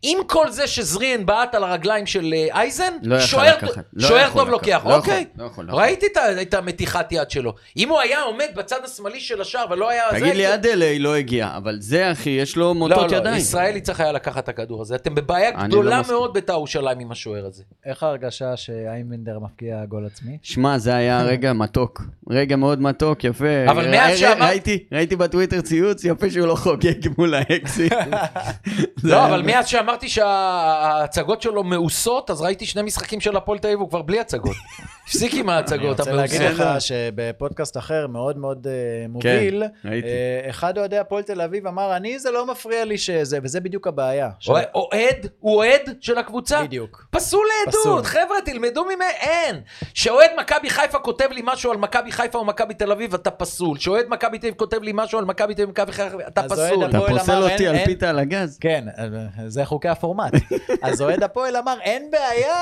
עם 0.02 0.18
כל 0.28 0.50
זה 0.52 0.68
שזריאן 0.68 1.26
בעט 1.26 1.56
על 1.56 1.64
הרגליים 1.64 2.06
של 2.06 2.34
אה, 2.34 2.48
אייזן, 2.60 2.94
לא 3.04 3.16
יכול 3.16 3.28
שוער 3.28 3.56
לא 3.94 4.08
שוער 4.08 4.22
יכול 4.28 4.42
טוב 4.42 4.50
לקחת, 4.50 4.62
לוקח. 4.68 4.86
לא 4.86 4.96
אוקיי. 4.96 5.14
יכול, 5.32 5.44
לא 5.44 5.52
יכול, 5.52 5.66
לא 5.66 5.70
יכול. 5.72 5.82
ראיתי 5.84 6.06
את 6.12 6.18
ה- 6.18 6.42
את 6.42 6.54
המתיחת 6.54 7.12
יד 7.12 7.30
שלו. 7.32 7.54
אם 7.78 7.90
הוא 7.90 8.00
היה 8.00 8.22
עומד 8.22 8.46
בצד 8.56 8.78
השמאלי 8.86 9.20
של 9.20 9.42
השער 9.42 9.66
ולא 9.72 9.90
היה... 9.90 10.04
זה 10.12 10.20
תגיד 10.20 10.36
לי, 10.36 10.46
הייתי- 10.48 10.70
אדלי 10.74 11.00
לא 11.00 11.16
הגיע, 11.16 11.50
אבל 11.58 11.78
זה, 11.80 12.12
אחי, 12.12 12.30
יש 12.30 12.56
לו 12.56 12.64
לא, 12.64 12.74
מוטות 12.76 13.12
לא, 13.12 13.18
ידיים. 13.18 13.38
ישראלי 13.38 13.82
צריך 13.82 14.00
היה 14.00 14.12
לקחת 14.12 14.44
את 14.44 14.50
הכדור 14.50 14.82
הזה. 14.82 14.96
אתם 14.96 15.16
בבעיה 15.16 15.50
אני 15.50 15.68
גדולה 15.68 16.02
לא. 16.02 16.08
מאוד 16.08 16.34
ביתר 16.34 16.54
ירושלים 16.54 17.00
עם 17.00 17.12
השוער 17.12 17.46
הזה. 17.46 17.64
איך 17.86 18.04
ההרגשה 18.04 18.58
שאיימנדר 18.58 19.40
מפקיע 19.40 19.86
גול 19.86 20.06
עצמי? 20.06 20.38
שמע, 20.42 20.78
זה 20.78 20.96
היה 20.96 21.22
רגע 21.32 21.54
מתוק. 21.54 22.02
רגע 22.30 22.56
מאוד 22.56 22.82
מתוק, 22.82 23.24
יפה. 23.24 23.46
אבל 23.70 23.92
מאז 23.92 24.18
שאמר- 24.18 24.46
ראיתי, 24.46 24.84
ראיתי 24.92 25.16
בטוויטר 25.16 25.62
ציוץ, 25.62 26.04
יפה 26.06 26.30
שהוא 26.30 26.48
לא 26.48 26.56
חוגג 26.56 26.94
מול 27.18 27.34
האקזיט. 27.36 27.94
לא, 29.04 29.26
אבל 29.26 29.42
מאז 29.42 29.68
שאמרתי 29.84 30.10
שההצגות 30.10 31.42
שלו 31.42 31.64
מאוסות, 31.64 32.30
אז 32.30 32.42
ראיתי 32.42 32.66
שני 32.66 32.82
משחקים 32.82 33.22
של 33.22 33.38
הפועל 33.38 33.60
תל 33.60 33.68
אביב, 33.68 33.80
הוא 33.80 33.90
כבר 33.90 34.02
בלי 34.02 34.20
הצגות. 34.20 34.56
הפסיק 35.08 35.34
עם 35.34 35.50
אני 35.50 35.58
ההצגות 35.58 36.00
רוצה 36.00 36.12
להגיד 36.12 36.42
המאוסות. 36.42 36.66
לך 36.66 36.82
שבפודקאסט 36.82 37.78
אחר, 37.78 38.08
מאוד 38.08 38.38
מאוד 38.38 38.68
אה, 38.68 39.06
מוביל, 39.10 39.64
ראיתי. 39.86 40.08
אה, 40.08 40.50
אחד 40.50 40.78
אוהדי 40.78 40.98
הפועל 40.98 41.24
תל 41.24 41.42
אביב 41.42 41.68
אמר, 41.68 41.96
אני, 41.96 42.20
זה 42.20 42.32
לא 42.32 42.46
מפריע 42.46 42.86
לי 42.86 42.98
שזה, 42.98 43.40
וזה 43.44 43.60
בדיוק 43.60 43.88
הבעיה. 43.88 44.30
אוהד, 44.76 45.28
הוא 45.40 45.56
אוהד 45.56 45.82
של 46.02 46.18
הקבוצה? 46.18 46.64
בדיוק. 46.64 47.06
פסול. 47.10 47.46
לעדות, 47.66 48.06
חבר'ה, 48.06 48.38
תלמדו 48.46 48.86
ממנו, 48.86 49.04
אין. 49.20 49.62
כשאוהד 49.94 50.30
מכבי 50.40 50.70
חיפה 50.70 51.00
כותב 51.00 51.28
לי 51.32 51.42
משהו 51.46 51.72
על 51.72 51.78
מכבי 51.78 52.12
חיפה 52.12 52.38
או 52.38 52.46
מכבי 52.46 52.74
תל 52.74 52.92
אביב, 52.92 53.14
אתה 53.14 53.32
פסול. 53.32 53.78
כשאוהד 53.78 54.06
מכבי 54.10 54.38
תל 54.40 54.48
אביב 54.48 54.58
כותב 54.58 54.84
לי 54.84 54.92
משהו 54.96 55.20
על 55.20 55.26
מכבי 55.26 55.56
תל 55.56 55.64
אביב 55.64 55.76
אתה 56.28 56.44
פסול. 56.44 56.86
אתה 56.86 57.00
פוסל 57.08 57.44
אותי 57.44 57.68
על 57.68 57.86
פיתה 57.86 58.10
על 58.10 58.20
הגז? 58.20 58.58
כן, 58.62 58.86
אה, 58.98 59.06
זה 59.48 59.66
חוקי 59.74 59.88
הפורמט. 59.88 60.34
אז 60.82 61.02
אוהד 61.02 61.24
הפועל 61.24 61.58
אמר, 61.58 61.78
אין 61.82 62.12
בעיה, 62.12 62.56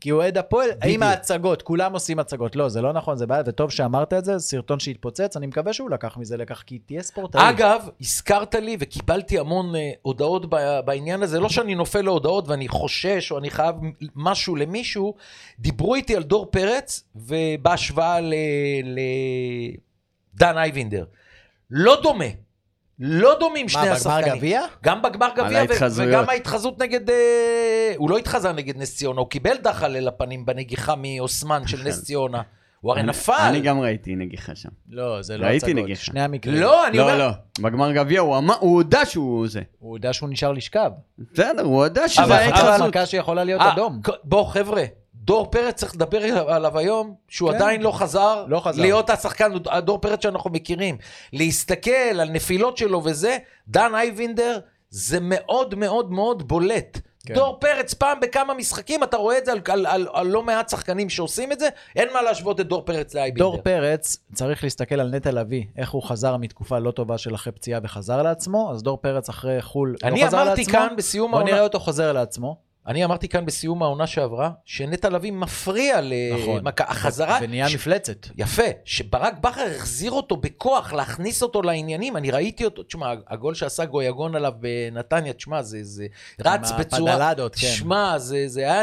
כי 0.00 0.12
אוהד 0.12 0.38
הפועל, 0.38 0.70
עם 0.84 1.02
ההצגות, 1.02 1.62
כולם 1.62 1.92
עושים 1.92 2.18
הצגות. 2.18 2.56
לא, 2.56 2.68
זה 2.68 2.82
לא 2.82 2.92
נכון, 2.92 3.16
זה 3.16 3.26
בעיה, 3.26 3.42
וטוב 3.46 3.70
שאמרת 3.70 4.12
את 4.12 4.24
זה, 4.24 4.38
סרטון 4.38 4.80
שהתפוצץ, 4.80 5.36
אני 5.36 5.46
מקווה 5.46 5.72
שהוא 5.72 5.90
לקח 5.90 6.16
מזה 6.16 6.36
לקח, 6.36 6.62
כי 6.62 6.78
תהיה 6.78 7.02
ספורטאי. 7.02 7.50
אגב, 7.50 7.88
הזכרת 8.00 8.54
לי 8.54 8.76
וקיבלתי 8.80 9.38
המון 9.38 9.76
אה, 9.76 9.90
הודעות 10.02 10.50
בעניין 10.84 11.22
הזה, 11.22 11.40
לא 11.40 11.48
שאני 11.48 11.74
נופל 11.74 12.02
להודעות 12.02 12.48
ואני 12.48 12.68
חושש 12.68 13.32
או 13.32 13.38
אני 13.38 13.50
חייב 13.50 13.76
משהו 14.14 14.56
למישהו, 14.56 15.14
דיברו 15.58 15.94
איתי 15.94 16.16
על 16.16 16.22
דור 16.22 16.46
פרץ 16.50 17.04
ובהשוואה 17.16 18.18
לדן 20.34 20.58
אייבינדר. 20.58 21.04
לא 21.70 22.00
דומה. 22.02 22.49
לא 23.00 23.36
דומים 23.40 23.68
שני 23.68 23.82
מה, 23.88 23.92
השחקנים. 23.92 24.22
בגמר 24.24 24.36
גביע? 24.36 24.60
גם 24.84 25.02
בגמר 25.02 25.28
גביע. 25.36 25.62
וגם 25.96 26.28
ההתחזות 26.28 26.78
נגד... 26.82 27.10
אה, 27.10 27.92
הוא 27.96 28.10
לא 28.10 28.18
התחזה 28.18 28.52
נגד 28.52 28.76
נס 28.76 28.96
ציונה, 28.96 29.20
הוא 29.20 29.28
קיבל 29.30 29.56
דחל 29.62 29.96
אל 29.96 30.08
הפנים 30.08 30.46
בנגיחה 30.46 30.94
מאוסמן 30.98 31.66
של 31.66 31.82
נס 31.84 32.04
ציונה. 32.04 32.42
הוא 32.80 32.92
הרי 32.92 33.02
נפל. 33.02 33.32
אני 33.48 33.60
גם 33.60 33.80
ראיתי 33.80 34.16
נגיחה 34.16 34.54
שם. 34.54 34.68
לא, 34.90 35.22
זה 35.22 35.38
לא 35.38 35.46
ראיתי 35.46 35.66
הצגות. 35.66 35.84
נגיחה. 35.84 36.04
שני 36.04 36.20
המקרים. 36.20 36.60
לא, 36.60 36.86
אני 36.86 36.96
לא, 36.98 37.02
אומר... 37.02 37.18
לא. 37.18 37.30
בגמר 37.60 37.92
גביע 37.92 38.20
הוא 38.20 38.38
אמר, 38.38 38.54
הוא 38.60 38.74
הודה 38.76 39.06
שהוא 39.06 39.48
זה. 39.48 39.60
הוא 39.78 39.96
יודע 39.96 40.12
שהוא 40.12 40.28
נשאר 40.28 40.52
לשכב. 40.52 40.90
בסדר, 41.32 41.62
הוא 41.62 41.82
הודה 41.82 42.00
אבל- 42.00 42.08
שזה 42.08 42.22
אבל 42.24 42.32
ההתחזות. 42.32 42.88
מכה 42.88 43.06
שיכולה 43.06 43.44
להיות 43.44 43.60
אה, 43.60 43.72
אדום. 43.72 44.00
בוא 44.24 44.44
חבר'ה, 44.48 44.82
דור 45.20 45.50
פרץ 45.50 45.74
צריך 45.74 45.94
לדבר 45.94 46.50
עליו 46.50 46.78
היום, 46.78 47.14
שהוא 47.28 47.50
כן. 47.50 47.56
עדיין 47.56 47.82
לא 47.82 47.92
חזר, 47.92 48.44
לא 48.48 48.60
חזר. 48.60 48.82
להיות 48.82 49.10
השחקן, 49.10 49.52
הדור 49.66 49.98
פרץ 49.98 50.22
שאנחנו 50.22 50.50
מכירים. 50.50 50.96
להסתכל 51.32 51.90
על 51.90 52.30
נפילות 52.30 52.76
שלו 52.76 53.04
וזה, 53.04 53.38
דן 53.68 53.94
אייבינדר, 53.94 54.58
זה 54.90 55.18
מאוד 55.20 55.74
מאוד 55.74 56.12
מאוד 56.12 56.48
בולט. 56.48 56.98
כן. 57.26 57.34
דור 57.34 57.56
פרץ 57.60 57.94
פעם 57.94 58.20
בכמה 58.20 58.54
משחקים, 58.54 59.02
אתה 59.02 59.16
רואה 59.16 59.38
את 59.38 59.44
זה 59.44 59.52
על, 59.52 59.60
על, 59.68 59.86
על, 59.86 60.06
על 60.12 60.26
לא 60.26 60.42
מעט 60.42 60.68
שחקנים 60.68 61.08
שעושים 61.08 61.52
את 61.52 61.60
זה, 61.60 61.68
אין 61.96 62.08
מה 62.12 62.22
להשוות 62.22 62.60
את 62.60 62.66
דור 62.66 62.82
פרץ 62.82 63.14
לאייבינדר. 63.14 63.44
דור 63.44 63.62
פרץ, 63.62 64.16
צריך 64.34 64.64
להסתכל 64.64 65.00
על 65.00 65.08
נטע 65.08 65.30
לביא, 65.30 65.64
איך 65.76 65.90
הוא 65.90 66.02
חזר 66.02 66.36
מתקופה 66.36 66.78
לא 66.78 66.90
טובה 66.90 67.18
של 67.18 67.34
אחרי 67.34 67.52
פציעה 67.52 67.80
וחזר 67.82 68.22
לעצמו, 68.22 68.70
אז 68.72 68.82
דור 68.82 68.96
פרץ 68.96 69.28
אחרי 69.28 69.62
חו"ל 69.62 69.96
אני 70.04 70.20
לא 70.20 70.26
חזר 70.26 70.42
אמרתי 70.42 70.60
לעצמו. 70.60 70.72
כאן 70.72 70.96
בסיום 70.96 71.30
בוא 71.30 71.38
העונה, 71.38 71.52
נראה 71.52 71.64
אותו 71.64 71.80
חוזר 71.80 72.12
לעצמו. 72.12 72.69
אני 72.86 73.04
אמרתי 73.04 73.28
כאן 73.28 73.46
בסיום 73.46 73.82
העונה 73.82 74.06
שעברה, 74.06 74.50
שנטע 74.64 75.08
לביא 75.08 75.32
מפריע 75.32 76.00
נכון. 76.40 76.58
למכה, 76.58 76.84
החזרה, 76.84 77.38
ונהיה 77.42 77.68
ש- 77.68 77.74
מפלצת. 77.74 78.26
יפה, 78.36 78.62
שברק 78.84 79.38
בכר 79.38 79.66
החזיר 79.76 80.10
אותו 80.10 80.36
בכוח, 80.36 80.92
להכניס 80.92 81.42
אותו 81.42 81.62
לעניינים, 81.62 82.16
אני 82.16 82.30
ראיתי 82.30 82.64
אותו, 82.64 82.82
תשמע, 82.82 83.12
הגול 83.28 83.54
שעשה 83.54 83.84
גויגון 83.84 84.34
עליו 84.34 84.52
בנתניה, 84.60 85.32
תשמע, 85.32 85.62
זה, 85.62 85.78
זה 85.82 86.06
רץ 86.40 86.70
עם 86.72 86.78
בצורה... 86.78 87.12
הפדלדות, 87.12 87.54
כן. 87.54 87.66
תשמע, 87.66 88.18
זה, 88.18 88.44
זה 88.46 88.60
היה, 88.60 88.82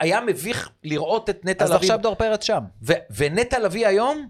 היה 0.00 0.20
מביך 0.20 0.70
לראות 0.84 1.30
את 1.30 1.44
נטע 1.44 1.64
אז 1.64 1.70
לביא. 1.70 1.80
עכשיו 1.80 1.98
דור 2.02 2.14
פרץ 2.14 2.44
שם. 2.44 2.62
ו, 2.82 2.92
ונטע 3.16 3.58
לביא 3.58 3.86
היום, 3.86 4.28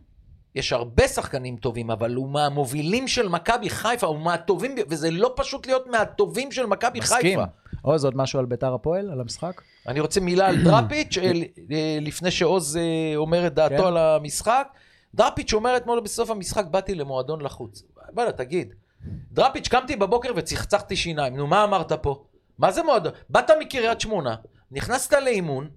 יש 0.54 0.72
הרבה 0.72 1.08
שחקנים 1.08 1.56
טובים, 1.56 1.90
אבל 1.90 2.14
הוא 2.14 2.28
מהמובילים 2.28 3.08
של 3.08 3.28
מכבי 3.28 3.70
חיפה, 3.70 4.06
הוא 4.06 4.18
מהטובים, 4.18 4.74
וזה 4.88 5.10
לא 5.10 5.32
פשוט 5.36 5.66
להיות 5.66 5.86
מהטובים 5.86 6.52
של 6.52 6.66
מכבי 6.66 6.98
מסכים. 6.98 7.38
עוז, 7.88 8.04
עוד 8.04 8.16
משהו 8.16 8.38
על 8.38 8.46
ביתר 8.46 8.74
הפועל, 8.74 9.10
על 9.10 9.20
המשחק? 9.20 9.62
אני 9.88 10.00
רוצה 10.00 10.20
מילה 10.20 10.46
על 10.46 10.62
דראפיץ', 10.64 11.18
אה, 11.18 11.30
אה, 11.72 11.98
לפני 12.00 12.30
שעוז 12.30 12.76
אה, 12.76 13.16
אומר 13.16 13.46
את 13.46 13.54
דעתו 13.54 13.76
כן. 13.76 13.84
על 13.84 13.96
המשחק. 13.96 14.68
דראפיץ' 15.14 15.52
אומר 15.52 15.76
אתמול 15.76 16.00
בסוף 16.00 16.30
המשחק, 16.30 16.64
באתי 16.64 16.94
למועדון 16.94 17.40
לחוץ. 17.40 17.82
בוא'נה, 18.12 18.32
תגיד, 18.32 18.74
דראפיץ', 19.32 19.68
קמתי 19.68 19.96
בבוקר 19.96 20.32
וצחצחתי 20.36 20.96
שיניים, 20.96 21.36
נו, 21.36 21.46
מה 21.46 21.64
אמרת 21.64 21.92
פה? 21.92 22.24
מה 22.58 22.72
זה 22.72 22.82
מועדון? 22.82 23.12
באת 23.30 23.50
מקריית 23.60 24.00
שמונה, 24.00 24.34
נכנסת 24.70 25.12
לאימון, 25.12 25.68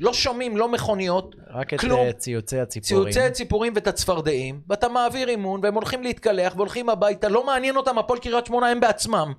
לא 0.00 0.12
שומעים, 0.12 0.56
לא 0.56 0.68
מכוניות, 0.68 1.34
רק 1.50 1.74
את 1.74 1.80
כלום. 1.80 2.00
אה, 2.00 2.12
ציוצי 2.12 2.60
הציפורים. 2.60 3.12
ציוצי 3.12 3.30
ציפורים 3.30 3.72
ואת 3.74 3.86
הצפרדעים, 3.86 4.60
ואתה 4.68 4.88
מעביר 4.88 5.28
אימון, 5.28 5.60
והם 5.62 5.74
הולכים 5.74 6.02
להתקלח 6.02 6.52
והולכים 6.56 6.88
הביתה, 6.88 7.28
לא 7.28 7.46
מעניין 7.46 7.76
אותם, 7.76 7.98
הפועל 7.98 8.18
קריית 8.18 8.46
שמונה 8.46 8.68
הם 8.68 8.80
בעצמם. 8.80 9.32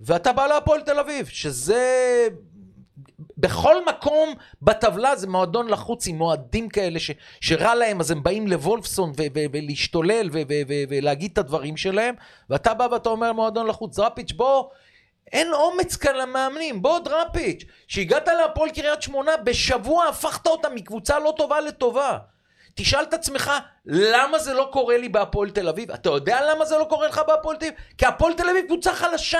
ואתה 0.00 0.32
בא 0.32 0.46
להפועל 0.46 0.80
תל 0.80 0.98
אביב, 0.98 1.26
שזה... 1.26 2.28
בכל 3.38 3.84
מקום 3.84 4.34
בטבלה 4.62 5.16
זה 5.16 5.26
מועדון 5.26 5.68
לחוץ 5.68 6.06
עם 6.06 6.18
מועדים 6.18 6.68
כאלה 6.68 6.98
ש, 6.98 7.10
שרע 7.40 7.74
להם, 7.74 8.00
אז 8.00 8.10
הם 8.10 8.22
באים 8.22 8.48
לוולפסון 8.48 9.12
ולהשתולל 9.52 10.30
ולהגיד 10.88 11.30
את 11.32 11.38
הדברים 11.38 11.76
שלהם, 11.76 12.14
ואתה 12.50 12.74
בא 12.74 12.88
ואתה 12.92 13.08
אומר 13.08 13.32
מועדון 13.32 13.66
לחוץ, 13.66 13.96
דראפיץ' 13.96 14.32
בוא, 14.32 14.64
אין 15.32 15.52
אומץ 15.52 15.96
כאן 15.96 16.16
למאמנים, 16.16 16.82
בוא 16.82 16.98
דראפיץ', 16.98 17.64
שהגעת 17.88 18.28
להפועל 18.28 18.70
קריית 18.70 19.02
שמונה, 19.02 19.36
בשבוע 19.36 20.06
הפכת 20.06 20.46
אותה 20.46 20.68
מקבוצה 20.68 21.18
לא 21.18 21.34
טובה 21.36 21.60
לטובה. 21.60 22.18
תשאל 22.74 23.02
את 23.02 23.14
עצמך, 23.14 23.52
למה 23.86 24.38
זה 24.38 24.54
לא 24.54 24.68
קורה 24.72 24.96
לי 24.98 25.08
בהפועל 25.08 25.50
תל 25.50 25.68
אביב? 25.68 25.90
אתה 25.90 26.08
יודע 26.10 26.40
למה 26.50 26.64
זה 26.64 26.78
לא 26.78 26.84
קורה 26.84 27.08
לך 27.08 27.20
בהפועל 27.28 27.56
תל 27.56 27.66
אביב? 27.66 27.78
כי 27.98 28.06
הפועל 28.06 28.32
תל 28.34 28.48
אביב 28.50 28.64
קבוצה 28.66 28.92
חלשה. 28.94 29.38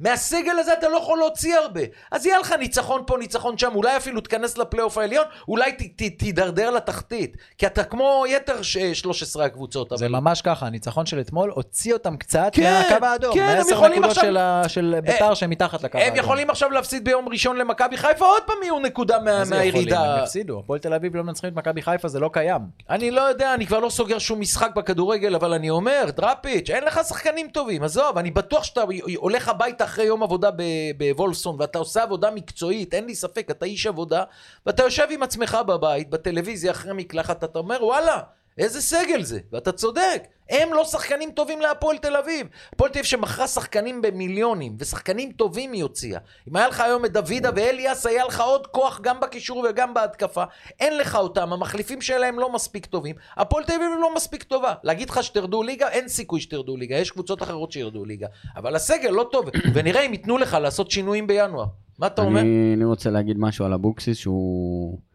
מהסגל 0.00 0.58
הזה 0.58 0.72
אתה 0.72 0.88
לא 0.88 0.96
יכול 0.96 1.18
להוציא 1.18 1.56
הרבה. 1.56 1.80
אז 2.10 2.26
יהיה 2.26 2.38
לך 2.38 2.52
ניצחון 2.52 3.02
פה, 3.06 3.16
ניצחון 3.18 3.58
שם, 3.58 3.70
אולי 3.74 3.96
אפילו 3.96 4.20
תיכנס 4.20 4.58
לפלייאוף 4.58 4.98
העליון, 4.98 5.24
אולי 5.48 5.72
ת- 5.72 5.82
ת- 6.02 6.18
תידרדר 6.18 6.70
לתחתית. 6.70 7.36
כי 7.58 7.66
אתה 7.66 7.84
כמו 7.84 8.24
יתר 8.28 8.62
ש- 8.62 8.78
13 8.78 9.44
הקבוצות. 9.44 9.92
זה 9.96 10.06
אבל- 10.06 10.14
ממש 10.20 10.42
ככה, 10.42 10.66
הניצחון 10.66 11.06
של 11.06 11.20
אתמול 11.20 11.50
הוציא 11.54 11.92
אותם 11.92 12.16
קצת 12.16 12.48
כן, 12.52 12.82
מהקו 12.90 13.06
האדום. 13.06 13.34
כן, 13.34 13.58
הם 13.60 13.66
יכולים 13.70 14.04
עכשיו- 14.04 14.24
של 14.24 14.36
ה- 14.36 14.62
של 14.68 14.94
ביתר 15.04 15.34
שהם 15.34 15.50
מתחת 15.50 15.82
לקו 15.82 15.98
האדום. 15.98 16.12
הם 16.12 16.24
יכולים 16.24 16.50
עכשיו 16.50 16.70
להפסיד 16.70 17.04
ביום 17.04 17.28
ראשון 17.28 17.56
למכבי 17.56 17.96
חיפה, 17.96 18.24
עוד 18.26 18.42
פעם 18.46 18.56
יהיו 18.62 18.78
נקודה 18.78 19.18
מה- 19.18 19.44
מה? 19.44 19.56
מהירידה. 19.56 20.14
הם 20.14 20.22
הפסידו. 20.22 20.58
הפועל 20.58 20.78
תל 20.80 20.94
אביב 20.94 21.16
לא 21.16 21.22
מנצחים 21.22 21.50
את 21.50 21.56
מכבי 21.56 21.82
חיפה, 21.82 22.08
זה 22.08 22.20
לא 22.20 22.30
קיים. 22.32 22.60
אני 22.90 23.10
לא 23.10 23.20
יודע, 23.20 23.54
אני 23.54 23.66
כבר 23.66 23.77
לא 23.80 23.90
סוגר 23.90 24.18
שום 24.18 24.40
משחק 24.40 24.70
בכדורגל, 24.76 25.34
אבל 25.34 25.52
אני 25.52 25.70
אומר, 25.70 26.04
דראפיץ', 26.16 26.70
אין 26.70 26.84
לך 26.84 27.00
שחקנים 27.08 27.48
טובים, 27.48 27.82
עזוב, 27.82 28.18
אני 28.18 28.30
בטוח 28.30 28.64
שאתה 28.64 28.82
הולך 29.16 29.48
הביתה 29.48 29.84
אחרי 29.84 30.04
יום 30.04 30.22
עבודה 30.22 30.50
בוולפסון, 30.96 31.56
ואתה 31.58 31.78
עושה 31.78 32.02
עבודה 32.02 32.30
מקצועית, 32.30 32.94
אין 32.94 33.06
לי 33.06 33.14
ספק, 33.14 33.50
אתה 33.50 33.66
איש 33.66 33.86
עבודה, 33.86 34.24
ואתה 34.66 34.82
יושב 34.82 35.06
עם 35.10 35.22
עצמך 35.22 35.58
בבית, 35.66 36.10
בטלוויזיה, 36.10 36.70
אחרי 36.70 36.92
מקלחת, 36.94 37.44
אתה 37.44 37.58
אומר, 37.58 37.84
וואלה, 37.84 38.20
איזה 38.58 38.80
סגל 38.80 39.22
זה, 39.22 39.38
ואתה 39.52 39.72
צודק, 39.72 40.22
הם 40.50 40.74
לא 40.74 40.84
שחקנים 40.84 41.30
טובים 41.30 41.60
להפועל 41.60 41.98
תל 41.98 42.16
אביב. 42.16 42.46
הפועל 42.72 42.90
תל 42.90 42.98
אביב 42.98 43.04
שמכרה 43.04 43.46
שחקנים 43.46 44.02
במיליונים, 44.02 44.76
ושחקנים 44.78 45.32
טובים 45.32 45.72
היא 45.72 45.82
הוציאה. 45.82 46.20
אם 46.48 46.56
היה 46.56 46.68
לך 46.68 46.80
היום 46.80 47.04
את 47.04 47.12
דוידה 47.12 47.50
ואליאס, 47.56 48.06
היה 48.06 48.24
לך 48.24 48.40
עוד 48.40 48.66
כוח 48.66 49.00
גם 49.00 49.20
בקישור 49.20 49.66
וגם 49.70 49.94
בהתקפה. 49.94 50.44
אין 50.80 50.98
לך 50.98 51.16
אותם, 51.16 51.52
המחליפים 51.52 52.00
שלהם 52.00 52.38
לא 52.38 52.52
מספיק 52.52 52.86
טובים. 52.86 53.16
הפועל 53.36 53.64
תל 53.64 53.72
אביב 53.72 53.90
לא 54.00 54.14
מספיק 54.14 54.42
טובה. 54.42 54.74
להגיד 54.82 55.10
לך 55.10 55.22
שתרדו 55.22 55.62
ליגה, 55.62 55.88
אין 55.88 56.08
סיכוי 56.08 56.40
שתרדו 56.40 56.76
ליגה, 56.76 56.96
יש 56.96 57.10
קבוצות 57.10 57.42
אחרות 57.42 57.72
שירדו 57.72 58.04
ליגה. 58.04 58.26
אבל 58.56 58.76
הסגל 58.76 59.10
לא 59.10 59.28
טוב, 59.32 59.46
ונראה 59.74 60.00
אם 60.00 60.12
ייתנו 60.12 60.38
לך 60.38 60.54
לעשות 60.60 60.90
שינויים 60.90 61.26
בינואר. 61.26 61.66
מה 61.98 62.06
אתה 62.06 62.22
אומר? 62.22 62.40
אני, 62.40 62.74
אני 62.76 62.84
רוצה 62.84 63.10
להגיד 63.10 63.36
משהו 63.38 63.64
על 63.64 63.72
אבוקסיס 63.72 64.18
שהוא... 64.18 65.07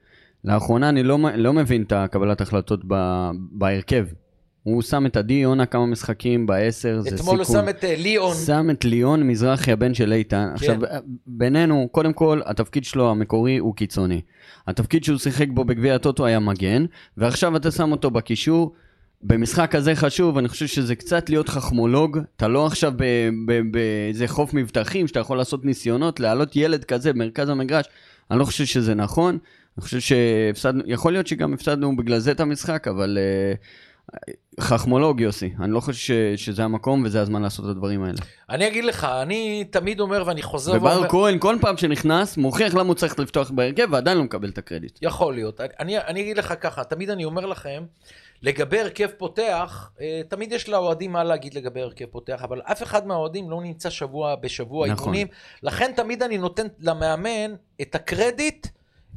לאחרונה 0.45 0.89
אני 0.89 1.03
לא, 1.03 1.19
לא 1.35 1.53
מבין 1.53 1.83
את 1.83 1.91
הקבלת 1.91 2.41
החלטות 2.41 2.81
ב, 2.87 2.93
בהרכב. 3.51 4.05
הוא 4.63 4.81
שם 4.81 5.05
את 5.05 5.17
עדי 5.17 5.33
יונה 5.33 5.65
כמה 5.65 5.85
משחקים 5.85 6.45
בעשר, 6.45 7.01
זה 7.01 7.09
סיכון. 7.09 7.19
אתמול 7.19 7.37
הוא 7.37 7.45
שם 7.45 7.69
את 7.69 7.83
אה, 7.83 7.95
ליאון. 7.97 8.35
שם 8.45 8.67
את 8.69 8.85
ליאון 8.85 9.27
מזרחי, 9.27 9.71
הבן 9.71 9.93
של 9.93 10.13
איתן. 10.13 10.47
כן. 10.47 10.53
עכשיו, 10.53 10.77
בינינו, 11.27 11.87
קודם 11.91 12.13
כל, 12.13 12.41
התפקיד 12.45 12.83
שלו 12.83 13.09
המקורי 13.11 13.57
הוא 13.57 13.75
קיצוני. 13.75 14.21
התפקיד 14.67 15.03
שהוא 15.03 15.17
שיחק 15.17 15.47
בו 15.49 15.65
בגביע 15.65 15.95
הטוטו 15.95 16.25
היה 16.25 16.39
מגן, 16.39 16.85
ועכשיו 17.17 17.55
אתה 17.55 17.71
שם 17.71 17.91
אותו 17.91 18.11
בקישור. 18.11 18.73
במשחק 19.23 19.71
כזה 19.71 19.95
חשוב, 19.95 20.37
אני 20.37 20.47
חושב 20.47 20.67
שזה 20.67 20.95
קצת 20.95 21.29
להיות 21.29 21.49
חכמולוג. 21.49 22.19
אתה 22.35 22.47
לא 22.47 22.65
עכשיו 22.65 22.93
באיזה 23.71 24.27
חוף 24.27 24.53
מבטחים 24.53 25.07
שאתה 25.07 25.19
יכול 25.19 25.37
לעשות 25.37 25.65
ניסיונות, 25.65 26.19
להעלות 26.19 26.55
ילד 26.55 26.83
כזה 26.83 27.13
במרכז 27.13 27.49
המגרש. 27.49 27.85
אני 28.31 28.39
לא 28.39 28.45
חושב 28.45 28.65
שזה 28.65 28.95
נכון. 28.95 29.37
אני 29.77 29.83
חושב 29.83 29.99
שהפסדנו, 29.99 30.83
יכול 30.85 31.11
להיות 31.11 31.27
שגם 31.27 31.53
הפסדנו 31.53 31.95
בגלל 31.95 32.19
זה 32.19 32.31
את 32.31 32.39
המשחק, 32.39 32.87
אבל 32.87 33.17
uh, 33.17 33.57
חכמולוג 34.59 35.21
יוסי, 35.21 35.53
אני 35.59 35.71
לא 35.71 35.79
חושב 35.79 35.99
ש- 35.99 36.45
שזה 36.45 36.63
המקום 36.63 37.03
וזה 37.05 37.21
הזמן 37.21 37.41
לעשות 37.41 37.65
את 37.65 37.69
הדברים 37.69 38.03
האלה. 38.03 38.17
אני 38.49 38.67
אגיד 38.67 38.85
לך, 38.85 39.07
אני 39.21 39.63
תמיד 39.69 39.99
אומר 39.99 40.23
ואני 40.27 40.41
חוזר 40.41 40.73
ובר 40.73 40.89
ואומר... 40.89 41.09
כהן 41.09 41.39
כל 41.39 41.57
פעם 41.61 41.77
שנכנס, 41.77 42.37
מוכיח 42.37 42.73
למה 42.73 42.87
הוא 42.87 42.95
צריך 42.95 43.19
לפתוח 43.19 43.51
בהרכב 43.51 43.87
ועדיין 43.91 44.17
לא 44.17 44.23
מקבל 44.23 44.49
את 44.49 44.57
הקרדיט. 44.57 44.99
יכול 45.01 45.33
להיות. 45.33 45.61
אני, 45.79 45.97
אני 45.97 46.21
אגיד 46.21 46.37
לך 46.37 46.53
ככה, 46.61 46.83
תמיד 46.83 47.09
אני 47.09 47.25
אומר 47.25 47.45
לכם, 47.45 47.83
לגבי 48.41 48.79
הרכב 48.79 49.07
פותח, 49.17 49.91
אה, 50.01 50.21
תמיד 50.27 50.51
יש 50.51 50.69
לאוהדים 50.69 51.11
מה 51.11 51.23
להגיד 51.23 51.53
לגבי 51.53 51.81
הרכב 51.81 52.05
פותח, 52.05 52.41
אבל 52.43 52.61
אף 52.63 52.83
אחד 52.83 53.07
מהאוהדים 53.07 53.49
לא 53.49 53.61
נמצא 53.61 53.89
שבוע 53.89 54.35
בשבוע 54.35 54.87
נכון. 54.87 54.97
אימונים, 54.99 55.27
לכן 55.63 55.91
תמיד 55.95 56.23
אני 56.23 56.37
נותן 56.37 56.67
למאמן 56.79 57.55
את 57.81 57.95
הקרדיט. 57.95 58.67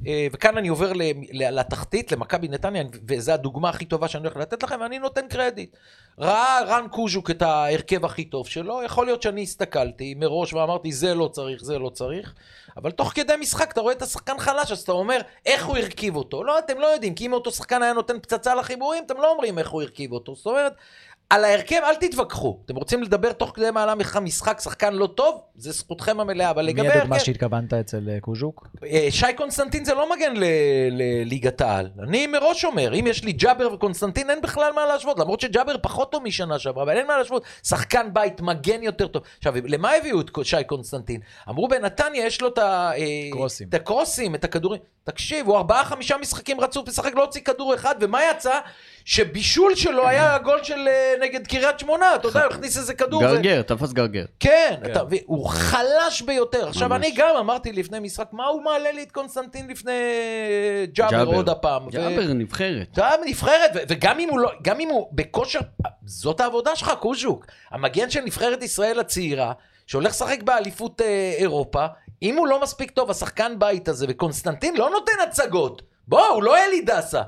אה, 0.06 0.26
וכאן 0.32 0.58
אני 0.58 0.68
עובר 0.68 0.92
לתחתית, 1.32 2.12
למכבי 2.12 2.48
נתניה, 2.48 2.82
וזו 3.08 3.32
הדוגמה 3.32 3.68
הכי 3.68 3.84
טובה 3.84 4.08
שאני 4.08 4.24
הולך 4.24 4.36
לתת 4.36 4.62
לכם, 4.62 4.80
ואני 4.80 4.98
נותן 4.98 5.28
קרדיט. 5.28 5.76
ראה 6.18 6.58
רן 6.66 6.86
קוז'וק 6.90 7.30
את 7.30 7.42
ההרכב 7.42 8.04
הכי 8.04 8.24
טוב 8.24 8.46
שלו, 8.46 8.82
יכול 8.84 9.06
להיות 9.06 9.22
שאני 9.22 9.42
הסתכלתי 9.42 10.14
מראש 10.14 10.52
ואמרתי, 10.52 10.92
זה 10.92 11.14
לא 11.14 11.28
צריך, 11.28 11.64
זה 11.64 11.78
לא 11.78 11.88
צריך, 11.88 12.34
אבל 12.76 12.90
תוך 12.90 13.12
כדי 13.14 13.32
משחק 13.40 13.72
אתה 13.72 13.80
רואה 13.80 13.92
את 13.92 14.02
השחקן 14.02 14.38
חלש, 14.38 14.72
אז 14.72 14.80
אתה 14.80 14.92
אומר, 14.92 15.20
איך 15.46 15.66
הוא 15.66 15.76
הרכיב 15.76 16.16
אותו? 16.16 16.44
לא, 16.44 16.58
אתם 16.58 16.78
לא 16.78 16.86
יודעים, 16.86 17.14
כי 17.14 17.26
אם 17.26 17.32
אותו 17.32 17.50
שחקן 17.50 17.82
היה 17.82 17.92
נותן 17.92 18.20
פצצה 18.20 18.54
לחיבורים, 18.54 19.04
אתם 19.06 19.16
לא 19.16 19.32
אומרים 19.32 19.58
איך 19.58 19.70
הוא 19.70 19.82
הרכיב 19.82 20.12
אותו. 20.12 20.34
זאת 20.34 20.46
אומרת, 20.46 20.72
על 21.30 21.44
ההרכב 21.44 21.80
אל 21.84 21.94
תתווכחו. 21.94 22.58
אתם 22.64 22.76
רוצים 22.76 23.02
לדבר 23.02 23.32
תוך 23.32 23.52
כדי 23.54 23.70
מהלך 23.70 24.16
המשחק, 24.16 24.60
שחקן 24.60 24.94
לא 24.94 25.06
טוב, 25.06 25.40
זה 25.54 25.72
זכותכם 25.72 26.20
המלאה, 26.20 26.50
אבל 26.50 26.62
לגבי 26.62 26.82
מי 26.82 26.88
הדוגמה. 26.88 27.20
שהתכוונת 27.20 27.74
אצל 27.74 28.08
אה, 28.08 28.20
קוז'וק? 28.20 28.68
אה, 28.84 29.06
שי 29.10 29.26
קונסטנטין 29.36 29.84
זה 29.84 29.94
לא 29.94 30.10
מגן 30.16 30.36
ל- 30.36 30.44
לליגת 30.90 31.60
העל. 31.60 31.90
אני 32.02 32.26
מראש 32.26 32.64
אומר, 32.64 32.94
אם 32.94 33.06
יש 33.06 33.24
לי 33.24 33.32
ג'אבר 33.32 33.72
וקונסטנטין, 33.72 34.30
אין 34.30 34.40
בכלל 34.40 34.72
מה 34.72 34.86
להשוות. 34.86 35.18
למרות 35.18 35.40
שג'אבר 35.40 35.74
פחות 35.82 36.12
טוב 36.12 36.22
משנה 36.22 36.58
שעברה, 36.58 36.82
אבל 36.82 36.96
אין 36.96 37.06
מה 37.06 37.18
להשוות. 37.18 37.42
שחקן 37.62 38.08
בית, 38.12 38.40
מגן 38.40 38.82
יותר 38.82 39.06
טוב. 39.06 39.22
עכשיו, 39.38 39.54
למה 39.64 39.92
הביאו 39.92 40.20
את 40.20 40.30
שי 40.42 40.64
קונסטנטין? 40.66 41.20
אמרו 41.48 41.68
בנתניה, 41.68 42.26
יש 42.26 42.40
לו 42.40 42.48
את. 42.48 42.58
אה, 42.58 42.92
הקרוסים, 43.72 44.34
את 44.34 44.44
הכדורים. 44.44 44.80
תקשיב, 45.04 45.46
הוא 45.46 45.56
ארבעה, 45.56 45.84
חמישה 45.84 46.16
משחקים 46.16 46.60
רצוף 46.60 46.88
משחק, 46.88 47.14
לא 47.14 47.22
הוציא 47.24 47.40
כדור 47.40 47.74
אחד, 47.74 47.94
ומה 48.00 48.20
יצא? 48.30 48.58
שבישול 49.04 49.74
שלו 49.74 50.08
היה 50.08 50.34
הגול 50.34 50.58
של 50.62 50.88
נגד 51.20 51.46
קריית 51.46 51.78
שמונה, 51.78 52.14
אתה 52.14 52.28
יודע, 52.28 52.46
הכניס 52.46 52.76
איזה 52.76 52.94
כדור. 52.94 53.22
גרגר, 53.22 53.62
תפס 53.62 53.92
גרגר. 53.92 54.24
כן, 54.40 54.74
אתה, 54.86 55.00
הוא 55.26 55.48
חלש 55.48 56.22
ביותר. 56.22 56.68
עכשיו. 56.68 56.94
אני 56.94 57.14
גם 57.16 57.36
אמרתי 57.38 57.72
לפני 57.72 58.00
משחק, 58.00 58.28
מה 58.32 58.46
הוא 58.46 58.62
מעלה 58.62 58.92
לי 58.92 59.02
את 59.02 59.12
קונסטנטין 59.12 59.68
לפני 59.68 59.92
ג'אבר 60.92 61.10
ג'אבר. 61.10 61.34
עוד 61.34 61.48
הפעם? 61.48 61.86
ו- 61.86 61.90
ג'אבר 61.90 62.32
נבחרת. 62.32 62.96
יודע, 62.96 63.10
נבחרת, 63.26 63.70
ו- 63.74 63.78
וגם 63.88 64.18
אם 64.18 64.28
הוא 64.30 64.38
לא, 64.38 64.50
גם 64.62 64.80
אם 64.80 64.88
הוא 64.88 65.08
בכושר, 65.12 65.60
זאת 66.04 66.40
העבודה 66.40 66.76
שלך, 66.76 66.92
קוז'וק. 67.00 67.46
המגן 67.70 68.10
של 68.10 68.20
נבחרת 68.20 68.62
ישראל 68.62 69.00
הצעירה, 69.00 69.52
שהולך 69.86 70.10
לשחק 70.10 70.42
באליפות 70.42 71.00
אה, 71.00 71.34
אירופה, 71.38 71.86
אם 72.22 72.36
הוא 72.36 72.46
לא 72.46 72.62
מספיק 72.62 72.90
טוב, 72.90 73.10
השחקן 73.10 73.58
בית 73.58 73.88
הזה, 73.88 74.06
וקונסטנטין 74.08 74.76
לא 74.76 74.90
נותן 74.90 75.12
הצגות. 75.28 75.82
בוא, 76.08 76.26
הוא 76.26 76.42
לא 76.42 76.56
אלי 76.56 76.80
דסה. 76.80 77.22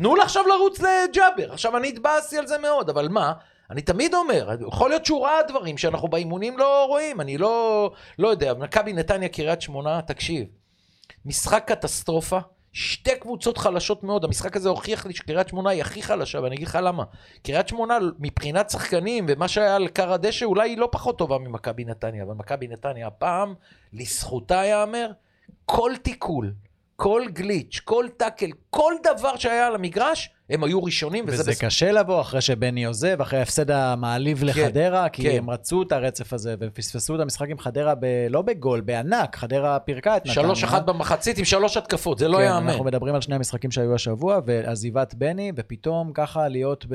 תנו 0.00 0.16
לו 0.16 0.22
עכשיו 0.22 0.46
לרוץ 0.46 0.80
לג'אבר. 0.80 1.52
עכשיו, 1.52 1.76
אני 1.76 1.88
התבאסתי 1.88 2.38
על 2.38 2.46
זה 2.46 2.58
מאוד, 2.58 2.90
אבל 2.90 3.08
מה? 3.08 3.32
אני 3.70 3.82
תמיד 3.82 4.14
אומר, 4.14 4.48
יכול 4.68 4.90
להיות 4.90 5.06
שהוא 5.06 5.24
ראה 5.24 5.42
דברים 5.48 5.78
שאנחנו 5.78 6.08
באימונים 6.08 6.58
לא 6.58 6.84
רואים, 6.88 7.20
אני 7.20 7.38
לא, 7.38 7.90
לא 8.18 8.28
יודע. 8.28 8.54
מכבי 8.54 8.92
נתניה, 8.92 9.28
קריית 9.28 9.62
שמונה, 9.62 10.02
תקשיב. 10.02 10.46
משחק 11.24 11.64
קטסטרופה, 11.66 12.38
שתי 12.72 13.16
קבוצות 13.20 13.58
חלשות 13.58 14.02
מאוד, 14.02 14.24
המשחק 14.24 14.56
הזה 14.56 14.68
הוכיח 14.68 15.06
לי 15.06 15.14
שקריית 15.14 15.48
שמונה 15.48 15.70
היא 15.70 15.80
הכי 15.80 16.02
חלשה, 16.02 16.40
ואני 16.40 16.54
אגיד 16.54 16.68
לך 16.68 16.78
למה. 16.82 17.04
קריית 17.42 17.68
שמונה, 17.68 17.98
מבחינת 18.18 18.70
שחקנים, 18.70 19.26
ומה 19.28 19.48
שהיה 19.48 19.76
על 19.76 19.88
כר 19.88 20.12
הדשא, 20.12 20.44
אולי 20.44 20.70
היא 20.70 20.78
לא 20.78 20.88
פחות 20.92 21.18
טובה 21.18 21.38
ממכבי 21.38 21.84
נתניה, 21.84 22.24
אבל 22.24 22.34
מכבי 22.34 22.68
נתניה 22.68 23.06
הפעם, 23.06 23.54
לזכותה 23.92 24.54
ייאמר, 24.54 25.10
כל 25.64 25.92
תיקול, 26.02 26.52
כל 27.02 27.22
גליץ', 27.32 27.80
כל 27.84 28.06
טאקל, 28.16 28.50
כל 28.70 28.92
דבר 29.04 29.36
שהיה 29.36 29.66
על 29.66 29.74
המגרש, 29.74 30.30
הם 30.50 30.64
היו 30.64 30.84
ראשונים, 30.84 31.24
וזה 31.28 31.42
וזה 31.42 31.50
בסדר. 31.50 31.66
קשה 31.66 31.92
לבוא 31.92 32.20
אחרי 32.20 32.40
שבני 32.40 32.84
עוזב, 32.84 33.20
אחרי 33.20 33.38
ההפסד 33.38 33.70
המעליב 33.70 34.44
לחדרה, 34.44 35.08
כי 35.08 35.22
כן. 35.22 35.36
הם 35.38 35.50
רצו 35.50 35.82
את 35.82 35.92
הרצף 35.92 36.32
הזה, 36.32 36.54
והם 36.60 36.70
פספסו 36.70 37.14
את 37.14 37.20
המשחק 37.20 37.48
עם 37.50 37.58
חדרה, 37.58 37.94
ב... 37.94 38.06
לא 38.30 38.42
בגול, 38.42 38.80
בענק, 38.80 39.36
חדרה 39.36 39.78
פירקה 39.78 40.16
את 40.16 40.20
נתניה. 40.20 40.34
שלוש 40.34 40.64
אחת 40.64 40.86
במחצית 40.86 41.38
עם 41.38 41.44
שלוש 41.44 41.76
התקפות, 41.76 42.18
זה 42.18 42.28
לא 42.28 42.36
כן, 42.36 42.42
ייאמן. 42.42 42.68
אנחנו 42.68 42.84
מדברים 42.84 43.14
על 43.14 43.20
שני 43.20 43.34
המשחקים 43.34 43.70
שהיו 43.70 43.94
השבוע, 43.94 44.40
ועזיבת 44.46 45.14
בני, 45.14 45.52
ופתאום 45.56 46.12
ככה 46.14 46.48
להיות 46.48 46.86
ב... 46.88 46.94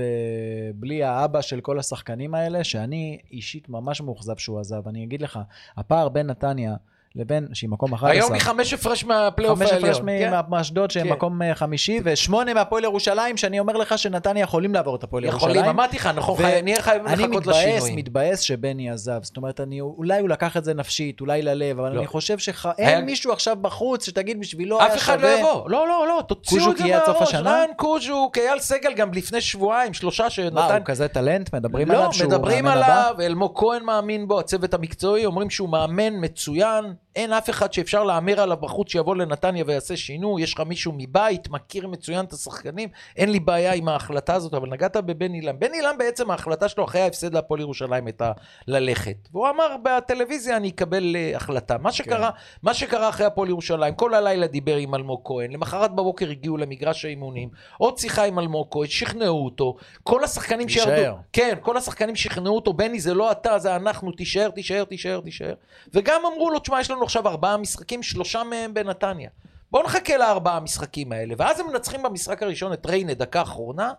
בלי 0.75 1.03
האבא 1.03 1.41
של 1.41 1.61
כל 1.61 1.79
השחקנים 1.79 2.35
האלה, 2.35 2.63
שאני 2.63 3.17
אישית 3.31 3.69
ממש 3.69 4.01
מאוכזב 4.01 4.37
שהוא 4.37 4.59
עזב. 4.59 4.87
אני 4.87 5.03
אגיד 5.03 5.21
לך, 5.21 5.39
הפער 5.77 6.09
בין 6.09 6.27
נתניה 6.27 6.75
לבין, 7.16 7.47
שהיא 7.53 7.70
מקום 7.70 7.93
11, 7.93 8.11
היום 8.11 8.34
היא 8.34 8.41
חמש 8.41 8.74
הפרש 8.74 9.03
מהפלייאוף 9.05 9.59
חמש 9.59 9.72
העליון. 9.72 9.89
הפרש 9.89 10.01
כן. 10.05 10.34
מ- 10.47 10.51
מאשדוד 10.51 10.91
שהם 10.91 11.03
כן. 11.07 11.13
מקום 11.13 11.41
אה, 11.41 11.55
חמישי, 11.55 11.99
ושמונה 12.03 12.53
מהפועל 12.53 12.84
ירושלים, 12.84 13.38
שאני 13.38 13.59
אומר 13.59 13.74
לך 13.74 13.97
שנתניה 13.97 14.43
יכולים 14.43 14.74
לעבור 14.74 14.95
את 14.95 15.03
הפועל 15.03 15.24
יכולים, 15.24 15.55
ירושלים. 15.55 15.76
אמרתי 15.76 15.95
לך, 15.97 16.05
אנחנו 16.07 16.36
חי- 16.36 16.61
נהיה 16.61 16.82
חייבים 16.82 17.07
אני 17.07 17.24
לחכות 17.24 17.38
מתבאס, 17.41 17.55
לשינויים. 17.57 17.95
מתבאס 17.95 18.39
שבני 18.39 18.89
עזב. 18.91 19.20
זאת 19.24 19.38
אומרת, 19.38 19.59
אני, 19.61 19.82
אולי 19.82 20.20
הוא 20.20 20.30
לקח 20.30 20.57
את 20.57 20.63
זה 20.63 20.74
נפשית, 20.74 21.22
אולי 21.22 21.41
ללב, 21.41 21.80
אבל 21.80 21.91
לא. 21.91 21.99
אני 21.99 22.07
חושב 22.07 22.38
שאין 22.38 22.55
היה- 22.78 23.01
מישהו 23.01 23.32
עכשיו 23.32 23.57
בחוץ 23.61 24.05
שתגיד 24.05 24.39
בשבילו 24.39 24.80
היה 24.80 24.88
אף 24.88 24.99
שווה. 24.99 25.16
אחד 25.16 25.22
לא 25.22 25.28
יבוא. 25.28 25.70
לא, 25.70 25.88
לא, 25.88 26.05
לא, 26.07 26.22
תוציאו 26.28 26.72
את 26.72 26.78
זה 26.78 26.84
מהראש. 26.88 27.36
רן 27.36 27.68
קוז'וק, 27.76 28.38
אייל 28.38 28.59
סגל 28.59 28.93
גם 28.93 29.13
לפני 29.13 29.41
שבועיים, 29.41 29.93
שלושה 29.93 30.24
מה, 30.24 30.30
שנתן... 30.30 30.59
הוא 30.78 30.86
כזה 30.86 31.07
טלנט? 31.07 31.53
מדברים 31.55 31.88
לא, 31.91 31.97
עליו 31.97 32.13
שהוא 32.13 32.28
מדברים 32.30 32.63
מאמן 32.63 32.78
הבא? 32.78 32.86
עליו, 33.07 33.16
אלמוג 33.22 33.51
כהן 33.59 33.84
מאמין 33.84 34.28
בו, 34.28 34.39
הצוות 34.39 34.74
המקצועי, 34.74 35.26
אומרים 35.26 35.49
שהוא 35.49 35.70
מאמן 35.70 36.13
מצוין, 36.13 36.86
אין 37.16 37.34
אף 37.34 37.49
אחד 37.49 37.74
שאפשר 37.74 38.03
להמר 38.03 38.41
עליו 38.41 38.57
בחוץ 38.57 38.91
שיבוא 38.91 39.16
לנתניה 39.16 39.63
ויעשה 39.68 39.97
שינוי, 39.97 40.41
יש 40.43 40.53
לך 40.53 40.59
מישהו 40.59 40.93
מבית, 40.97 41.49
מכיר 41.49 41.88
מצוין 41.88 42.26
את 42.26 42.34
השחקנים, 42.34 42.89
אין 43.18 43.32
לי 43.32 43.39
בעיה 43.39 43.74
עם 43.74 43.88
ההחלטה 43.88 44.34
הזאת, 44.34 44.53
אבל 44.53 44.70
נגעת 44.70 44.97
בבן 44.97 45.34
אילם. 45.34 45.59
בן 45.59 45.74
אילם 45.74 45.95
בעצם 45.97 46.32
ההחלטה 46.32 46.70
שלו 46.70 46.86
אחרי 46.86 47.01
ההפסד 47.01 47.34
להפועל 47.34 47.59
ירושלים 47.59 48.05
הייתה 48.05 48.32
ללכת. 48.68 49.16
והוא 49.32 49.49
אמר 49.49 49.76
בטלוויזיה 49.84 50.57
אני 50.57 50.70
אקבל 50.70 51.16
אה, 51.16 51.32
החלטה. 51.36 51.78
מה 51.78 51.91
שקרה, 51.91 52.30
מה 52.63 52.74
שקרה 52.74 53.09
אחרי 53.09 53.26
הפועל 53.26 53.49
ירושלים, 53.49 53.95
כל 53.95 54.13
הלילה 54.13 54.47
דיבר 54.47 54.76
עם 54.76 54.95
אלמוג 54.95 55.22
כהן, 55.24 55.51
למחרת 55.51 55.91
בבוקר 55.91 56.30
הגיעו 56.30 56.57
למגרש 56.57 57.05
האימונים, 57.05 57.49
עוד 57.78 57.97
שיחה 57.97 58.24
עם 58.24 58.39
אלמוג 58.39 58.68
כהן, 58.72 58.88
שכנעו 58.88 59.45
אותו, 59.45 59.76
כל 60.03 60.24
השחקנים 60.24 60.68
להישאר. 60.68 60.84
שירדו, 60.84 61.18
כן, 61.34 61.57
כל 61.61 61.78
השחקנים 61.78 62.16
שכנעו 62.16 62.55
אותו, 62.55 62.74
בני 62.74 62.99
זה 62.99 63.13
לא 63.13 63.32
אתה, 63.32 63.59
זה 63.59 63.76
אנחנו, 63.76 64.11
תישאר, 64.11 64.49
תישאר, 64.49 64.84
תישאר, 64.84 65.22
תישאר. 65.22 65.53
וגם 65.93 66.22
אמרו 66.34 66.51
לו, 66.51 66.59
תשמע, 66.59 66.80
יש 66.80 66.91
לנו 66.91 67.04
עכשיו 67.05 67.27
ארבעה 67.27 67.57
משחקים, 67.57 68.03
שלושה 68.03 68.43
מהם 68.43 68.73
בנתניה. 68.73 69.29
בואו 69.71 69.83
נחכה 69.83 70.17
לארבעה 70.17 70.57
המשחקים 70.57 71.11
האלה. 71.11 71.33
ואז 71.37 71.59
הם 71.59 71.67
מנצחים 71.67 72.03
במשחק 72.03 72.43
הראשון 72.43 72.73
את 72.73 72.85
ריינה, 72.85 73.13
דקה 73.13 73.41
אחרונה, 73.41 73.93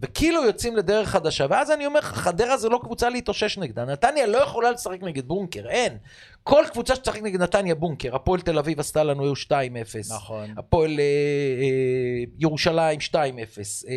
וכאילו 0.00 0.44
יוצאים 0.44 0.76
לדרך 0.76 1.08
חדשה. 1.08 1.46
ואז 1.50 1.70
אני 1.70 1.86
אומר 1.86 2.00
לך, 2.00 2.06
חדרה 2.06 2.56
זה 2.56 2.68
לא 2.68 2.80
קבוצה 2.82 3.08
להתאושש 3.08 3.58
נגדה. 3.58 3.84
נתניה 3.84 4.26
לא 4.26 4.38
יכולה 4.38 4.70
לשחק 4.70 5.02
נגד 5.02 5.28
בונקר, 5.28 5.68
אין. 5.68 5.98
כל 6.42 6.64
קבוצה 6.72 6.96
שתשחק 6.96 7.22
נגד 7.22 7.42
נתניה 7.42 7.74
בונקר. 7.74 8.16
הפועל 8.16 8.40
תל 8.40 8.58
אביב 8.58 8.80
עשתה 8.80 9.04
לנו 9.04 9.24
היו 9.24 9.32
2-0. 9.36 9.52
נכון. 10.10 10.54
הפועל 10.56 10.90
אה, 10.90 11.04
אה, 11.62 12.24
ירושלים 12.38 12.98
2-0. 13.00 13.14
אה, 13.88 13.94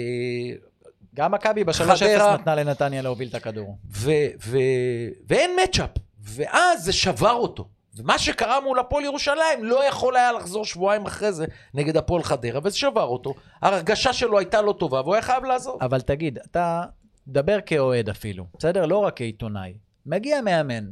גם 1.15 1.31
מכבי 1.31 1.63
בשלוש 1.63 2.03
חדרה. 2.03 2.33
אפס 2.33 2.39
נתנה 2.41 2.55
לנתניה 2.55 3.01
להוביל 3.01 3.29
את 3.29 3.35
הכדור. 3.35 3.77
ו- 3.91 4.27
ו- 4.45 5.09
ואין 5.27 5.51
מצ'אפ, 5.63 5.89
ואז 6.19 6.83
זה 6.83 6.93
שבר 6.93 7.31
אותו. 7.33 7.67
ומה 7.97 8.17
שקרה 8.17 8.59
מול 8.61 8.79
הפועל 8.79 9.03
ירושלים 9.03 9.63
לא 9.63 9.87
יכול 9.87 10.15
היה 10.15 10.31
לחזור 10.31 10.65
שבועיים 10.65 11.05
אחרי 11.05 11.31
זה 11.31 11.45
נגד 11.73 11.97
הפועל 11.97 12.23
חדרה, 12.23 12.59
וזה 12.63 12.77
שבר 12.77 13.03
אותו. 13.03 13.33
ההרגשה 13.61 14.13
שלו 14.13 14.37
הייתה 14.39 14.61
לא 14.61 14.73
טובה, 14.79 15.01
והוא 15.01 15.13
היה 15.13 15.21
חייב 15.21 15.43
לעזוב. 15.45 15.77
אבל 15.81 16.01
תגיד, 16.01 16.39
אתה 16.51 16.83
דבר 17.27 17.57
כאוהד 17.65 18.09
אפילו, 18.09 18.45
בסדר? 18.57 18.85
לא 18.85 18.97
רק 18.97 19.17
כעיתונאי. 19.17 19.73
מגיע 20.05 20.41
מאמן 20.41 20.83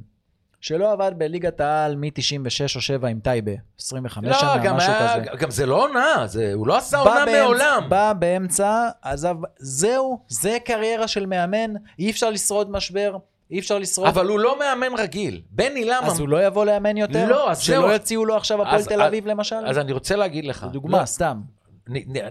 שלא 0.62 0.92
עבד 0.92 1.12
בליגת 1.18 1.62
העל 1.62 1.96
מ-96 1.96 2.76
או 2.76 2.82
7 2.82 3.08
עם 3.08 3.20
טייבה, 3.20 3.52
25 3.82 4.28
לא, 4.28 4.40
שנה, 4.40 4.58
גם, 4.64 4.76
משהו 4.78 4.94
היה, 4.94 5.26
כזה. 5.26 5.38
גם 5.38 5.52
זה 5.52 5.66
לא 5.66 5.84
עונה, 5.84 6.16
זה, 6.26 6.52
הוא 6.54 6.68
לא 6.68 6.78
עשה 6.78 6.98
עונה 6.98 7.26
באמצע- 7.26 7.42
מעולם. 7.44 7.86
בא 7.90 8.14
באמצע, 8.14 8.90
עזב, 9.02 9.36
זהו, 9.58 10.20
זה 10.28 10.58
קריירה 10.66 11.08
של 11.08 11.26
מאמן, 11.26 11.74
אי 12.00 12.12
אפשר 12.12 12.30
לשרוד 12.30 12.72
משבר, 12.72 13.16
אי 13.52 13.60
אפשר 13.60 13.78
לשרוד. 13.80 14.08
אבל 14.08 14.28
הוא 14.28 14.40
לא 14.40 14.60
מאמן 14.60 15.00
רגיל. 15.00 15.42
בן 15.50 15.76
אילם... 15.76 16.02
אז 16.04 16.20
הוא 16.20 16.30
לא 16.30 16.46
יבוא 16.46 16.66
לאמן 16.66 16.98
יותר? 16.98 17.28
לא, 17.30 17.52
אז 17.52 17.66
זהו. 17.66 17.84
שלא 17.84 17.96
יציעו 17.96 18.26
לו 18.26 18.36
עכשיו 18.36 18.62
הפועל 18.62 18.76
אז- 18.76 18.88
תל 18.88 19.02
אביב 19.02 19.28
למשל? 19.28 19.56
אז 19.66 19.78
אני 19.78 19.92
רוצה 19.92 20.16
להגיד 20.16 20.46
לך. 20.46 20.68
דוגמה, 20.72 21.00
לא, 21.02 21.06
סתם. 21.06 21.42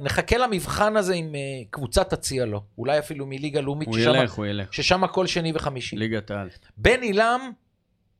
נחכה 0.00 0.36
למבחן 0.38 0.96
הזה 0.96 1.14
אם 1.14 1.32
uh, 1.32 1.66
קבוצה 1.70 2.04
תציע 2.04 2.44
לו. 2.44 2.62
אולי 2.78 2.98
אפילו 2.98 3.26
מליגה 3.26 3.60
לאומית, 3.60 3.88
הוא 3.88 3.96
ששם- 3.98 4.08
ילך, 4.14 4.32
הוא 4.32 4.46
ילך. 4.46 4.74
ששם 4.74 5.06
כל 5.06 5.26
שני 5.26 5.52
וחמישי. 5.54 5.96
ליגת 5.96 6.30
העל. 6.30 6.48
בן 6.76 7.00
עילם, 7.02 7.50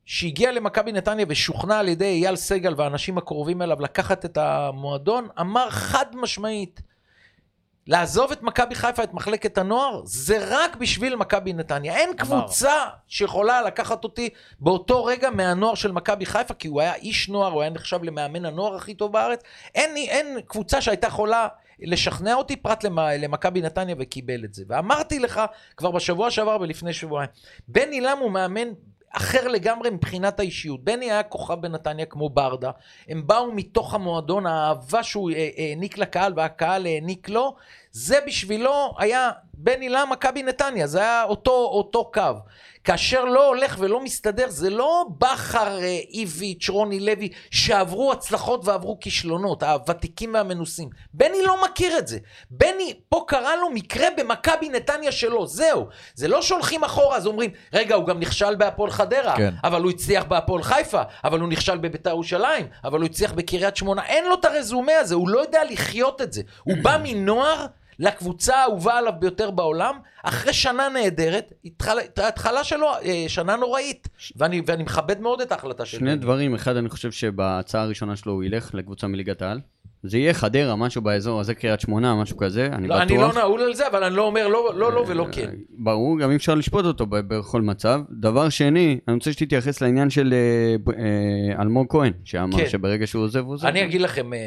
שהגיע 0.05 0.53
למכבי 0.53 0.93
נתניה 0.93 1.26
ושוכנע 1.28 1.78
על 1.78 1.88
ידי 1.88 2.05
אייל 2.05 2.36
סגל 2.36 2.74
והאנשים 2.76 3.18
הקרובים 3.18 3.62
אליו 3.62 3.80
לקחת 3.80 4.24
את 4.24 4.36
המועדון, 4.36 5.28
אמר 5.40 5.70
חד 5.70 6.07
משמעית, 6.14 6.82
לעזוב 7.87 8.33
את 8.33 8.43
מכבי 8.43 8.74
חיפה, 8.74 9.03
את 9.03 9.14
מחלקת 9.14 9.59
הנוער, 9.59 10.01
זה 10.05 10.39
רק 10.49 10.76
בשביל 10.76 11.16
מכבי 11.16 11.53
נתניה. 11.53 11.97
אין 11.97 12.11
קבוצה 12.16 12.72
שיכולה 13.09 13.62
לקחת 13.62 14.05
אותי 14.05 14.28
באותו 14.61 15.05
רגע 15.05 15.30
מהנוער 15.30 15.74
של 15.74 15.93
מכבי 15.93 16.26
חיפה, 16.26 16.55
כי 16.55 16.68
הוא 16.68 16.80
היה 16.80 16.95
איש 16.95 17.28
נוער, 17.28 17.53
הוא 17.53 17.61
היה 17.62 17.70
נחשב 17.70 18.03
למאמן 18.03 18.45
הנוער 18.45 18.74
הכי 18.74 18.95
טוב 18.95 19.12
בארץ. 19.12 19.41
אין, 19.74 19.97
אין 19.97 20.41
קבוצה 20.47 20.80
שהייתה 20.80 21.07
יכולה 21.07 21.49
לשכנע 21.80 22.35
אותי 22.35 22.57
פרט 22.57 22.85
למ- 22.85 22.99
למכבי 23.18 23.62
נתניה 23.62 23.95
וקיבל 23.99 24.45
את 24.45 24.55
זה. 24.55 24.64
ואמרתי 24.68 25.18
לך 25.18 25.41
כבר 25.76 25.91
בשבוע 25.91 26.30
שעבר 26.30 26.57
ולפני 26.61 26.93
שבועיים, 26.93 27.30
בני 27.68 28.01
לם 28.01 28.18
הוא 28.18 28.30
מאמן 28.30 28.68
אחר 29.12 29.48
לגמרי 29.48 29.90
מבחינת 29.90 30.40
האישיות. 30.40 30.84
בני 30.84 31.10
היה 31.10 31.22
כוכב 31.22 31.54
בנתניה 31.60 32.06
כמו 32.06 32.30
ברדה, 32.30 32.70
הם 33.08 33.26
באו 33.26 33.52
מתוך 33.52 33.94
המועדון, 33.94 34.46
האהבה 34.46 35.02
שהוא 35.02 35.30
אה, 35.30 35.48
העניק 35.56 35.98
לקהל 35.98 36.32
והקהל 36.36 36.86
העניק 36.86 37.28
לו, 37.28 37.54
זה 37.92 38.18
בשבילו 38.26 38.94
היה 38.98 39.30
בני 39.54 39.88
לם 39.88 40.08
מכבי 40.10 40.42
נתניה, 40.42 40.86
זה 40.86 40.98
היה 41.00 41.24
אותו, 41.24 41.52
אותו 41.52 42.10
קו. 42.14 42.32
כאשר 42.85 43.24
לא 43.24 43.47
הולך 43.47 43.76
ולא 43.78 44.01
מסתדר, 44.01 44.49
זה 44.49 44.70
לא 44.70 45.05
בכר, 45.18 45.83
אה, 45.83 45.99
איביץ', 46.11 46.68
רוני 46.68 47.01
לוי, 47.01 47.28
שעברו 47.51 48.12
הצלחות 48.12 48.64
ועברו 48.64 48.99
כישלונות, 49.01 49.62
הוותיקים 49.62 50.35
והמנוסים. 50.35 50.89
בני 51.14 51.43
לא 51.47 51.64
מכיר 51.64 51.99
את 51.99 52.09
זה. 52.09 52.18
בני, 52.51 52.95
פה 53.09 53.24
קרה 53.28 53.57
לו 53.57 53.70
מקרה 53.70 54.07
במכבי 54.16 54.68
נתניה 54.68 55.12
שלו, 55.12 55.47
זהו. 55.47 55.87
זה 56.14 56.28
לא 56.28 56.43
שהולכים 56.43 56.85
אחורה, 56.85 57.16
אז 57.16 57.26
אומרים, 57.26 57.51
רגע, 57.72 57.95
הוא 57.95 58.07
גם 58.07 58.20
נכשל 58.20 58.55
בהפועל 58.55 58.91
חדרה, 58.91 59.37
כן. 59.37 59.55
אבל 59.64 59.83
הוא 59.83 59.91
הצליח 59.91 60.24
בהפועל 60.24 60.62
חיפה, 60.62 61.03
אבל 61.24 61.41
הוא 61.41 61.49
נכשל 61.49 61.76
בביתר 61.76 62.11
ירושלים, 62.11 62.66
אבל 62.85 62.99
הוא 62.99 63.07
הצליח 63.07 63.33
בקריית 63.33 63.76
שמונה. 63.76 64.07
אין 64.07 64.24
לו 64.24 64.35
את 64.35 64.45
הרזומה 64.45 64.93
הזה, 65.01 65.14
הוא 65.14 65.28
לא 65.28 65.41
יודע 65.41 65.61
לחיות 65.70 66.20
את 66.20 66.33
זה. 66.33 66.43
הוא 66.64 66.76
בא 66.83 66.99
מנוער 67.03 67.66
לקבוצה 67.99 68.57
האהובה 68.57 68.99
עליו 68.99 69.12
ביותר 69.18 69.51
בעולם, 69.51 69.99
אחרי 70.22 70.53
שנה 70.53 70.88
נהדרת, 70.88 71.53
התחלה, 71.64 72.03
ההתחלה 72.16 72.64
שלו 72.64 72.86
אה, 73.05 73.24
שנה 73.28 73.57
נוראית, 73.57 74.09
ואני, 74.36 74.62
ואני 74.66 74.82
מכבד 74.82 75.20
מאוד 75.20 75.40
את 75.40 75.53
ההחלטה 75.53 75.84
שלו. 75.84 76.01
שני 76.01 76.16
דברים, 76.16 76.55
אחד, 76.55 76.76
אני 76.76 76.88
חושב 76.88 77.12
שבהצעה 77.12 77.82
הראשונה 77.82 78.16
שלו 78.16 78.32
הוא 78.32 78.45
ילך 78.45 78.74
לקבוצה 78.74 79.07
מליגת 79.07 79.43
העל. 79.43 79.61
זה 80.03 80.18
יהיה 80.18 80.34
חדרה, 80.34 80.76
משהו 80.76 81.03
באזור 81.03 81.40
הזה, 81.40 81.55
קריית 81.55 81.80
שמונה, 81.80 82.14
משהו 82.14 82.36
כזה, 82.36 82.66
אני 82.72 82.88
לא, 82.88 82.97
בטוח. 82.97 83.11
אני 83.11 83.18
לא 83.18 83.32
נעול 83.32 83.61
על 83.61 83.74
זה, 83.74 83.86
אבל 83.86 84.05
אני 84.05 84.16
לא 84.16 84.22
אומר 84.22 84.49
לא, 84.49 84.72
לא, 84.74 84.93
לא 84.93 85.05
ולא 85.09 85.26
כן. 85.32 85.51
ברור, 85.70 86.18
גם 86.18 86.30
אי 86.30 86.36
אפשר 86.36 86.55
לשפוט 86.55 86.84
אותו 86.84 87.07
בכל 87.09 87.62
מצב. 87.62 88.01
דבר 88.11 88.49
שני, 88.49 88.99
אני 89.09 89.14
רוצה 89.14 89.32
שתתייחס 89.32 89.80
לעניין 89.80 90.11
של 90.11 90.34
אה, 90.34 90.93
אה, 90.99 91.62
אלמוג 91.62 91.86
כהן, 91.90 92.12
שאמר 92.24 92.59
כן. 92.59 92.68
שברגע 92.68 93.07
שהוא 93.07 93.24
עוזב, 93.24 93.45
הוא 93.45 93.53
עוזב. 93.53 93.66
אני 93.66 93.84
אגיד 93.84 94.01
לכם 94.01 94.32
אה, 94.32 94.38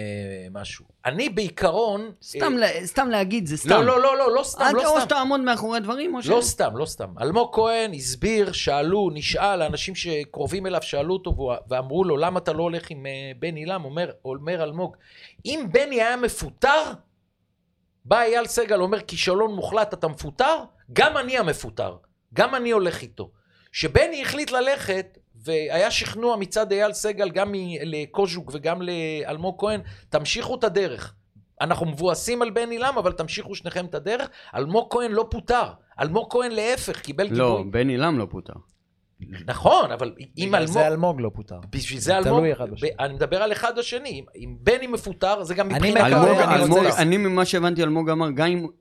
משהו. 0.52 0.86
אני 1.06 1.30
בעיקרון... 1.30 2.12
סתם, 2.24 2.54
אה, 2.54 2.58
לה- 2.60 2.88
סתם 2.88 3.10
להגיד, 3.10 3.46
זה 3.46 3.58
סתם. 3.58 3.70
לא, 3.70 3.84
לא, 3.86 4.02
לא, 4.04 4.18
לא, 4.18 4.36
לא 4.36 4.44
סתם, 4.44 4.66
לא 4.74 4.86
או 4.86 4.98
סתם. 4.98 5.02
שתעמוד 5.06 5.40
מאחורי 5.40 5.78
הדברים, 5.78 6.16
או 6.16 6.24
ש... 6.24 6.28
לא 6.28 6.42
סתם, 6.42 6.78
לא 6.78 6.86
סתם. 6.86 7.08
אלמוג 7.22 7.56
כהן 7.56 7.94
הסביר, 7.94 8.52
שאלו, 8.52 9.10
נשאל, 9.14 9.62
האנשים 9.62 9.96
שקרובים 9.96 10.66
אליו 10.68 10.82
שאלו 10.82 11.14
אותו 11.14 11.36
ואמרו 11.70 12.04
לו, 12.04 12.18
למה 12.18 12.40
אתה 12.40 12.54
לא 12.54 12.64
הולך 12.64 12.90
עם 12.90 13.06
אה, 13.06 13.12
בני 13.40 13.66
לם? 13.66 13.86
אומר, 13.86 14.12
אומר 14.26 14.64
אלמוג, 14.64 14.96
אם 15.46 15.66
בני 15.72 16.02
היה 16.02 16.18
מפוטר, 16.18 16.84
בא 18.06 18.22
אייל 18.22 18.46
סגל, 18.48 18.82
אומר, 18.82 19.00
כישלון 19.02 19.56
מוחלט, 19.56 19.94
אתה 19.94 20.08
מפוטר? 20.08 20.58
גם 20.94 21.18
אני 21.18 21.38
המפוטר. 21.38 21.96
גם 22.34 22.56
אני 22.56 22.72
הולך 22.72 23.02
איתו. 23.02 23.30
שבני 23.72 24.22
החליט 24.22 24.52
ללכת, 24.52 25.18
והיה 25.46 25.92
שכנוע 25.92 26.36
מצד 26.36 26.72
אייל 26.72 26.94
סגל, 26.94 27.30
גם 27.30 27.54
לקוז'וק 27.84 28.52
וגם 28.54 28.82
לאלמוג 28.82 29.56
כהן, 29.60 29.82
תמשיכו 30.10 30.56
את 30.56 30.64
הדרך. 30.64 31.14
אנחנו 31.62 31.86
מבואסים 31.86 32.42
על 32.42 32.50
בני 32.50 32.78
לם, 32.78 32.98
אבל 32.98 33.12
תמשיכו 33.12 33.56
שניכם 33.56 33.86
את 33.86 33.96
הדרך. 33.96 34.28
אלמוג 34.56 34.88
כהן 34.90 35.12
לא 35.12 35.28
פוטר. 35.32 35.64
אלמוג 36.02 36.28
כהן 36.34 36.52
להפך, 36.52 37.02
קיבל 37.02 37.28
לא, 37.32 37.56
גיבוי. 37.58 37.72
בני 37.72 37.98
לם 37.98 38.20
לא 38.20 38.28
פוטר. 38.30 38.54
נכון, 39.48 39.92
אבל 39.92 40.14
אם 40.38 40.46
בגלל 40.48 40.56
אלמוג... 40.56 40.74
זה 40.74 40.88
אלמוג 40.88 41.22
לא 41.22 41.32
פוטר. 41.34 41.60
בשביל 41.72 42.00
זה 42.00 42.18
אלמוג... 42.18 42.38
תלוי 42.40 42.54
אחד 42.54 42.70
בשני. 42.72 42.90
אני 43.00 43.14
מדבר 43.14 43.44
על 43.44 43.52
אחד 43.52 43.78
השני. 43.80 44.10
אם- 44.10 44.26
אם 44.36 44.56
בני 44.60 44.88
מפוטר, 44.88 45.44
זה 45.44 45.56
גם 45.56 45.68
מבחינת... 45.70 45.98
אלמוג, 46.02 46.28
אני 46.38 46.56
אלמוג, 46.64 46.86
אני 46.98 47.18
ממה 47.18 47.46
שהבנתי, 47.46 47.84
אלמוג 47.84 48.10
אמר, 48.10 48.28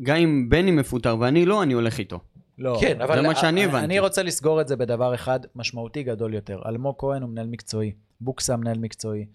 גם 0.02 0.16
אם 0.16 0.46
בני 0.48 0.70
מפוטר 0.70 1.16
ואני 1.20 1.46
לא, 1.46 1.62
אני 1.62 1.72
הולך 1.74 1.98
איתו. 1.98 2.20
לא. 2.58 2.78
כן, 2.80 3.00
אבל... 3.00 3.16
זה 3.16 3.22
מה 3.22 3.34
שאני 3.34 3.64
הבנתי. 3.64 3.84
אני 3.84 3.98
רוצה 3.98 4.22
לסגור 4.22 4.60
את 4.60 4.68
זה 4.68 4.76
בדבר 4.76 5.14
אחד 5.14 5.40
משמעותי 5.54 6.02
גדול 6.02 6.34
יותר. 6.34 6.60
אלמוג 6.66 6.94
כהן 6.98 7.22
הוא 7.22 7.30
מנהל 7.30 7.46
מקצועי, 7.46 7.92
בוקסה 8.20 8.56
מנהל 8.56 8.78
מקצועי. 8.78 9.26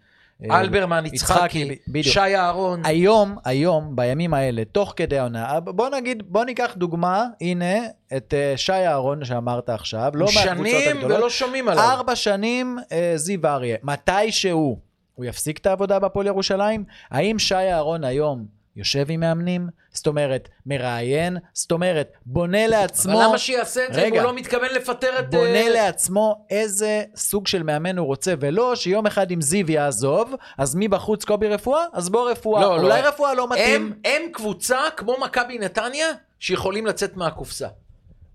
אה, 0.43 0.61
אלברמן, 0.61 1.05
יצחקי. 1.05 1.76
שי 2.01 2.20
אהרון. 2.20 2.82
היום, 2.84 3.38
היום, 3.45 3.95
בימים 3.95 4.34
האלה, 4.34 4.65
תוך 4.72 4.93
כדי 4.95 5.17
העונה, 5.17 5.59
בוא 5.59 5.89
נגיד, 5.89 6.24
בוא 6.28 6.45
ניקח 6.45 6.74
דוגמה, 6.78 7.26
הנה, 7.41 7.76
את 8.17 8.34
אה, 8.34 8.53
שי 8.57 8.72
אהרון 8.72 9.26
שאמרת 9.26 9.70
עכשיו, 9.70 10.11
לא 10.13 10.26
מהקבוצות 10.36 10.72
שנים 10.72 10.97
הגדולות. 10.97 11.17
ולא 11.17 11.30
שומעים 11.30 11.70
עליו. 11.70 11.84
ארבע 11.84 12.15
שנים 12.15 12.78
אה, 12.91 13.13
זיו 13.15 13.47
אריה. 13.47 13.78
מתי 13.84 14.32
שהוא, 14.32 14.78
הוא 15.15 15.26
יפסיק 15.26 15.57
את 15.57 15.65
העבודה 15.65 15.99
בהפועל 15.99 16.28
ירושלים? 16.28 16.84
האם 17.11 17.39
שי 17.39 17.55
אהרון 17.55 18.03
היום 18.03 18.59
יושב 18.80 19.05
עם 19.09 19.19
מאמנים? 19.19 19.67
זאת 19.93 20.07
אומרת, 20.07 20.49
מראיין? 20.65 21.38
זאת 21.53 21.71
אומרת, 21.71 22.11
בונה 22.25 22.67
לעצמו... 22.67 23.13
אבל 23.13 23.23
למה 23.30 23.38
שיעשה 23.38 23.86
את 23.88 23.93
זה 23.93 24.03
אם. 24.03 24.13
הוא 24.13 24.21
לא 24.21 24.34
מתכוון 24.34 24.69
לפטר 24.75 25.19
את... 25.19 25.30
בונה 25.30 25.61
אה, 25.61 25.69
לעצמו 25.69 26.45
איזה 26.49 27.03
סוג 27.15 27.47
של 27.47 27.63
מאמן 27.63 27.97
הוא 27.97 28.07
רוצה, 28.07 28.34
ולא 28.39 28.75
שיום 28.75 29.05
אחד 29.07 29.32
אם 29.32 29.41
זיו 29.41 29.71
יעזוב, 29.71 30.34
אז 30.57 30.75
מי 30.75 30.88
בחוץ 30.88 31.25
קובי 31.25 31.47
רפואה? 31.47 31.84
אז 31.93 32.09
בוא 32.09 32.32
רפואה. 32.32 32.61
לא, 32.61 32.77
לא. 32.77 32.82
אולי 32.82 33.01
רפואה 33.01 33.34
לא 33.34 33.43
הם, 33.43 33.49
מתאים. 33.49 33.93
הם 34.05 34.21
קבוצה 34.34 34.77
כמו 34.97 35.15
מכבי 35.21 35.57
נתניה, 35.59 36.07
שיכולים 36.39 36.86
לצאת 36.86 37.17
מהקופסה. 37.17 37.67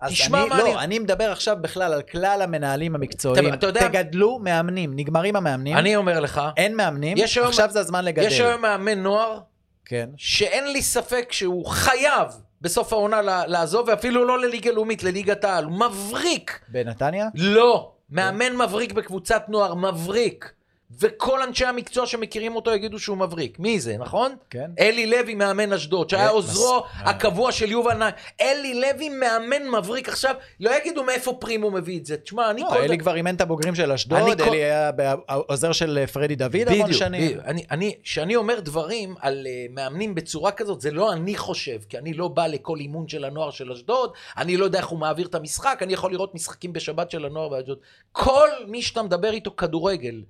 אז 0.01 0.11
תשמע 0.13 0.41
אני, 0.41 0.49
מה 0.49 0.59
לא, 0.59 0.65
אני- 0.67 0.75
אני 0.85 0.99
מדבר 0.99 1.33
עכשיו 1.33 1.57
בכלל 1.61 1.93
על 1.93 2.03
כלל 2.03 2.43
המנהלים 2.43 2.95
המקצועיים. 2.95 3.47
אתה- 3.49 3.55
אתה 3.55 3.67
יודע- 3.67 3.89
תגדלו 3.89 4.39
מאמנים, 4.39 4.93
נגמרים 4.97 5.37
המאמנים, 5.37 5.77
אני 5.77 5.97
אומר 5.97 6.21
לך, 6.21 6.41
אין 6.57 6.77
מאמנים, 6.77 7.17
יש 7.17 7.37
היום- 7.39 7.49
עכשיו 7.49 7.71
זה 7.71 7.81
הזמן 7.81 8.05
לגדל. 8.05 8.27
יש 8.27 8.41
היום 8.41 8.63
מאמן 8.63 8.99
נוער, 9.03 9.39
כן. 9.85 10.11
שאין 10.17 10.73
לי 10.73 10.83
ספק 10.83 11.33
שהוא 11.33 11.67
חייב 11.67 12.29
בסוף 12.61 12.93
העונה 12.93 13.23
לעזוב, 13.47 13.89
ואפילו 13.89 14.25
לא 14.25 14.41
לליגה 14.41 14.71
לאומית, 14.71 15.03
לליגת 15.03 15.45
העל. 15.45 15.65
הוא 15.65 15.73
מבריק. 15.73 16.61
בנתניה? 16.69 17.29
לא. 17.35 17.93
מאמן 18.11 18.57
מבריק 18.57 18.93
בקבוצת 18.93 19.43
נוער, 19.49 19.75
מבריק. 19.75 20.53
וכל 21.01 21.43
אנשי 21.43 21.65
המקצוע 21.65 22.07
שמכירים 22.07 22.57
אותו 22.57 22.71
יגידו 22.75 22.99
שהוא 22.99 23.17
מבריק. 23.17 23.59
מי 23.59 23.81
זה, 23.81 23.97
נכון? 23.99 24.35
כן. 24.51 24.71
אלי 24.81 25.07
לוי, 25.07 25.35
מאמן 25.35 25.73
אשדוד, 25.73 26.11
שהיה 26.11 26.25
אה, 26.25 26.31
עוזרו 26.31 26.79
מס- 26.79 27.01
הקבוע 27.09 27.53
של 27.53 27.71
יובל 27.71 27.95
נעים. 27.95 28.15
אלי 28.41 28.81
לוי, 28.81 29.09
מאמן 29.09 29.69
מבריק. 29.79 30.09
עכשיו, 30.09 30.35
לא 30.61 30.71
יגידו 30.81 31.05
מאיפה 31.05 31.33
פרימו 31.41 31.71
מביא 31.71 31.99
את 32.01 32.07
זה. 32.07 32.17
תשמע, 32.17 32.51
אני 32.51 32.61
לא, 32.61 32.67
כל... 32.69 32.77
אלי 32.77 32.99
כבר 32.99 33.15
אימן 33.17 33.35
את 33.35 33.41
הבוגרים 33.41 33.75
של 33.75 33.93
אשדוד, 33.93 34.41
כל- 34.43 34.49
אלי 34.49 34.57
היה 34.65 34.91
עוזר 35.29 35.73
של 35.73 36.07
פרדי 36.13 36.37
דוד 36.37 36.57
המון 36.69 36.93
שנים. 36.93 37.29
בדיוק. 37.31 37.45
אני, 37.45 37.65
אני, 37.71 37.95
כשאני 38.03 38.37
אומר 38.37 38.61
דברים 38.61 39.15
על 39.21 39.47
uh, 39.47 39.73
מאמנים 39.75 40.15
בצורה 40.15 40.53
כזאת, 40.53 40.81
זה 40.81 40.91
לא 40.91 41.13
אני 41.13 41.37
חושב, 41.37 41.79
כי 41.89 41.99
אני 41.99 42.13
לא 42.15 42.29
בא 42.29 42.47
לכל 42.47 42.79
אימון 42.81 43.09
של 43.09 43.25
הנוער 43.25 43.51
של 43.51 43.73
אשדוד, 43.73 44.13
אני 44.37 44.57
לא 44.57 44.65
יודע 44.65 44.79
איך 44.79 44.87
הוא 44.87 44.99
מעביר 44.99 45.27
את 45.27 45.35
המשחק, 45.35 45.79
אני 45.83 45.93
יכול 45.93 46.13
לראות 46.13 46.35
משחקים 46.35 46.73
בשבת 46.73 47.11
של 47.11 47.25
הנוער 47.25 47.49
באשדוד. 47.49 47.79
כל 48.13 48.49
מי 48.67 48.83
שאתה 48.83 49.03
מדבר 49.03 49.31
איתו 49.33 49.57
כדורגל 49.57 50.23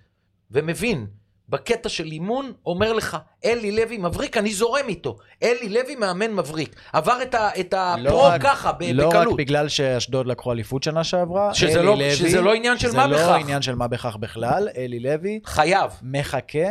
ומבין, 0.55 1.07
בקטע 1.49 1.89
של 1.89 2.05
אימון, 2.13 2.53
אומר 2.67 2.93
לך, 2.93 3.17
אלי 3.45 3.71
לוי 3.73 3.99
מבריק, 3.99 4.37
אני 4.37 4.55
זורם 4.55 4.89
איתו. 4.89 5.17
אלי 5.43 5.69
לוי 5.69 5.95
מאמן 5.97 6.33
מבריק. 6.33 6.77
עבר 6.93 7.23
את, 7.23 7.35
ה, 7.35 7.51
את 7.61 7.75
לא 7.75 8.09
הפרו 8.09 8.23
רק- 8.23 8.43
ככה, 8.43 8.73
ב- 8.73 8.83
לא 8.95 9.09
רק 9.09 9.15
בקלות. 9.17 9.37
בגלל 9.37 9.69
שאשדוד 9.69 10.27
לקחו 10.27 10.53
אליפות 10.53 10.83
שנה 10.83 11.05
שעברה, 11.05 11.55
שזה 11.55 11.79
אלי 11.79 11.87
לא- 11.87 11.95
לוי, 11.95 12.15
שזה 12.17 12.41
לא 12.41 12.55
עניין 12.55 12.79
של 12.79 12.93
מה 12.97 13.09
זה 13.09 13.15
בכך. 13.15 13.29
לא 13.29 13.35
עניין 13.35 13.63
של 13.63 13.75
מה 13.75 13.89
בכך 13.89 14.17
בכלל, 14.17 14.69
אלי 14.77 15.01
לוי 15.01 15.41
חייב. 15.47 15.91
מחכה 16.03 16.69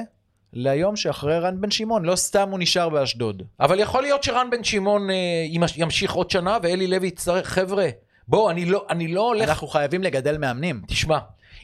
ליום 0.54 0.96
שאחרי 0.96 1.40
רן 1.40 1.62
בן 1.62 1.72
שמעון, 1.72 2.06
לא 2.06 2.16
סתם 2.16 2.50
הוא 2.50 2.60
נשאר 2.60 2.90
באשדוד. 2.90 3.44
אבל 3.60 3.80
יכול 3.80 4.02
להיות 4.02 4.24
שרן 4.24 4.48
בן 4.52 4.64
שמעון 4.64 5.10
אה, 5.10 5.16
ימש- 5.50 5.78
ימשיך 5.78 6.14
עוד 6.14 6.30
שנה, 6.30 6.58
ואלי 6.64 6.88
לוי 6.88 7.08
יצטרך, 7.08 7.48
חבר'ה, 7.50 7.88
בואו, 8.28 8.50
אני 8.50 8.66
לא, 8.66 8.86
אני 8.90 9.08
לא 9.08 9.22
הולך... 9.28 9.50
אנחנו 9.50 9.68
חייבים 9.68 10.04
לגדל 10.04 10.38
מאמנים. 10.38 10.82
תשמע, 10.88 11.18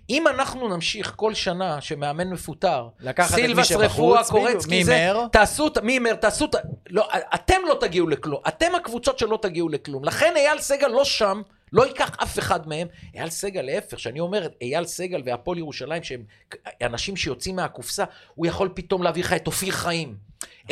אם 0.09 0.27
אנחנו 0.27 0.67
נמשיך 0.67 1.13
כל 1.15 1.33
שנה 1.33 1.81
שמאמן 1.81 2.29
מפוטר, 2.29 2.87
את 3.25 3.31
סילבס, 3.35 3.67
רפואה, 3.85 4.23
קורצקי, 4.51 4.83
זה. 4.83 4.93
תעשו, 5.31 5.67
את- 5.67 5.77
מימר, 5.77 6.15
תעשו, 6.15 6.45
את- 6.45 6.55
לא, 6.89 7.07
אתם 7.35 7.55
לא 7.69 7.77
תגיעו 7.79 8.07
לכלום, 8.07 8.41
אתם 8.47 8.75
הקבוצות 8.75 9.19
שלא 9.19 9.39
תגיעו 9.41 9.69
לכלום. 9.69 10.03
לכן 10.03 10.33
אייל 10.35 10.59
סגל 10.59 10.87
לא 10.87 11.03
שם, 11.05 11.41
לא 11.73 11.85
ייקח 11.87 12.15
אף 12.23 12.39
אחד 12.39 12.67
מהם. 12.67 12.87
אייל 13.15 13.29
סגל, 13.29 13.61
להפך, 13.61 13.99
שאני 13.99 14.19
אומר, 14.19 14.47
אייל 14.61 14.85
סגל 14.85 15.21
והפועל 15.25 15.57
ירושלים, 15.57 16.03
שהם 16.03 16.23
אנשים 16.81 17.15
שיוצאים 17.17 17.55
מהקופסה, 17.55 18.03
הוא 18.35 18.45
יכול 18.45 18.69
פתאום 18.73 19.03
להביא 19.03 19.23
לך 19.23 19.33
את 19.33 19.47
אופיר 19.47 19.71
חיים, 19.71 20.15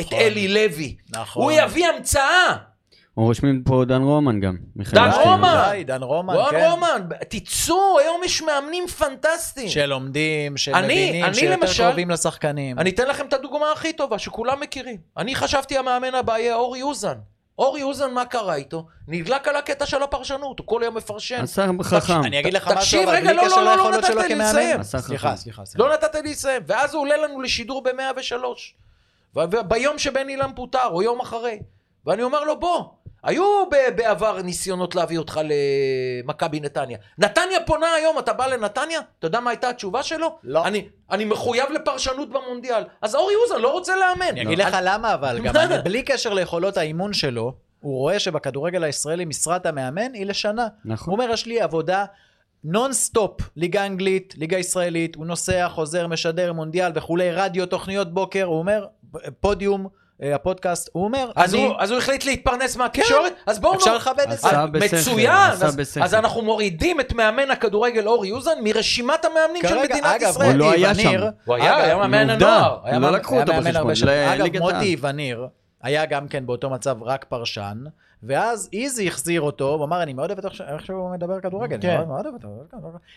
את 0.00 0.06
נכון. 0.06 0.18
אלי 0.18 0.48
לוי. 0.48 0.96
נכון. 1.10 1.42
הוא 1.42 1.52
יביא 1.52 1.86
המצאה. 1.86 2.56
או 3.18 3.24
רושמים 3.24 3.62
פה 3.64 3.84
דן 3.86 4.02
רומן 4.02 4.40
גם. 4.40 4.56
מיכאל 4.76 4.98
דן. 4.98 5.10
רומן. 5.24 5.68
די, 5.70 5.84
דן 5.84 6.02
רומן, 6.02 6.34
כן. 6.50 6.70
רומן, 6.70 7.02
תצאו, 7.28 7.98
היום 7.98 8.20
יש 8.24 8.42
מאמנים 8.42 8.86
פנטסטיים. 8.86 9.68
שלומדים, 9.68 10.52
אני- 10.52 10.58
שמבינים, 10.58 11.34
שיותר 11.34 11.56
למשל- 11.56 11.82
קרובים 11.86 12.10
לשחקנים. 12.10 12.78
אני 12.78 12.90
אתן 12.90 13.08
לכם 13.08 13.26
את 13.26 13.32
הדוגמה 13.32 13.72
הכי 13.72 13.92
טובה 13.92 14.18
שכולם 14.18 14.60
מכירים. 14.60 14.96
אני 15.16 15.34
חשבתי 15.34 15.78
המאמן 15.78 16.14
הבא 16.14 16.38
יהיה 16.38 16.54
אורי 16.54 16.82
אוזן. 16.82 17.14
אורי 17.58 17.82
אוזן, 17.82 18.10
מה 18.14 18.24
קרה 18.24 18.54
איתו? 18.54 18.86
נדלק 19.08 19.48
על 19.48 19.56
הקטע 19.56 19.86
של 19.86 20.02
הפרשנות, 20.02 20.58
הוא 20.58 20.66
כל 20.66 20.80
יום 20.84 20.96
מפרשן. 20.96 21.40
עשר 21.42 21.66
חכם. 21.82 22.24
אני 22.24 22.40
אגיד 22.40 22.52
לך 22.54 22.68
משהו, 22.76 23.02
אבל 23.04 23.12
רגע, 23.12 23.24
בלי 23.26 23.34
לא, 23.36 23.42
קשר 23.46 23.56
לא, 23.56 23.64
לא, 23.64 23.72
ליכולות 23.72 23.94
נתת 23.94 24.06
שלו 24.06 24.20
לי 24.20 24.28
כמאמן. 24.28 24.44
לסיים. 24.48 24.80
עשה 24.80 24.98
סליחה. 24.98 25.36
סליחה, 25.36 25.64
סליחה. 25.64 25.88
לא 25.88 25.94
נתת 25.94 26.14
לי 26.14 26.30
לסיים, 26.30 26.62
ואז 26.66 26.94
הוא 26.94 27.02
עולה 27.02 27.16
לנו 27.16 27.40
לשידור 27.40 27.82
ב-103. 27.82 28.44
וביום 29.36 29.98
שבן 29.98 30.28
אילן 30.28 30.50
פוטר, 30.56 30.86
או 30.90 31.02
יום 31.02 31.20
אחרי. 31.20 31.58
ואני 32.06 32.22
אומר 32.22 32.44
לו, 32.44 32.60
בוא, 32.60 32.84
היו 33.28 33.44
בעבר 33.96 34.42
ניסיונות 34.42 34.94
להביא 34.94 35.18
אותך 35.18 35.40
למכבי 36.24 36.60
נתניה. 36.60 36.98
נתניה 37.18 37.60
פנויה 37.66 37.86
היום, 37.94 38.18
אתה 38.18 38.32
בא 38.32 38.46
לנתניה? 38.46 39.00
אתה 39.18 39.26
יודע 39.26 39.40
מה 39.40 39.50
הייתה 39.50 39.68
התשובה 39.68 40.02
שלו? 40.02 40.38
לא. 40.44 40.66
אני, 40.66 40.88
אני 41.10 41.24
מחויב 41.24 41.70
לפרשנות 41.70 42.28
במונדיאל. 42.30 42.82
אז 43.02 43.14
אורי 43.14 43.34
אוזן 43.44 43.60
לא 43.62 43.72
רוצה 43.72 43.92
לאמן. 43.96 44.26
אני 44.28 44.42
אגיד 44.42 44.58
לך 44.58 44.76
למה, 44.82 45.14
אבל 45.14 45.38
גם 45.44 45.54
לא. 45.54 45.62
אני- 45.62 45.82
בלי 45.84 46.02
קשר 46.02 46.34
ליכולות 46.34 46.76
האימון 46.76 47.12
שלו, 47.12 47.54
הוא 47.80 47.98
רואה 47.98 48.18
שבכדורגל 48.18 48.84
הישראלי 48.84 49.24
משרת 49.24 49.66
המאמן 49.66 50.12
היא 50.14 50.26
לשנה. 50.26 50.66
נכון. 50.84 51.14
הוא 51.14 51.22
אומר, 51.22 51.32
יש 51.34 51.46
לי 51.46 51.60
עבודה 51.60 52.04
נונסטופ, 52.64 53.40
ליגה 53.56 53.86
אנגלית, 53.86 54.34
ליגה 54.36 54.58
ישראלית, 54.58 55.14
הוא 55.16 55.26
נוסע, 55.26 55.68
חוזר, 55.68 56.06
משדר, 56.06 56.52
מונדיאל 56.52 56.92
וכולי, 56.94 57.30
רדיו, 57.32 57.66
תוכניות 57.66 58.14
בוקר, 58.14 58.44
הוא 58.44 58.58
אומר, 58.58 58.86
פודיום, 59.40 59.86
הפודקאסט, 60.22 60.88
הוא 60.92 61.04
אומר, 61.04 61.30
אז, 61.36 61.54
אני... 61.54 61.66
הוא, 61.66 61.74
אז 61.78 61.90
הוא 61.90 61.98
החליט 61.98 62.24
להתפרנס 62.24 62.76
מהתקשורת? 62.76 63.32
אז 63.46 63.58
בואו... 63.58 63.74
אפשר 63.74 63.90
נו- 63.90 63.96
לכבד 63.96 64.24
את 64.32 64.38
זה. 64.38 64.48
מצוין, 64.72 65.30
עשה 65.32 65.66
אז, 65.66 65.76
בשכל. 65.76 66.02
אז 66.04 66.14
אנחנו 66.14 66.42
מורידים 66.42 67.00
את 67.00 67.12
מאמן 67.12 67.50
הכדורגל 67.50 68.06
אורי 68.06 68.30
אוזן 68.32 68.58
מרשימת 68.62 69.24
המאמנים 69.24 69.62
של 69.62 69.68
כרגע, 69.68 69.82
מדינת 69.94 70.06
אגב, 70.20 70.30
ישראל. 70.30 70.48
הוא 70.50 70.56
לא 70.58 70.72
היה 70.72 70.90
וניר- 70.94 71.20
שם. 71.20 71.26
הוא 71.44 71.54
היה, 71.54 71.76
אגב, 71.76 71.84
היה 71.84 71.96
מאמן 71.96 72.30
הנוער. 72.30 72.76
לא 73.00 73.10
לקחו 73.10 73.34
היה 73.34 73.42
אותו 73.42 73.52
בחשבון, 73.62 73.94
שנים. 73.94 74.12
אגב. 74.28 74.58
מוטי 74.58 74.96
וניר 75.00 75.46
היה 75.82 76.06
גם 76.06 76.28
כן 76.28 76.46
באותו 76.46 76.70
מצב 76.70 77.02
רק 77.02 77.24
פרשן, 77.28 77.78
ואז 78.22 78.68
איזי 78.72 79.08
החזיר 79.08 79.40
אותו, 79.40 79.74
הוא 79.74 79.84
אמר, 79.84 80.02
אני 80.02 80.12
מאוד 80.12 80.30
אוהב 80.30 80.46
את 80.46 80.60
איך 80.60 80.86
שהוא 80.86 81.12
מדבר 81.12 81.40
כדורגל, 81.40 81.78
כן. 81.80 81.96
אני 81.96 82.06
מאוד 82.06 82.26
אוהב 82.26 82.34
אותו, 82.34 82.48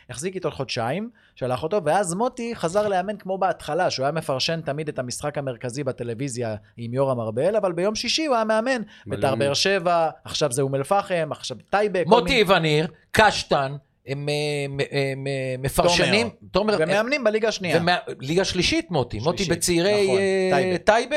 החזיק 0.10 0.36
איתו 0.36 0.52
חודשיים, 0.52 1.10
שלח 1.36 1.64
אותו, 1.64 1.84
ואז 1.84 2.14
מוטי 2.14 2.56
חזר 2.56 2.88
לאמן 2.88 3.18
כמו 3.18 3.38
בהתחלה, 3.38 3.90
שהוא 3.90 4.04
היה 4.04 4.12
מפרשן 4.12 4.62
תמיד 4.62 4.88
את 4.88 5.00
המשחק 5.00 5.38
המרכזי 5.38 5.84
בטלוויזיה 5.84 6.56
עם 6.78 6.94
יורם 6.94 7.20
ארבל, 7.20 7.56
אבל 7.56 7.72
ביום 7.72 7.96
שישי 7.96 8.26
הוא 8.26 8.36
היה 8.36 8.44
מאמן, 8.44 8.82
בית"ר 9.06 9.36
באר 9.36 9.54
שבע, 9.54 10.10
עכשיו 10.24 10.52
זה 10.52 10.62
אום 10.62 10.76
אל-פחם, 10.76 11.30
עכשיו 11.32 11.58
טייבה, 11.70 12.00
מוטי 12.06 12.44
וניר, 12.48 12.88
קשטן, 13.12 13.76
הם 14.12 14.30
אה, 14.30 14.34
מ- 14.70 14.80
אה, 14.80 15.14
מ- 15.18 15.62
מפרשנים. 15.62 16.30
תומר. 16.52 16.76
ומאמנים 16.80 17.24
בליגה 17.24 17.48
השנייה. 17.48 17.78
ומה- 17.78 17.98
ליגה 18.20 18.46
שלישית 18.46 18.92
מוטי, 18.92 19.20
מוטי 19.20 19.38
שלישית, 19.38 19.58
בצעירי 19.58 20.04
נכון, 20.04 20.18
אה, 20.20 20.78
טייבה. 20.86 21.16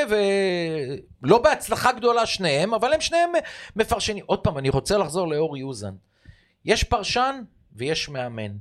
ולא 1.22 1.38
בהצלחה 1.38 1.92
גדולה 1.92 2.26
שניהם, 2.26 2.74
אבל 2.74 2.92
הם 2.92 3.00
שניהם 3.00 3.34
אה, 3.36 3.40
מפרשנים. 3.76 4.24
עוד 4.26 4.38
פעם, 4.38 4.58
אני 4.58 4.68
רוצה 4.70 4.98
לחזור 4.98 5.28
לאורי 5.28 5.62
אוזן. 5.62 5.92
יש 6.64 6.84
פרשן 6.84 7.40
ויש 7.76 8.08
מאמן. 8.08 8.52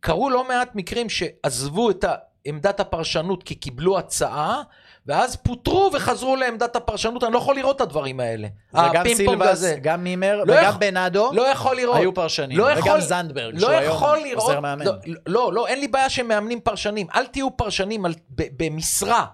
קרו 0.00 0.30
לא 0.30 0.48
מעט 0.48 0.74
מקרים 0.74 1.06
שעזבו 1.08 1.90
את 1.90 2.04
עמדת 2.44 2.80
הפרשנות 2.80 3.42
כי 3.42 3.54
קיבלו 3.54 3.98
הצעה, 3.98 4.62
ואז 5.06 5.36
פוטרו 5.36 5.90
וחזרו 5.94 6.36
לעמדת 6.36 6.76
הפרשנות. 6.76 7.24
אני 7.24 7.32
לא 7.32 7.38
יכול 7.38 7.56
לראות 7.56 7.76
את 7.76 7.80
הדברים 7.80 8.20
האלה. 8.20 8.48
וגם 8.74 8.92
פונג 9.04 9.16
סילבס. 9.16 9.64
גם 9.82 10.04
מימר, 10.04 10.36
לא 10.46 10.52
וגם 10.52 10.64
יכול- 10.64 10.80
בנאדו, 10.80 11.30
לא 11.32 11.48
יכול 11.48 11.76
לראות. 11.76 11.96
היו 11.96 12.14
פרשנים. 12.14 12.58
לא 12.58 12.64
וגם 12.64 12.76
יכול- 12.78 13.00
זנדברג, 13.00 13.54
לא 13.54 13.60
שהוא 13.60 13.70
היום 13.70 14.24
לראות, 14.24 14.42
עוזר 14.48 14.60
מאמן. 14.60 14.84
לא, 14.86 14.92
לא, 15.26 15.52
לא, 15.52 15.66
אין 15.66 15.80
לי 15.80 15.88
בעיה 15.88 16.08
שמאמנים 16.10 16.60
פרשנים. 16.60 17.06
אל 17.14 17.26
תהיו 17.26 17.56
פרשנים 17.56 18.04
על, 18.04 18.14
ב, 18.34 18.42
במשרה. 18.56 19.24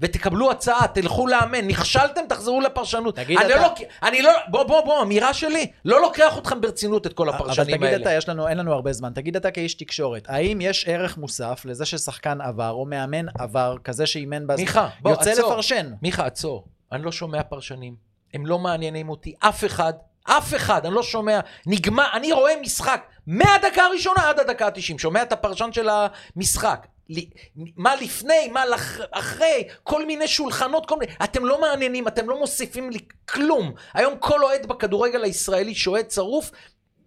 ותקבלו 0.00 0.50
הצעה, 0.50 0.86
תלכו 0.88 1.26
לאמן, 1.26 1.66
נכשלתם, 1.66 2.20
תחזרו 2.28 2.60
לפרשנות. 2.60 3.16
תגיד 3.16 3.38
אני 3.38 3.54
אתה- 3.54 3.62
לא, 3.62 3.74
אני 4.02 4.22
לא, 4.22 4.32
בוא, 4.48 4.62
בוא, 4.62 4.80
בוא, 4.80 5.02
אמירה 5.02 5.34
שלי, 5.34 5.70
לא 5.84 6.02
לוקח 6.02 6.38
אתכם 6.38 6.60
ברצינות 6.60 7.06
את 7.06 7.12
כל 7.12 7.28
אבל 7.28 7.36
הפרשנים 7.38 7.76
תגיד 7.76 7.88
האלה. 7.88 8.02
אתה, 8.02 8.12
יש 8.12 8.28
לנו, 8.28 8.48
אין 8.48 8.58
לנו 8.58 8.72
הרבה 8.72 8.92
זמן, 8.92 9.12
תגיד 9.14 9.36
אתה 9.36 9.50
כאיש 9.50 9.74
תקשורת, 9.74 10.22
האם 10.28 10.60
יש 10.60 10.84
ערך 10.88 11.18
מוסף 11.18 11.62
לזה 11.64 11.84
ששחקן 11.86 12.40
עבר, 12.40 12.70
או 12.70 12.86
מאמן 12.86 13.26
עבר, 13.38 13.76
כזה 13.84 14.06
שאימן 14.06 14.46
בזמן, 14.46 14.60
מיכה, 14.62 14.88
בוא, 15.00 15.10
יוצא 15.10 15.30
עצור. 15.30 15.50
לפרשן? 15.52 15.92
מיכה, 16.02 16.26
עצור. 16.26 16.64
אני 16.92 17.02
לא 17.02 17.12
שומע 17.12 17.42
פרשנים. 17.42 17.94
הם 18.34 18.46
לא 18.46 18.58
מעניינים 18.58 19.08
אותי. 19.08 19.34
אף 19.40 19.64
אחד, 19.64 19.92
אף 20.24 20.54
אחד, 20.54 20.86
אני 20.86 20.94
לא 20.94 21.02
שומע. 21.02 21.40
נגמר, 21.66 22.06
אני 22.12 22.32
רואה 22.32 22.52
משחק 22.62 23.06
מהדקה 23.26 23.82
הראשונה 23.82 24.28
עד 24.28 24.40
הדקה 24.40 24.66
ה-90. 24.66 24.98
שומע 24.98 25.22
את 25.22 25.32
הפרשן 25.32 25.72
של 25.72 25.88
המשחק. 26.36 26.86
מה 27.76 27.96
לפני, 27.96 28.48
מה 28.52 28.66
לח- 28.66 29.00
אחרי, 29.10 29.62
כל 29.82 30.06
מיני 30.06 30.28
שולחנות, 30.28 30.86
כל 30.86 30.98
מיני... 30.98 31.12
אתם 31.24 31.44
לא 31.44 31.60
מעניינים, 31.60 32.08
אתם 32.08 32.28
לא 32.28 32.38
מוסיפים 32.38 32.90
לי 32.90 32.98
כלום. 33.28 33.72
היום 33.94 34.14
כל 34.18 34.44
אוהד 34.44 34.66
בכדורגל 34.66 35.24
הישראלי 35.24 35.74
שאוהד 35.74 36.10
שרוף, 36.10 36.50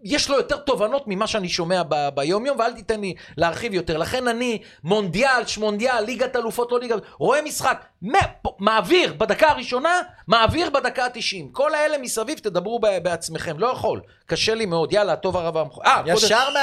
יש 0.03 0.29
לו 0.29 0.37
יותר 0.37 0.57
תובנות 0.57 1.03
ממה 1.07 1.27
שאני 1.27 1.49
שומע 1.49 1.81
ב- 1.89 2.09
ביום-יום, 2.15 2.59
ואל 2.59 2.73
תיתן 2.73 3.01
לי 3.01 3.13
להרחיב 3.37 3.73
יותר. 3.73 3.97
לכן 3.97 4.27
אני, 4.27 4.59
מונדיאל, 4.83 5.45
שמונדיאל, 5.45 6.03
ליגת 6.03 6.35
אלופות, 6.35 6.71
לא 6.71 6.79
ליגת... 6.79 6.97
רואה 7.17 7.41
משחק, 7.41 7.85
מ- 8.03 8.11
מעביר 8.59 9.13
בדקה 9.13 9.47
הראשונה, 9.49 9.89
מעביר 10.27 10.69
בדקה 10.69 11.05
ה-90. 11.05 11.45
כל 11.51 11.75
האלה 11.75 11.97
מסביב, 11.97 12.39
תדברו 12.39 12.79
ב- 12.79 12.97
בעצמכם. 13.03 13.59
לא 13.59 13.67
יכול. 13.67 14.01
קשה 14.25 14.55
לי 14.55 14.65
מאוד. 14.65 14.93
יאללה, 14.93 15.13
הטוב 15.13 15.37
הרב 15.37 15.57
המכוער. 15.57 16.03
אה, 16.07 16.13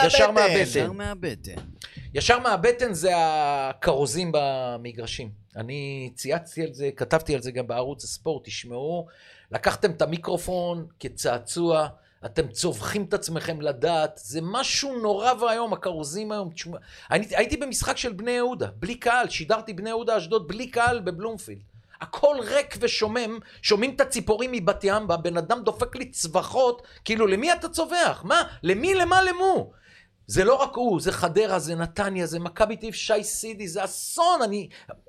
ישר 0.07 0.19
קודם- 0.27 0.35
מהבטן. 0.35 0.61
ישר 0.63 0.93
מהבטן. 0.93 1.55
ישר 2.17 2.39
מהבטן 2.39 2.95
זה 2.95 3.13
הכרוזים 3.15 4.31
במגרשים. 4.35 5.31
אני 5.57 6.11
צייצתי 6.15 6.63
על 6.63 6.73
זה, 6.73 6.91
כתבתי 6.97 7.35
על 7.35 7.43
זה 7.43 7.51
גם 7.51 7.67
בערוץ 7.67 8.05
הספורט, 8.05 8.45
תשמעו, 8.45 9.07
לקחתם 9.53 9.91
את 9.91 10.03
המיקרופון 10.03 10.87
כצעצוע, 11.01 11.89
אתם 12.25 12.49
צווחים 12.49 13.05
את 13.05 13.15
עצמכם 13.15 13.61
לדעת, 13.61 14.21
זה 14.23 14.41
משהו 14.43 14.99
נורא 14.99 15.33
ואיום, 15.41 15.73
הכרוזים 15.73 16.33
היום. 16.33 16.51
תשמע, 16.51 16.79
אני 17.11 17.27
הייתי 17.31 17.57
במשחק 17.57 17.97
של 17.97 18.13
בני 18.13 18.31
יהודה, 18.31 18.67
בלי 18.77 18.95
קהל, 18.95 19.29
שידרתי 19.29 19.73
בני 19.73 19.89
יהודה 19.89 20.17
אשדוד 20.17 20.49
בלי 20.49 20.67
קהל 20.67 21.01
בבלומפילד. 21.01 21.63
הכל 22.01 22.37
ריק 22.41 22.77
ושומם, 22.81 23.39
שומעים 23.63 23.95
את 23.95 24.01
הציפורים 24.01 24.53
מבת 24.53 24.85
ים, 24.85 25.09
והבן 25.09 25.37
אדם 25.37 25.63
דופק 25.63 25.97
לי 25.97 26.11
צווחות, 26.11 26.83
כאילו, 27.05 27.27
למי 27.27 27.53
אתה 27.53 27.69
צווח? 27.69 28.25
מה? 28.25 28.43
למי, 28.63 28.95
למה, 28.95 29.23
למו? 29.23 29.73
זה 30.27 30.45
לא 30.45 30.55
רק 30.55 30.75
הוא, 30.75 31.01
זה 31.01 31.13
חדרה, 31.13 31.59
זה 31.59 31.75
נתניה, 31.75 32.27
זה 32.27 32.39
מכבי 32.39 32.77
תל 32.77 32.93
שי 32.93 33.25
סידי, 33.25 33.69
זה 33.69 33.85
אסון. 33.85 34.43
אני, 34.43 34.69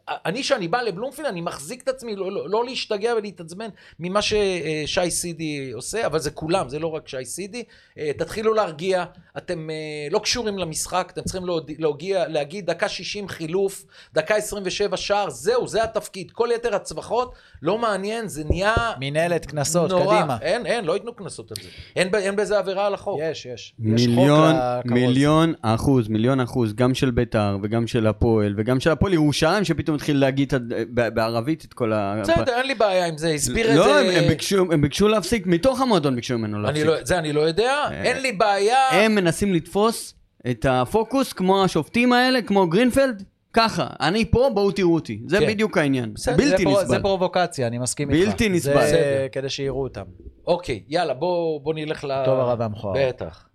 אני, 0.09 0.43
שאני 0.43 0.67
בא 0.67 0.81
לבלומפילד, 0.81 1.27
אני 1.27 1.41
מחזיק 1.41 1.83
את 1.83 1.87
עצמי 1.87 2.15
לא, 2.15 2.31
לא, 2.31 2.49
לא 2.49 2.65
להשתגע 2.65 3.13
ולהתעצבן 3.17 3.69
ממה 3.99 4.21
ששי 4.21 5.09
סידי 5.09 5.71
עושה, 5.71 6.05
אבל 6.05 6.19
זה 6.19 6.31
כולם, 6.31 6.69
זה 6.69 6.79
לא 6.79 6.87
רק 6.87 7.07
שי 7.07 7.25
סידי. 7.25 7.63
אה, 7.97 8.11
תתחילו 8.17 8.53
להרגיע, 8.53 9.05
אתם 9.37 9.69
אה, 9.69 9.75
לא 10.11 10.19
קשורים 10.19 10.57
למשחק, 10.57 11.09
אתם 11.13 11.21
צריכים 11.21 11.45
להודיע, 11.45 11.75
להגיע, 11.79 12.27
להגיד 12.27 12.65
דקה 12.65 12.89
60 12.89 13.27
חילוף, 13.27 13.85
דקה 14.13 14.35
27 14.35 14.97
שער, 14.97 15.29
זהו, 15.29 15.67
זה 15.67 15.83
התפקיד. 15.83 16.31
כל 16.31 16.49
יתר 16.55 16.75
הצווחות, 16.75 17.33
לא 17.61 17.77
מעניין, 17.77 18.27
זה 18.27 18.43
נהיה... 18.49 18.75
מנהלת 18.99 19.45
קנסות. 19.45 19.91
קדימה. 19.91 20.37
אין, 20.41 20.65
אין, 20.65 20.85
לא 20.85 20.93
ייתנו 20.93 21.13
קנסות 21.13 21.51
על 21.51 21.57
זה. 21.63 21.69
אין, 21.95 22.15
אין 22.15 22.35
בזה 22.35 22.57
עבירה 22.57 22.87
על 22.87 22.93
החוק. 22.93 23.19
יש, 23.23 23.45
יש. 23.45 23.73
יש 23.79 24.07
מיליון, 24.07 24.55
לכרוז. 24.55 24.93
מיליון 24.93 25.53
אחוז, 25.61 26.07
מיליון 26.07 26.39
אחוז, 26.39 26.73
גם 26.73 26.93
של 26.93 27.11
ביתר 27.11 27.57
וגם 27.63 27.87
של 27.87 28.07
הפועל 28.07 28.53
וגם 28.57 28.79
של 28.79 28.91
הפועל 28.91 29.13
ירושלים 29.13 29.63
שפתאום 29.63 29.96
התחיל 29.97 30.19
להגיד 30.19 30.53
בערבית 30.87 31.65
את 31.65 31.73
כל 31.73 31.93
ה... 31.93 32.21
בסדר, 32.21 32.57
אין 32.57 32.67
לי 32.67 32.75
בעיה 32.75 33.07
עם 33.07 33.17
זה, 33.17 33.29
הסביר 33.29 33.71
את 33.71 33.75
לא, 33.75 33.83
זה. 33.83 33.99
הם, 33.99 34.23
הם, 34.71 34.81
ביקשו, 34.81 35.07
להפסיק, 35.07 35.47
מתוך 35.47 35.81
המועדון 35.81 36.15
ביקשו 36.15 36.37
ממנו 36.37 36.57
אני 36.57 36.63
להפסיק. 36.65 36.85
לא, 36.85 37.03
זה 37.03 37.17
אני 37.17 37.33
לא 37.33 37.41
יודע, 37.41 37.73
אין 37.91 38.21
לי 38.21 38.31
בעיה. 38.31 38.89
הם 38.91 39.15
מנסים 39.15 39.53
לתפוס 39.53 40.13
את 40.49 40.65
הפוקוס 40.69 41.33
כמו 41.33 41.63
השופטים 41.63 42.13
האלה, 42.13 42.41
כמו 42.41 42.67
גרינפלד, 42.67 43.23
ככה, 43.53 43.87
אני 43.99 44.25
פה, 44.31 44.49
בואו 44.53 44.71
תראו 44.71 44.93
אותי. 44.93 45.21
זה 45.27 45.39
כן. 45.39 45.47
בדיוק 45.47 45.77
העניין. 45.77 46.13
בסדר, 46.13 46.37
בלתי 46.37 46.57
זה 46.57 46.63
פרו- 46.63 46.73
נסבל. 46.81 46.87
זה 46.87 46.99
פרובוקציה, 46.99 47.67
אני 47.67 47.77
מסכים 47.77 48.11
איתך. 48.11 48.27
בלתי 48.29 48.49
נסבל. 48.49 48.73
זה 48.73 48.79
בסדר. 48.79 49.27
כדי 49.31 49.49
שיראו 49.49 49.83
אותם. 49.83 50.03
אוקיי, 50.47 50.83
יאללה, 50.87 51.13
בוא, 51.13 51.61
בוא 51.61 51.73
נלך 51.73 52.03
ל... 52.03 52.25
טוב, 52.25 52.39
הרע 52.39 52.55
והמכוער. 52.59 53.07
בטח. 53.07 53.47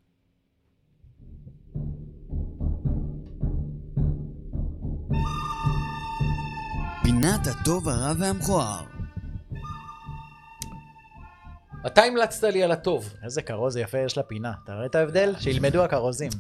פינת 7.22 7.46
הטוב, 7.46 7.88
הרע 7.88 8.12
והמכוער. 8.18 8.82
אתה 11.86 12.02
המלצת 12.02 12.44
לי 12.44 12.62
על 12.62 12.72
הטוב. 12.72 13.14
איזה 13.24 13.42
כרוז 13.42 13.76
יפה 13.76 13.98
יש 13.98 14.18
לפינה. 14.18 14.52
אתה 14.64 14.74
רואה 14.74 14.86
את 14.86 14.94
ההבדל? 14.94 15.34
שילמדו 15.40 15.84
הכרוזים. 15.84 16.30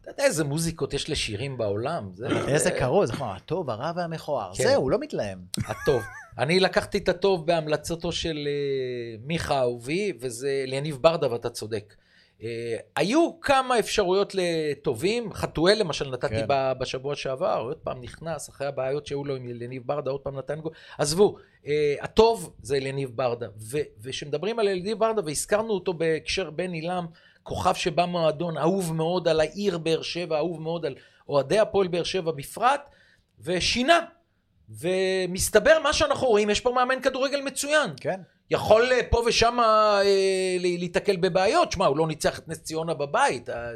אתה 0.00 0.10
יודע 0.10 0.24
איזה 0.24 0.44
מוזיקות 0.44 0.94
יש 0.94 1.10
לשירים 1.10 1.58
בעולם? 1.58 2.10
זה, 2.14 2.26
איזה 2.26 2.64
זה 2.64 2.70
כרוז, 2.70 3.10
נכון, 3.10 3.36
הטוב, 3.36 3.70
הרע 3.70 3.92
והמכוער. 3.96 4.54
כן. 4.54 4.62
זהו, 4.62 4.82
הוא 4.82 4.90
לא 4.90 4.98
מתלהם. 4.98 5.38
הטוב. 5.66 6.02
אני 6.38 6.60
לקחתי 6.60 6.98
את 6.98 7.08
הטוב 7.08 7.46
בהמלצתו 7.46 8.12
של 8.12 8.48
אה, 8.48 9.16
מיכה 9.26 9.58
אהובי, 9.58 10.12
וזה 10.20 10.64
ליניב 10.66 10.98
ברדה, 11.00 11.32
ואתה 11.32 11.50
צודק. 11.50 11.94
אה, 12.42 12.76
היו 12.96 13.40
כמה 13.40 13.78
אפשרויות 13.78 14.32
לטובים, 14.34 15.32
חתואל 15.32 15.78
למשל 15.78 16.10
נתתי 16.10 16.28
כן. 16.28 16.46
בשבוע 16.78 17.16
שעבר, 17.16 17.60
עוד 17.60 17.76
פעם 17.76 18.00
נכנס, 18.00 18.48
אחרי 18.48 18.66
הבעיות 18.66 19.06
שהיו 19.06 19.24
לו 19.24 19.36
עם 19.36 19.48
אליניב 19.48 19.82
ברדה, 19.86 20.10
עוד 20.10 20.20
פעם 20.20 20.38
נתן 20.38 20.60
גול. 20.60 20.72
עזבו, 20.98 21.36
אה, 21.66 21.94
הטוב 22.00 22.52
זה 22.62 22.76
אליניב 22.76 23.10
ברדה, 23.14 23.46
וכשמדברים 24.02 24.58
על 24.58 24.68
אליניב 24.68 24.98
ברדה, 24.98 25.22
והזכרנו 25.24 25.70
אותו 25.70 25.92
בהקשר 25.92 26.50
בן 26.50 26.72
עילם, 26.72 27.06
כוכב 27.42 27.74
שבא 27.74 28.04
מועדון, 28.04 28.58
אהוב 28.58 28.94
מאוד 28.94 29.28
על 29.28 29.40
העיר 29.40 29.78
באר 29.78 30.02
שבע, 30.02 30.36
אהוב 30.36 30.62
מאוד 30.62 30.86
על 30.86 30.94
אוהדי 31.28 31.58
הפועל 31.58 31.88
באר 31.88 32.02
שבע 32.02 32.32
בפרט, 32.32 32.90
ושינה. 33.40 34.00
ומסתבר 34.68 35.78
מה 35.82 35.92
שאנחנו 35.92 36.26
רואים, 36.26 36.50
יש 36.50 36.60
פה 36.60 36.72
מאמן 36.72 37.00
כדורגל 37.00 37.40
מצוין. 37.40 37.90
כן. 38.00 38.20
יכול 38.50 38.92
אה, 38.92 39.00
פה 39.10 39.22
ושם 39.26 39.60
אה, 39.60 40.02
להיתקל 40.58 41.16
בבעיות. 41.16 41.72
שמע, 41.72 41.86
הוא 41.86 41.96
לא 41.96 42.06
ניצח 42.06 42.38
את 42.38 42.48
נס 42.48 42.62
ציונה 42.62 42.94
בבית. 42.94 43.50
אה, 43.50 43.70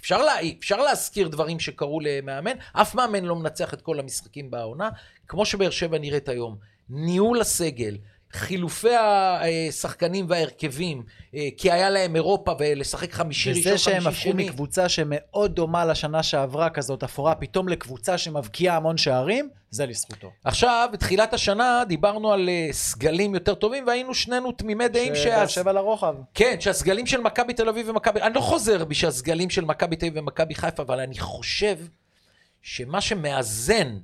אפשר, 0.00 0.22
לה, 0.22 0.32
אפשר 0.58 0.82
להזכיר 0.82 1.28
דברים 1.28 1.60
שקרו 1.60 2.00
למאמן. 2.00 2.56
אף 2.72 2.94
מאמן 2.94 3.24
לא 3.24 3.36
מנצח 3.36 3.74
את 3.74 3.82
כל 3.82 4.00
המשחקים 4.00 4.50
בעונה. 4.50 4.88
כמו 5.28 5.46
שבאר 5.46 5.70
שבע 5.70 5.98
נראית 5.98 6.28
היום. 6.28 6.56
ניהול 6.90 7.40
הסגל, 7.40 7.96
חילופי 8.32 8.94
השחקנים 8.96 10.26
וההרכבים, 10.28 11.02
אה, 11.34 11.48
כי 11.56 11.70
היה 11.70 11.90
להם 11.90 12.16
אירופה 12.16 12.54
ולשחק 12.58 13.12
חמישי 13.12 13.50
ראשון, 13.50 13.72
וזה 13.72 13.78
שהם 13.78 14.02
חמישי 14.02 14.08
הפכו 14.08 14.30
שני. 14.30 14.44
מקבוצה 14.44 14.88
שמאוד 14.88 15.54
דומה 15.54 15.84
לשנה 15.84 16.22
שעברה, 16.22 16.70
כזאת 16.70 17.02
אפורה, 17.02 17.34
פתאום 17.34 17.68
לקבוצה 17.68 18.18
שמבקיעה 18.18 18.76
המון 18.76 18.96
שערים, 18.96 19.48
זה 19.70 19.86
לזכותו. 19.86 20.30
עכשיו, 20.44 20.88
בתחילת 20.92 21.34
השנה 21.34 21.82
דיברנו 21.88 22.32
על 22.32 22.48
אה, 22.48 22.68
סגלים 22.72 23.34
יותר 23.34 23.54
טובים, 23.54 23.86
והיינו 23.86 24.14
שנינו 24.14 24.52
תמימי 24.52 24.88
דעים 24.88 25.14
שבאר 25.14 25.46
שה... 25.46 25.48
שבע 25.48 25.72
לרוחב. 25.72 26.14
כן, 26.34 26.56
שהסגלים 26.60 27.06
של 27.06 27.20
מכבי 27.20 27.52
תל 27.52 27.68
אביב 27.68 27.88
ומכבי... 27.88 28.22
אני 28.22 28.34
לא 28.34 28.40
חוזר 28.40 28.84
בשביל 28.84 29.08
הסגלים 29.08 29.50
של 29.50 29.64
מכבי 29.64 29.96
תל 29.96 30.06
אביב 30.06 30.22
ומכבי 30.22 30.54
חיפה, 30.54 30.82
אבל 30.82 31.00
אני 31.00 31.18
חושב 31.18 31.76
שמה 32.62 33.00
שמאזן 33.00 33.96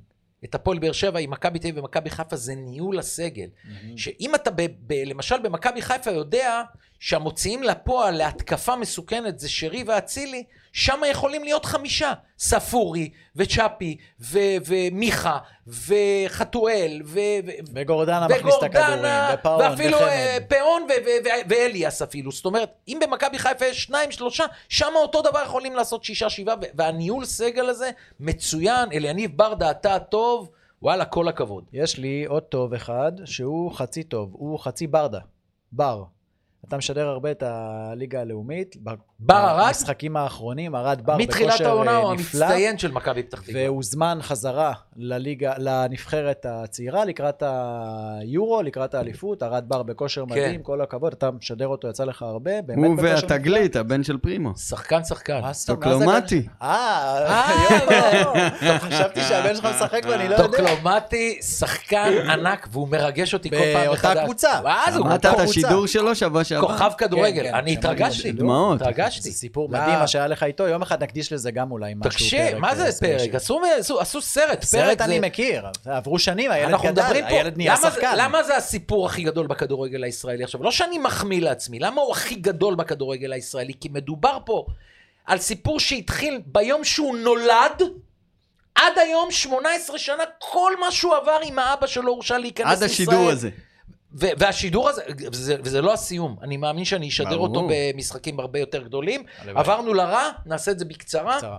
את 0.45 0.55
הפועל 0.55 0.79
באר 0.79 0.93
שבע 0.93 1.19
עם 1.19 1.31
מכבי 1.31 1.59
תל 1.59 1.69
אביב 1.69 1.79
ומכבי 1.85 2.11
חיפה 2.11 2.37
זה 2.37 2.55
ניהול 2.55 2.99
הסגל. 2.99 3.49
שאם 3.97 4.35
אתה 4.35 4.51
ב, 4.51 4.67
ב, 4.87 4.93
למשל 5.07 5.39
במכבי 5.43 5.83
חיפה 5.83 6.11
יודע 6.11 6.63
שהמוציאים 7.01 7.63
לפועל 7.63 8.17
להתקפה 8.17 8.77
מסוכנת 8.77 9.39
זה 9.39 9.49
שרי 9.49 9.85
ואצילי, 9.87 10.45
שם 10.73 11.01
יכולים 11.11 11.45
להיות 11.45 11.65
חמישה. 11.65 12.13
ספורי 12.39 13.11
וצ'אפי 13.37 13.97
ו- 14.21 14.39
ומיכה 14.67 15.39
וחתואל 15.67 17.01
ו- 17.05 17.19
וגורדנה 17.75 18.29
מכניס 18.29 18.55
את 18.59 18.63
הכדורים, 18.63 19.05
ופאון, 19.35 19.61
ואפילו 19.61 19.99
אה, 19.99 20.37
וחמד. 20.37 20.49
פאון 20.49 20.83
ו- 20.83 20.87
ו- 21.07 21.25
ו- 21.25 21.49
ואליאס 21.49 22.03
אפילו. 22.03 22.33
זאת 22.33 22.45
אומרת, 22.45 22.73
אם 22.89 22.99
במכבי 23.03 23.39
חיפה 23.39 23.67
יש 23.67 23.83
שניים, 23.85 24.11
שלושה, 24.11 24.45
שם 24.69 24.93
אותו 24.97 25.23
דבר 25.23 25.43
יכולים 25.45 25.77
לעשות 25.77 26.05
שישה, 26.05 26.31
שבעה, 26.31 26.55
והניהול 26.75 27.25
סגל 27.25 27.69
הזה 27.69 27.91
מצוין. 28.21 28.89
אליניב 28.93 29.37
ברדה, 29.37 29.71
אתה 29.71 29.95
הטוב, 29.95 30.51
וואלה, 30.83 31.05
כל 31.05 31.29
הכבוד. 31.29 31.65
יש 31.73 31.99
לי 31.99 32.25
עוד 32.29 32.43
טוב 32.43 32.75
אחד, 32.75 33.13
שהוא 33.25 33.73
חצי 33.73 34.03
טוב, 34.03 34.31
הוא 34.33 34.59
חצי 34.59 34.87
ברדה. 34.87 35.21
בר. 35.73 36.05
אתה 36.69 36.77
משדר 36.77 37.09
הרבה 37.09 37.31
את 37.31 37.43
הליגה 37.47 38.21
הלאומית. 38.21 38.77
בר 39.21 39.49
ארד? 39.51 39.67
במשחקים 39.67 40.17
האחרונים, 40.17 40.75
ארד 40.77 41.01
בר 41.05 41.17
מתחילת 41.17 41.49
בכושר 41.51 41.69
העונה 41.69 41.91
אה, 41.91 41.97
הוא 41.97 42.15
נפלא. 42.15 42.45
המצטיין 42.45 42.79
של 42.79 42.91
מכבי 42.93 43.23
פתח 43.23 43.41
תקווה. 43.41 43.63
והוזמן 43.65 44.19
חזרה 44.23 44.73
לליגה, 44.97 45.53
לנבחרת 45.59 46.47
הצעירה 46.49 47.05
לקראת 47.05 47.43
היורו, 47.47 48.63
לקראת 48.63 48.95
האליפות, 48.95 49.43
ארד 49.43 49.65
בר 49.69 49.83
בכושר 49.83 50.25
כן. 50.29 50.31
מדהים, 50.31 50.63
כל 50.63 50.81
הכבוד, 50.81 51.13
אתה 51.13 51.31
משדר 51.31 51.67
אותו, 51.69 51.89
יצא 51.89 52.05
לך 52.05 52.23
הרבה, 52.23 52.63
באמת 52.63 52.87
הוא 52.89 52.97
והתגלית, 53.03 53.77
הבן 53.77 54.03
של 54.05 54.17
פרימו. 54.19 54.57
שחקן 54.57 55.05
שחקן. 55.05 55.35
מה? 55.35 55.41
מה 55.41 55.53
זה 55.53 55.67
טוקלומטי. 55.67 56.41
גם- 56.41 56.49
אה, 56.63 57.27
אה, 57.27 58.49
יואו, 58.63 58.79
חשבתי 58.81 59.21
שהבן 59.21 59.55
שלך 59.57 59.65
משחק 59.77 60.03
ואני 60.11 60.29
לא 60.29 60.35
יודע. 60.35 60.47
טוקלומטי, 60.47 61.39
שחקן 61.43 62.13
ענק, 62.31 62.69
והוא 62.73 62.89
מרגש 62.89 63.35
אותי 63.35 63.51
כל 63.51 63.57
פעם 63.75 63.87
באותה 63.87 64.09
מחדש. 64.09 64.25
קבוצה. 64.25 64.61
ואז 64.65 64.97
הוא 64.97 65.05
שמעת 65.07 65.27
את 65.27 65.31
כוכב- 65.31 65.43
השידור 65.43 65.87
שלו 65.87 66.15
שבוע 66.15 66.45
שעבר? 66.49 66.69
כוכב 66.69 66.91
כדורגל. 66.99 67.43
כן, 67.43 67.49
כן, 67.51 67.55
אני 67.55 67.73
התרגשתי. 67.73 68.33
דמעות. 68.33 68.83
התרגשתי. 68.83 69.31
זה 69.31 69.37
סיפור 69.39 69.69
לא. 69.73 69.79
מדהים 69.79 69.99
מה 69.99 70.07
שהיה 70.07 70.27
לך 70.27 70.43
איתו, 70.43 70.67
יום 70.69 70.83
אחד 70.83 71.03
נקדיש 71.03 71.33
לזה 71.33 71.51
גם 71.51 71.71
אולי 71.73 71.95
משהו. 71.97 72.11
תקשיב, 72.11 72.59
מה 72.59 72.75
זה 72.75 72.83
פרק? 72.85 72.91
ספיישל. 72.93 73.37
עשו- 73.37 73.61
עשו- 73.79 74.01
עשו 74.01 74.21
סרט. 74.21 74.63
סרט 74.63 74.85
פרק 74.99 75.01
אני 75.01 75.21
מכיר, 75.21 75.65
עברו 75.85 76.19
שנים, 76.19 76.51
הילד 76.51 76.79
גדל, 76.83 77.03
הילד 77.27 77.57
נהיה 77.57 77.73
למה 77.73 77.81
זה- 77.83 77.91
שחקן. 77.91 78.15
למה 78.17 78.43
זה 78.43 78.57
הסיפור 78.57 79.07
הכי 79.07 79.23
גדול 79.23 79.47
בכדורגל 79.47 80.05
הישראלי 80.05 80.45
עכשיו? 80.45 80.63
לא 80.63 80.71
שאני 80.71 80.99
מחמיא 80.99 81.41
לעצמי, 81.41 81.79
למה 81.79 82.01
הוא 82.01 82.13
הכי 82.13 82.35
גדול 82.35 82.75
בכדורגל 82.75 83.33
הישראלי? 83.33 83.73
כי 83.81 83.89
מדובר 83.93 84.39
פה 84.45 84.67
על 85.27 85.39
סיפור 85.39 85.81
שהתחיל 85.81 86.41
ביום 86.47 86.85
שהוא 86.85 87.17
נולד, 87.17 87.83
עד 88.75 88.99
היום 88.99 89.31
18 89.31 89.99
שנה, 89.99 90.23
כל 90.39 90.73
מה 90.81 90.91
שהוא 90.91 91.17
עבר 91.17 91.39
עם 91.43 91.59
האבא 91.59 91.87
שלו 91.87 92.13
הורשה 92.13 92.39
להיכנס 92.39 92.67
עד 92.67 92.83
לישראל. 92.83 93.09
השידור 93.09 93.31
הזה. 93.31 93.51
ו- 94.13 94.27
והשידור 94.39 94.89
הזה, 94.89 95.03
וזה, 95.33 95.57
וזה 95.63 95.83
לא 95.83 95.93
הסיום, 95.93 96.37
אני 96.43 96.57
מאמין 96.57 96.85
שאני 96.85 97.09
אשדר 97.09 97.31
ברור. 97.31 97.47
אותו 97.47 97.69
במשחקים 97.71 98.41
הרבה 98.41 98.59
יותר 98.59 98.83
גדולים. 98.83 99.25
הלוואי. 99.39 99.61
עברנו 99.61 99.95
לרע, 99.95 100.29
נעשה 100.47 100.71
את 100.71 100.79
זה 100.79 100.85
בקצרה. 100.85 101.39
קצרה. 101.39 101.59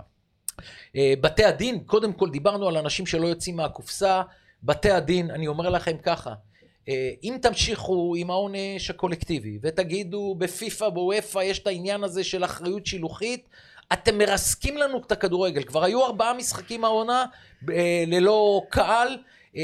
אה, 0.96 1.14
בתי 1.20 1.44
הדין, 1.44 1.78
קודם 1.86 2.12
כל 2.12 2.30
דיברנו 2.30 2.68
על 2.68 2.76
אנשים 2.76 3.06
שלא 3.06 3.26
יוצאים 3.26 3.56
מהקופסה. 3.56 4.22
בתי 4.62 4.90
הדין, 4.90 5.30
אני 5.30 5.46
אומר 5.46 5.68
לכם 5.68 5.96
ככה, 6.02 6.32
אה, 6.88 7.10
אם 7.22 7.36
תמשיכו 7.42 8.14
עם 8.16 8.30
העונש 8.30 8.90
הקולקטיבי 8.90 9.58
ותגידו 9.62 10.34
בפיפ"א, 10.38 10.88
בוופ"א, 10.88 11.42
יש 11.42 11.58
את 11.58 11.66
העניין 11.66 12.04
הזה 12.04 12.24
של 12.24 12.44
אחריות 12.44 12.86
שילוחית, 12.86 13.48
אתם 13.92 14.18
מרסקים 14.18 14.76
לנו 14.76 14.98
את 15.06 15.12
הכדורגל. 15.12 15.62
כבר 15.62 15.84
היו 15.84 16.06
ארבעה 16.06 16.34
משחקים 16.34 16.84
העונה 16.84 17.24
אה, 17.72 18.04
ללא 18.06 18.62
קהל. 18.68 19.18
אה, 19.56 19.62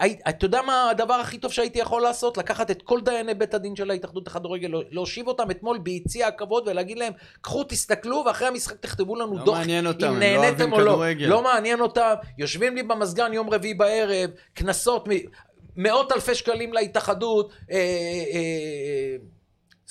אה, 0.00 0.06
אתה 0.28 0.44
יודע 0.46 0.62
מה 0.62 0.90
הדבר 0.90 1.14
הכי 1.14 1.38
טוב 1.38 1.52
שהייתי 1.52 1.78
יכול 1.78 2.02
לעשות? 2.02 2.38
לקחת 2.38 2.70
את 2.70 2.82
כל 2.82 3.00
דייני 3.00 3.34
בית 3.34 3.54
הדין 3.54 3.76
של 3.76 3.90
ההתאחדות 3.90 4.26
לכדורגל, 4.26 4.68
לא- 4.68 4.82
להושיב 4.90 5.28
אותם 5.28 5.50
אתמול 5.50 5.78
ביציע 5.78 6.26
הכבוד 6.26 6.68
ולהגיד 6.68 6.98
להם, 6.98 7.12
קחו, 7.40 7.64
תסתכלו, 7.64 8.22
ואחרי 8.26 8.48
המשחק 8.48 8.76
תכתבו 8.80 9.16
לנו 9.16 9.38
לא 9.38 9.44
דוח. 9.44 9.58
מעניין 9.58 9.86
אותם, 9.86 10.06
אם 10.06 10.12
לא 10.12 10.18
נהניתם 10.18 10.72
או 10.72 10.80
לא. 10.80 11.04
לא 11.18 11.42
מעניין 11.42 11.80
אותם. 11.80 12.14
יושבים 12.38 12.74
לי 12.76 12.82
במזגן 12.82 13.32
יום 13.32 13.50
רביעי 13.50 13.74
בערב, 13.74 14.30
קנסות, 14.54 15.08
מ- 15.08 15.12
מאות 15.76 16.12
אלפי 16.12 16.34
שקלים 16.34 16.72
להתאחדות, 16.72 17.52
אה, 17.70 17.76
אה, 18.32 19.16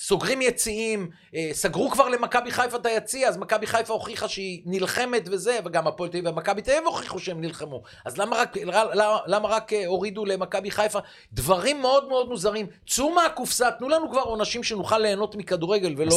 סוגרים 0.06 0.42
יציאים, 0.42 1.10
אה, 1.34 1.48
סגרו 1.52 1.90
כבר 1.90 2.08
למכבי 2.08 2.50
חיפה 2.50 2.76
את 2.76 2.86
היציע, 2.86 3.28
אז 3.28 3.36
מכבי 3.36 3.66
חיפה 3.66 3.92
הוכיחה 3.92 4.28
שהיא 4.28 4.62
נלחמת 4.66 5.22
וזה, 5.30 5.58
וגם 5.64 5.86
הפועל 5.86 6.10
תל 6.10 6.18
אביב 6.18 6.32
ומכבי 6.32 6.62
תל 6.62 6.70
אביב 6.70 6.86
הוכיחו 6.86 7.18
שהם 7.18 7.40
נלחמו. 7.40 7.82
אז 8.04 8.18
למה 8.18 8.36
רק, 8.36 8.56
למה, 8.56 9.18
למה 9.26 9.48
רק 9.48 9.72
אה, 9.72 9.86
הורידו 9.86 10.24
למכבי 10.24 10.70
חיפה? 10.70 10.98
דברים 11.32 11.80
מאוד 11.80 12.08
מאוד 12.08 12.28
מוזרים. 12.28 12.66
צאו 12.86 13.14
מהקופסה, 13.14 13.70
תנו 13.70 13.88
לנו 13.88 14.10
כבר 14.10 14.20
עונשים 14.20 14.62
שנוכל 14.62 14.98
ליהנות 14.98 15.36
מכדורגל, 15.36 15.94
ולא. 15.96 16.10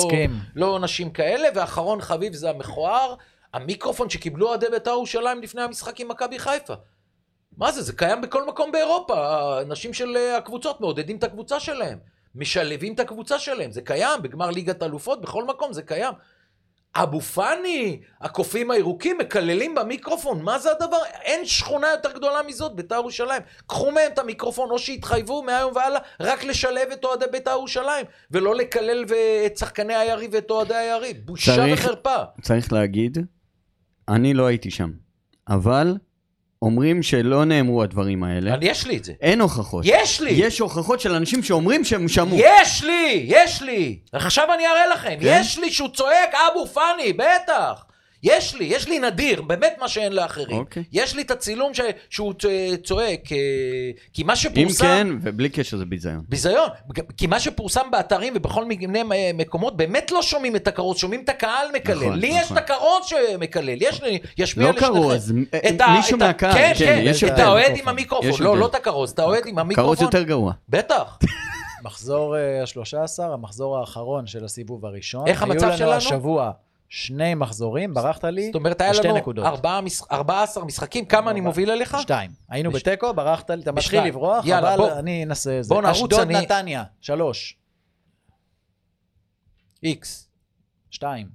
לא 0.55 0.65
עונשים 0.65 1.09
כאלה. 1.09 1.47
ואחרון 1.55 2.01
חביב 2.01 2.33
זה 2.33 2.49
המכוער, 2.49 3.15
המיקרופון 3.53 4.09
שקיבלו 4.09 4.47
אוהדי 4.47 4.65
בית"ר 4.71 4.91
ירושלים 4.91 5.41
לפני 5.41 5.61
המשחק 5.61 5.99
עם 5.99 6.07
מכבי 6.07 6.39
חיפה. 6.39 6.73
מה 7.57 7.71
זה? 7.71 7.81
זה 7.81 7.93
קיים 7.93 8.21
בכל 8.21 8.47
מקום 8.47 8.71
באירופה. 8.71 9.27
האנשים 9.27 9.93
של 9.93 10.17
אה, 10.17 10.37
הקבוצות 10.37 10.81
מעודדים 10.81 11.17
את 11.17 11.23
הקבוצה 11.23 11.59
שלהם. 11.59 12.16
משלבים 12.37 12.93
את 12.93 12.99
הקבוצה 12.99 13.39
שלהם. 13.39 13.71
זה 13.71 13.81
קיים 13.81 14.21
בגמר 14.21 14.49
ליגת 14.49 14.83
אלופות, 14.83 15.21
בכל 15.21 15.45
מקום 15.45 15.73
זה 15.73 15.81
קיים. 15.81 16.13
אבו 16.95 17.21
פאני, 17.21 17.99
הקופים 18.21 18.71
הירוקים, 18.71 19.17
מקללים 19.17 19.75
במיקרופון, 19.75 20.41
מה 20.43 20.59
זה 20.59 20.71
הדבר? 20.71 20.97
אין 21.21 21.45
שכונה 21.45 21.87
יותר 21.91 22.11
גדולה 22.11 22.43
מזאת, 22.47 22.75
בית"ר 22.75 22.95
ירושלים. 22.95 23.41
קחו 23.67 23.91
מהם 23.91 24.11
את 24.13 24.19
המיקרופון, 24.19 24.69
או 24.71 24.79
שיתחייבו 24.79 25.43
מהיום 25.43 25.75
והלאה 25.75 25.99
רק 26.19 26.43
לשלב 26.43 26.87
את 26.93 27.03
אוהדי 27.05 27.25
בית"ר 27.31 27.51
ירושלים, 27.51 28.05
ולא 28.31 28.55
לקלל 28.55 29.05
את 29.45 29.57
שחקני 29.57 29.95
היריב 29.95 30.31
ואת 30.33 30.49
אוהדי 30.51 30.75
היריב. 30.75 31.17
בושה 31.25 31.55
צריך- 31.55 31.79
וחרפה. 31.85 32.15
צריך 32.41 32.73
להגיד, 32.73 33.17
אני 34.07 34.33
לא 34.33 34.45
הייתי 34.45 34.71
שם, 34.71 34.91
אבל 35.47 35.97
אומרים 36.61 37.03
שלא 37.03 37.45
נאמרו 37.45 37.83
הדברים 37.83 38.23
האלה. 38.23 38.53
אני, 38.53 38.65
יש 38.65 38.87
לי 38.87 38.97
את 38.97 39.03
זה. 39.03 39.13
אין 39.21 39.41
הוכחות. 39.41 39.83
יש 39.87 40.21
לי! 40.21 40.31
יש 40.31 40.59
הוכחות 40.59 40.99
של 40.99 41.11
אנשים 41.13 41.43
שאומרים 41.43 41.83
שהם 41.83 42.07
שמעו. 42.07 42.37
יש 42.39 42.83
לי! 42.83 43.25
יש 43.27 43.61
לי! 43.61 43.99
עכשיו 44.13 44.47
אני 44.53 44.67
אראה 44.67 44.87
לכם. 44.87 45.17
כן? 45.21 45.37
יש 45.41 45.59
לי 45.59 45.71
שהוא 45.71 45.89
צועק 45.89 46.33
אבו 46.51 46.65
פאני, 46.65 47.13
בטח. 47.13 47.83
יש 48.23 48.55
לי, 48.55 48.65
יש 48.65 48.87
לי 48.87 48.99
נדיר, 48.99 49.41
באמת 49.41 49.73
מה 49.81 49.87
שאין 49.87 50.13
לאחרים. 50.13 50.57
אוקיי. 50.57 50.83
יש 50.91 51.15
לי 51.15 51.21
את 51.21 51.31
הצילום 51.31 51.73
ש... 51.73 51.81
שהוא 52.09 52.33
צועק, 52.83 53.31
אה, 53.31 53.37
כי 54.13 54.23
מה 54.23 54.33
אם 54.33 54.37
שפורסם... 54.37 54.83
כן, 54.85 55.07
ובלי 55.21 55.49
קשר 55.49 55.77
זה 55.77 55.85
ביזיון. 55.85 56.21
ביזיון, 56.29 56.69
כי 57.17 57.27
מה 57.27 57.39
שפורסם 57.39 57.91
באתרים 57.91 58.33
ובכל 58.35 58.65
מיני 58.65 59.03
מ- 59.03 59.37
מקומות, 59.37 59.77
באמת 59.77 60.11
לא 60.11 60.21
שומעים 60.21 60.55
את 60.55 60.67
הכרוז, 60.67 60.97
שומעים 60.97 61.21
את 61.23 61.29
הקהל 61.29 61.67
מקלל. 61.73 61.95
נכון, 61.99 62.19
לי 62.19 62.27
יש 62.27 62.45
נכון. 62.45 62.57
את 62.57 62.63
הכרוז 62.63 63.05
שמקלל, 63.05 63.81
יש 63.81 64.03
לי, 64.03 64.19
ישמיע 64.37 64.67
לא 64.67 64.73
לשניכם. 64.73 64.93
כרוז, 64.93 65.33
את 65.67 65.81
ה- 65.81 65.87
מישהו 65.97 66.17
מהקהל, 66.17 66.53
כן, 66.53 66.71
כן, 66.77 66.85
כן, 66.85 67.01
יש 67.03 67.23
את. 67.23 67.39
האוהד 67.39 67.77
עם 67.77 67.87
המיקרופון, 67.87 68.29
יש 68.29 68.39
לא. 68.41 68.57
לא 68.57 68.65
את 68.65 68.75
הכרוז, 68.75 69.11
את 69.11 69.19
האוהד 69.19 69.43
עם 69.45 69.59
המיקרופון. 69.59 69.95
כרוז 69.95 70.01
יותר 70.01 70.23
גרוע. 70.23 70.53
בטח. 70.69 71.17
מחזור 71.83 72.35
ה-13, 72.35 72.97
המחזור 73.23 73.77
האחרון 73.79 74.27
של 74.27 74.45
הסיבוב 74.45 74.85
הראשון. 74.85 75.27
איך 75.27 75.43
המצב 75.43 75.63
היו 75.63 75.69
לנו 75.69 75.77
שלנו? 75.77 75.91
השבוע 75.93 76.51
שני 76.89 77.35
מחזורים, 77.35 77.93
ברחת 77.93 78.23
לי 78.23 78.45
זאת 78.45 78.55
אומרת, 78.55 78.81
היה 78.81 78.91
לנו 79.03 79.17
נקודות. 79.17 79.45
ארבעה 79.45 79.81
מש- 79.81 80.01
14 80.11 80.65
משחקים, 80.65 81.05
כמה 81.05 81.31
אני 81.31 81.41
מוביל 81.41 81.71
עליך? 81.71 81.97
שתיים. 82.01 82.31
היינו 82.49 82.71
בש- 82.71 82.81
בתיקו, 82.81 83.13
ברחת 83.13 83.49
לי, 83.49 83.61
אתה 83.63 83.71
מתחיל 83.71 83.83
בשתיים. 83.99 84.05
לברוח, 84.13 84.45
יאללה, 84.45 84.73
אבל 84.73 84.77
בוא. 84.83 84.99
אני 84.99 85.23
אנסה 85.23 85.57
זה. 85.61 85.69
בוא 85.69 85.81
נרוץ, 85.81 85.95
אשדוד 85.95 86.19
אני- 86.19 86.41
נתניה, 86.41 86.83
שלוש. 87.01 87.57
איקס. 89.83 90.29
שתיים. 90.91 91.27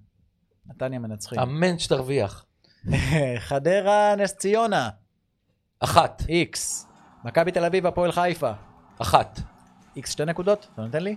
נתניה 0.66 0.98
מנצחים. 0.98 1.38
אמן 1.40 1.78
שתרוויח. 1.78 2.44
חדרה, 3.48 4.14
נס 4.16 4.34
ציונה, 4.34 4.90
אחת. 5.80 6.22
איקס. 6.28 6.86
מכבי 7.24 7.52
תל 7.52 7.64
אביב, 7.64 7.86
הפועל 7.86 8.12
חיפה, 8.12 8.52
אחת. 8.98 9.40
איקס 9.96 10.10
שתי 10.10 10.24
נקודות, 10.24 10.68
אתה 10.74 10.82
נותן 10.82 11.02
לי? 11.02 11.16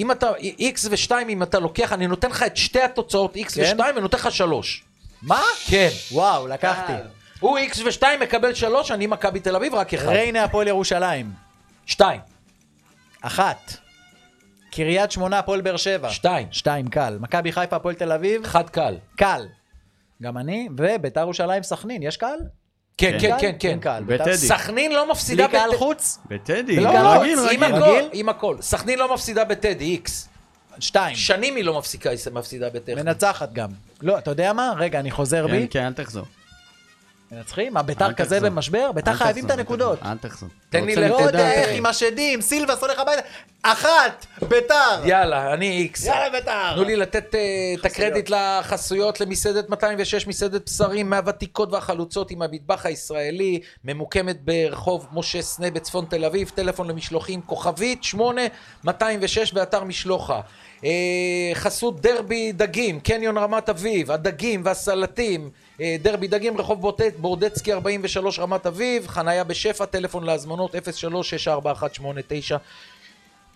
אם 0.00 0.10
אתה, 0.12 0.30
איקס 0.36 0.86
ושתיים, 0.90 1.28
אם 1.28 1.42
אתה 1.42 1.58
לוקח, 1.58 1.92
אני 1.92 2.06
נותן 2.06 2.30
לך 2.30 2.42
את 2.42 2.56
שתי 2.56 2.82
התוצאות, 2.82 3.36
איקס 3.36 3.54
כן? 3.54 3.62
ושתיים, 3.62 3.96
ונותן 3.96 4.18
לך 4.18 4.32
שלוש. 4.32 4.84
מה? 5.22 5.42
כן. 5.66 5.88
וואו, 6.12 6.46
לקחתי. 6.46 6.92
הוא 7.40 7.58
איקס 7.58 7.80
ושתיים 7.84 8.20
מקבל 8.20 8.54
שלוש, 8.54 8.90
אני 8.90 9.06
מכבי 9.06 9.40
תל 9.40 9.56
אביב, 9.56 9.74
רק 9.74 9.94
אחד. 9.94 10.06
ריינה, 10.06 10.44
הפועל 10.44 10.68
ירושלים, 10.68 11.32
שתיים. 11.86 12.20
אחת. 13.22 13.72
קריית 14.72 15.12
שמונה, 15.12 15.38
הפועל 15.38 15.60
באר 15.60 15.76
שבע. 15.76 16.10
שתיים. 16.10 16.48
שתיים, 16.50 16.88
קל. 16.88 17.18
מכבי 17.20 17.52
חיפה, 17.52 17.76
הפועל 17.76 17.94
תל 17.94 18.12
אביב, 18.12 18.44
אחד 18.44 18.70
קל. 18.70 18.96
קל. 19.16 19.46
גם 20.22 20.38
אני, 20.38 20.68
וביתר 20.78 21.20
ירושלים, 21.20 21.62
סכנין, 21.62 22.02
יש 22.02 22.16
קל? 22.16 22.38
כן, 23.00 23.18
כן? 23.20 23.52
כן, 23.58 23.78
כן. 23.80 24.02
בטדי. 24.06 24.36
סכנין 24.36 24.92
לא 24.92 25.10
מפסידה 25.10 25.48
בלי 25.48 25.58
קהל 25.58 25.76
חוץ? 25.76 26.18
בטדי, 26.26 26.76
לא, 26.80 26.90
קהל 26.92 27.06
רגיל, 27.18 27.38
עם 27.38 27.64
רגיל. 27.64 27.76
הכל? 27.76 28.02
עם 28.12 28.28
הכל. 28.28 28.56
סכנין 28.60 28.98
לא 28.98 29.14
מפסידה 29.14 29.44
בטדי, 29.44 29.84
איקס. 29.84 30.28
שתיים. 30.78 31.16
שנים 31.16 31.56
היא 31.56 31.64
לא 31.64 31.78
מפסיקה, 31.78 32.10
מפסידה 32.32 32.70
בטכני. 32.70 33.02
מנצחת 33.02 33.52
גם. 33.52 33.68
לא, 34.02 34.18
אתה 34.18 34.30
יודע 34.30 34.52
מה? 34.52 34.72
רגע, 34.78 35.00
אני 35.00 35.10
חוזר 35.10 35.46
כן, 35.48 35.52
בי. 35.52 35.66
כן, 35.70 35.86
אל 35.86 35.92
תחזור. 35.92 36.24
מנצחים? 37.32 37.74
מה, 37.74 37.82
ביתר 37.82 38.12
כזה. 38.12 38.40
במשבר? 38.40 38.92
ביתר 38.92 39.14
חייבים 39.14 39.46
את 39.46 39.50
הנקודות. 39.50 39.98
אל 40.04 40.18
תחזור. 40.18 40.48
תן 40.70 40.84
לי 40.84 40.94
רוצה 40.94 41.00
ל- 41.00 41.08
לא 41.08 41.16
לתת 41.16 41.26
יודע 41.26 41.38
דעת? 41.38 41.54
איך 41.56 41.70
עם 41.72 41.86
השדים, 41.86 42.40
סילבס 42.40 42.80
הולך 42.82 42.98
הביתה. 42.98 43.22
אחת, 43.62 44.26
ביתר. 44.48 44.74
יאללה, 45.04 45.54
אני 45.54 45.70
איקס. 45.70 46.04
יאללה, 46.06 46.30
ביתר. 46.30 46.74
תנו 46.74 46.84
לי 46.84 46.96
לתת 46.96 47.34
אה, 47.34 47.40
את 47.80 47.84
הקרדיט 47.84 48.30
לחסויות 48.30 49.20
למסעדת 49.20 49.70
206, 49.70 50.26
מסעדת 50.26 50.66
בשרים 50.70 51.10
מהוותיקות 51.10 51.72
והחלוצות 51.72 52.30
עם 52.30 52.42
המטבח 52.42 52.86
הישראלי, 52.86 53.60
ממוקמת 53.84 54.36
ברחוב 54.44 55.06
משה 55.12 55.42
סנה 55.42 55.70
בצפון 55.70 56.04
תל 56.10 56.24
אביב, 56.24 56.50
טלפון 56.54 56.88
למשלוחים 56.88 57.40
כוכבית 57.46 58.04
8206 58.04 59.52
באתר 59.52 59.84
משלוחה. 59.84 60.40
אה, 60.84 60.90
חסות 61.54 62.00
דרבי 62.00 62.52
דגים, 62.52 63.00
קניון 63.00 63.38
רמת 63.38 63.68
אביב, 63.68 64.10
הדגים 64.10 64.62
והסלטים, 64.64 65.50
דרבי 66.02 66.28
דגים, 66.28 66.58
רחוב 66.58 66.92
בורדצקי 67.18 67.72
43 67.72 68.38
רמת 68.38 68.66
אביב, 68.66 69.06
חניה 69.06 69.44
בשפע, 69.44 69.84
טלפון 69.84 70.24
להזמנות 70.24 70.74
036418 70.74 72.58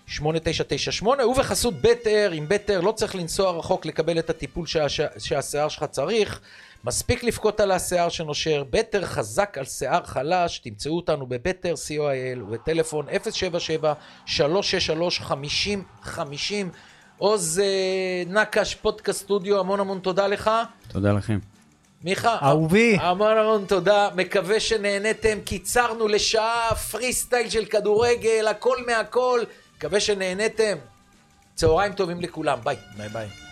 8998 0.06 1.26
ובחסות 1.26 1.74
בטר, 1.82 2.30
עם 2.32 2.48
בטר 2.48 2.80
לא 2.80 2.92
צריך 2.92 3.14
לנסוע 3.14 3.50
רחוק 3.50 3.86
לקבל 3.86 4.18
את 4.18 4.30
הטיפול 4.30 4.66
שה, 4.66 4.88
שהשיער 5.18 5.68
שלך 5.68 5.84
צריך, 5.84 6.40
מספיק 6.84 7.24
לבכות 7.24 7.60
על 7.60 7.70
השיער 7.70 8.08
שנושר, 8.08 8.64
בטר 8.70 9.06
חזק 9.06 9.58
על 9.58 9.64
שיער 9.64 10.04
חלש, 10.04 10.58
תמצאו 10.58 10.96
אותנו 10.96 11.26
בבטר 11.26 11.74
co.il 11.74 12.42
ובטלפון 12.42 13.06
077-363-5050 14.28 14.30
עוז 17.18 17.60
אה, 17.64 18.22
נקש 18.26 18.74
פודקאסט 18.74 19.20
סטודיו, 19.20 19.60
המון 19.60 19.80
המון 19.80 19.98
תודה 19.98 20.26
לך. 20.26 20.50
תודה 20.88 21.12
לכם. 21.12 21.38
מיכה, 22.04 22.38
אהובי. 22.42 22.96
המון 23.00 23.36
המון 23.38 23.64
תודה, 23.68 24.08
מקווה 24.14 24.60
שנהניתם, 24.60 25.38
קיצרנו 25.44 26.08
לשעה 26.08 26.74
פרי 26.74 27.12
סטייל 27.12 27.50
של 27.50 27.64
כדורגל, 27.64 28.46
הכל 28.50 28.76
מהכל, 28.86 29.40
מקווה 29.76 30.00
שנהניתם. 30.00 30.76
צהריים 31.54 31.92
טובים 31.92 32.20
לכולם, 32.20 32.58
ביי. 32.64 32.76
ביי 32.96 33.08
ביי. 33.08 33.43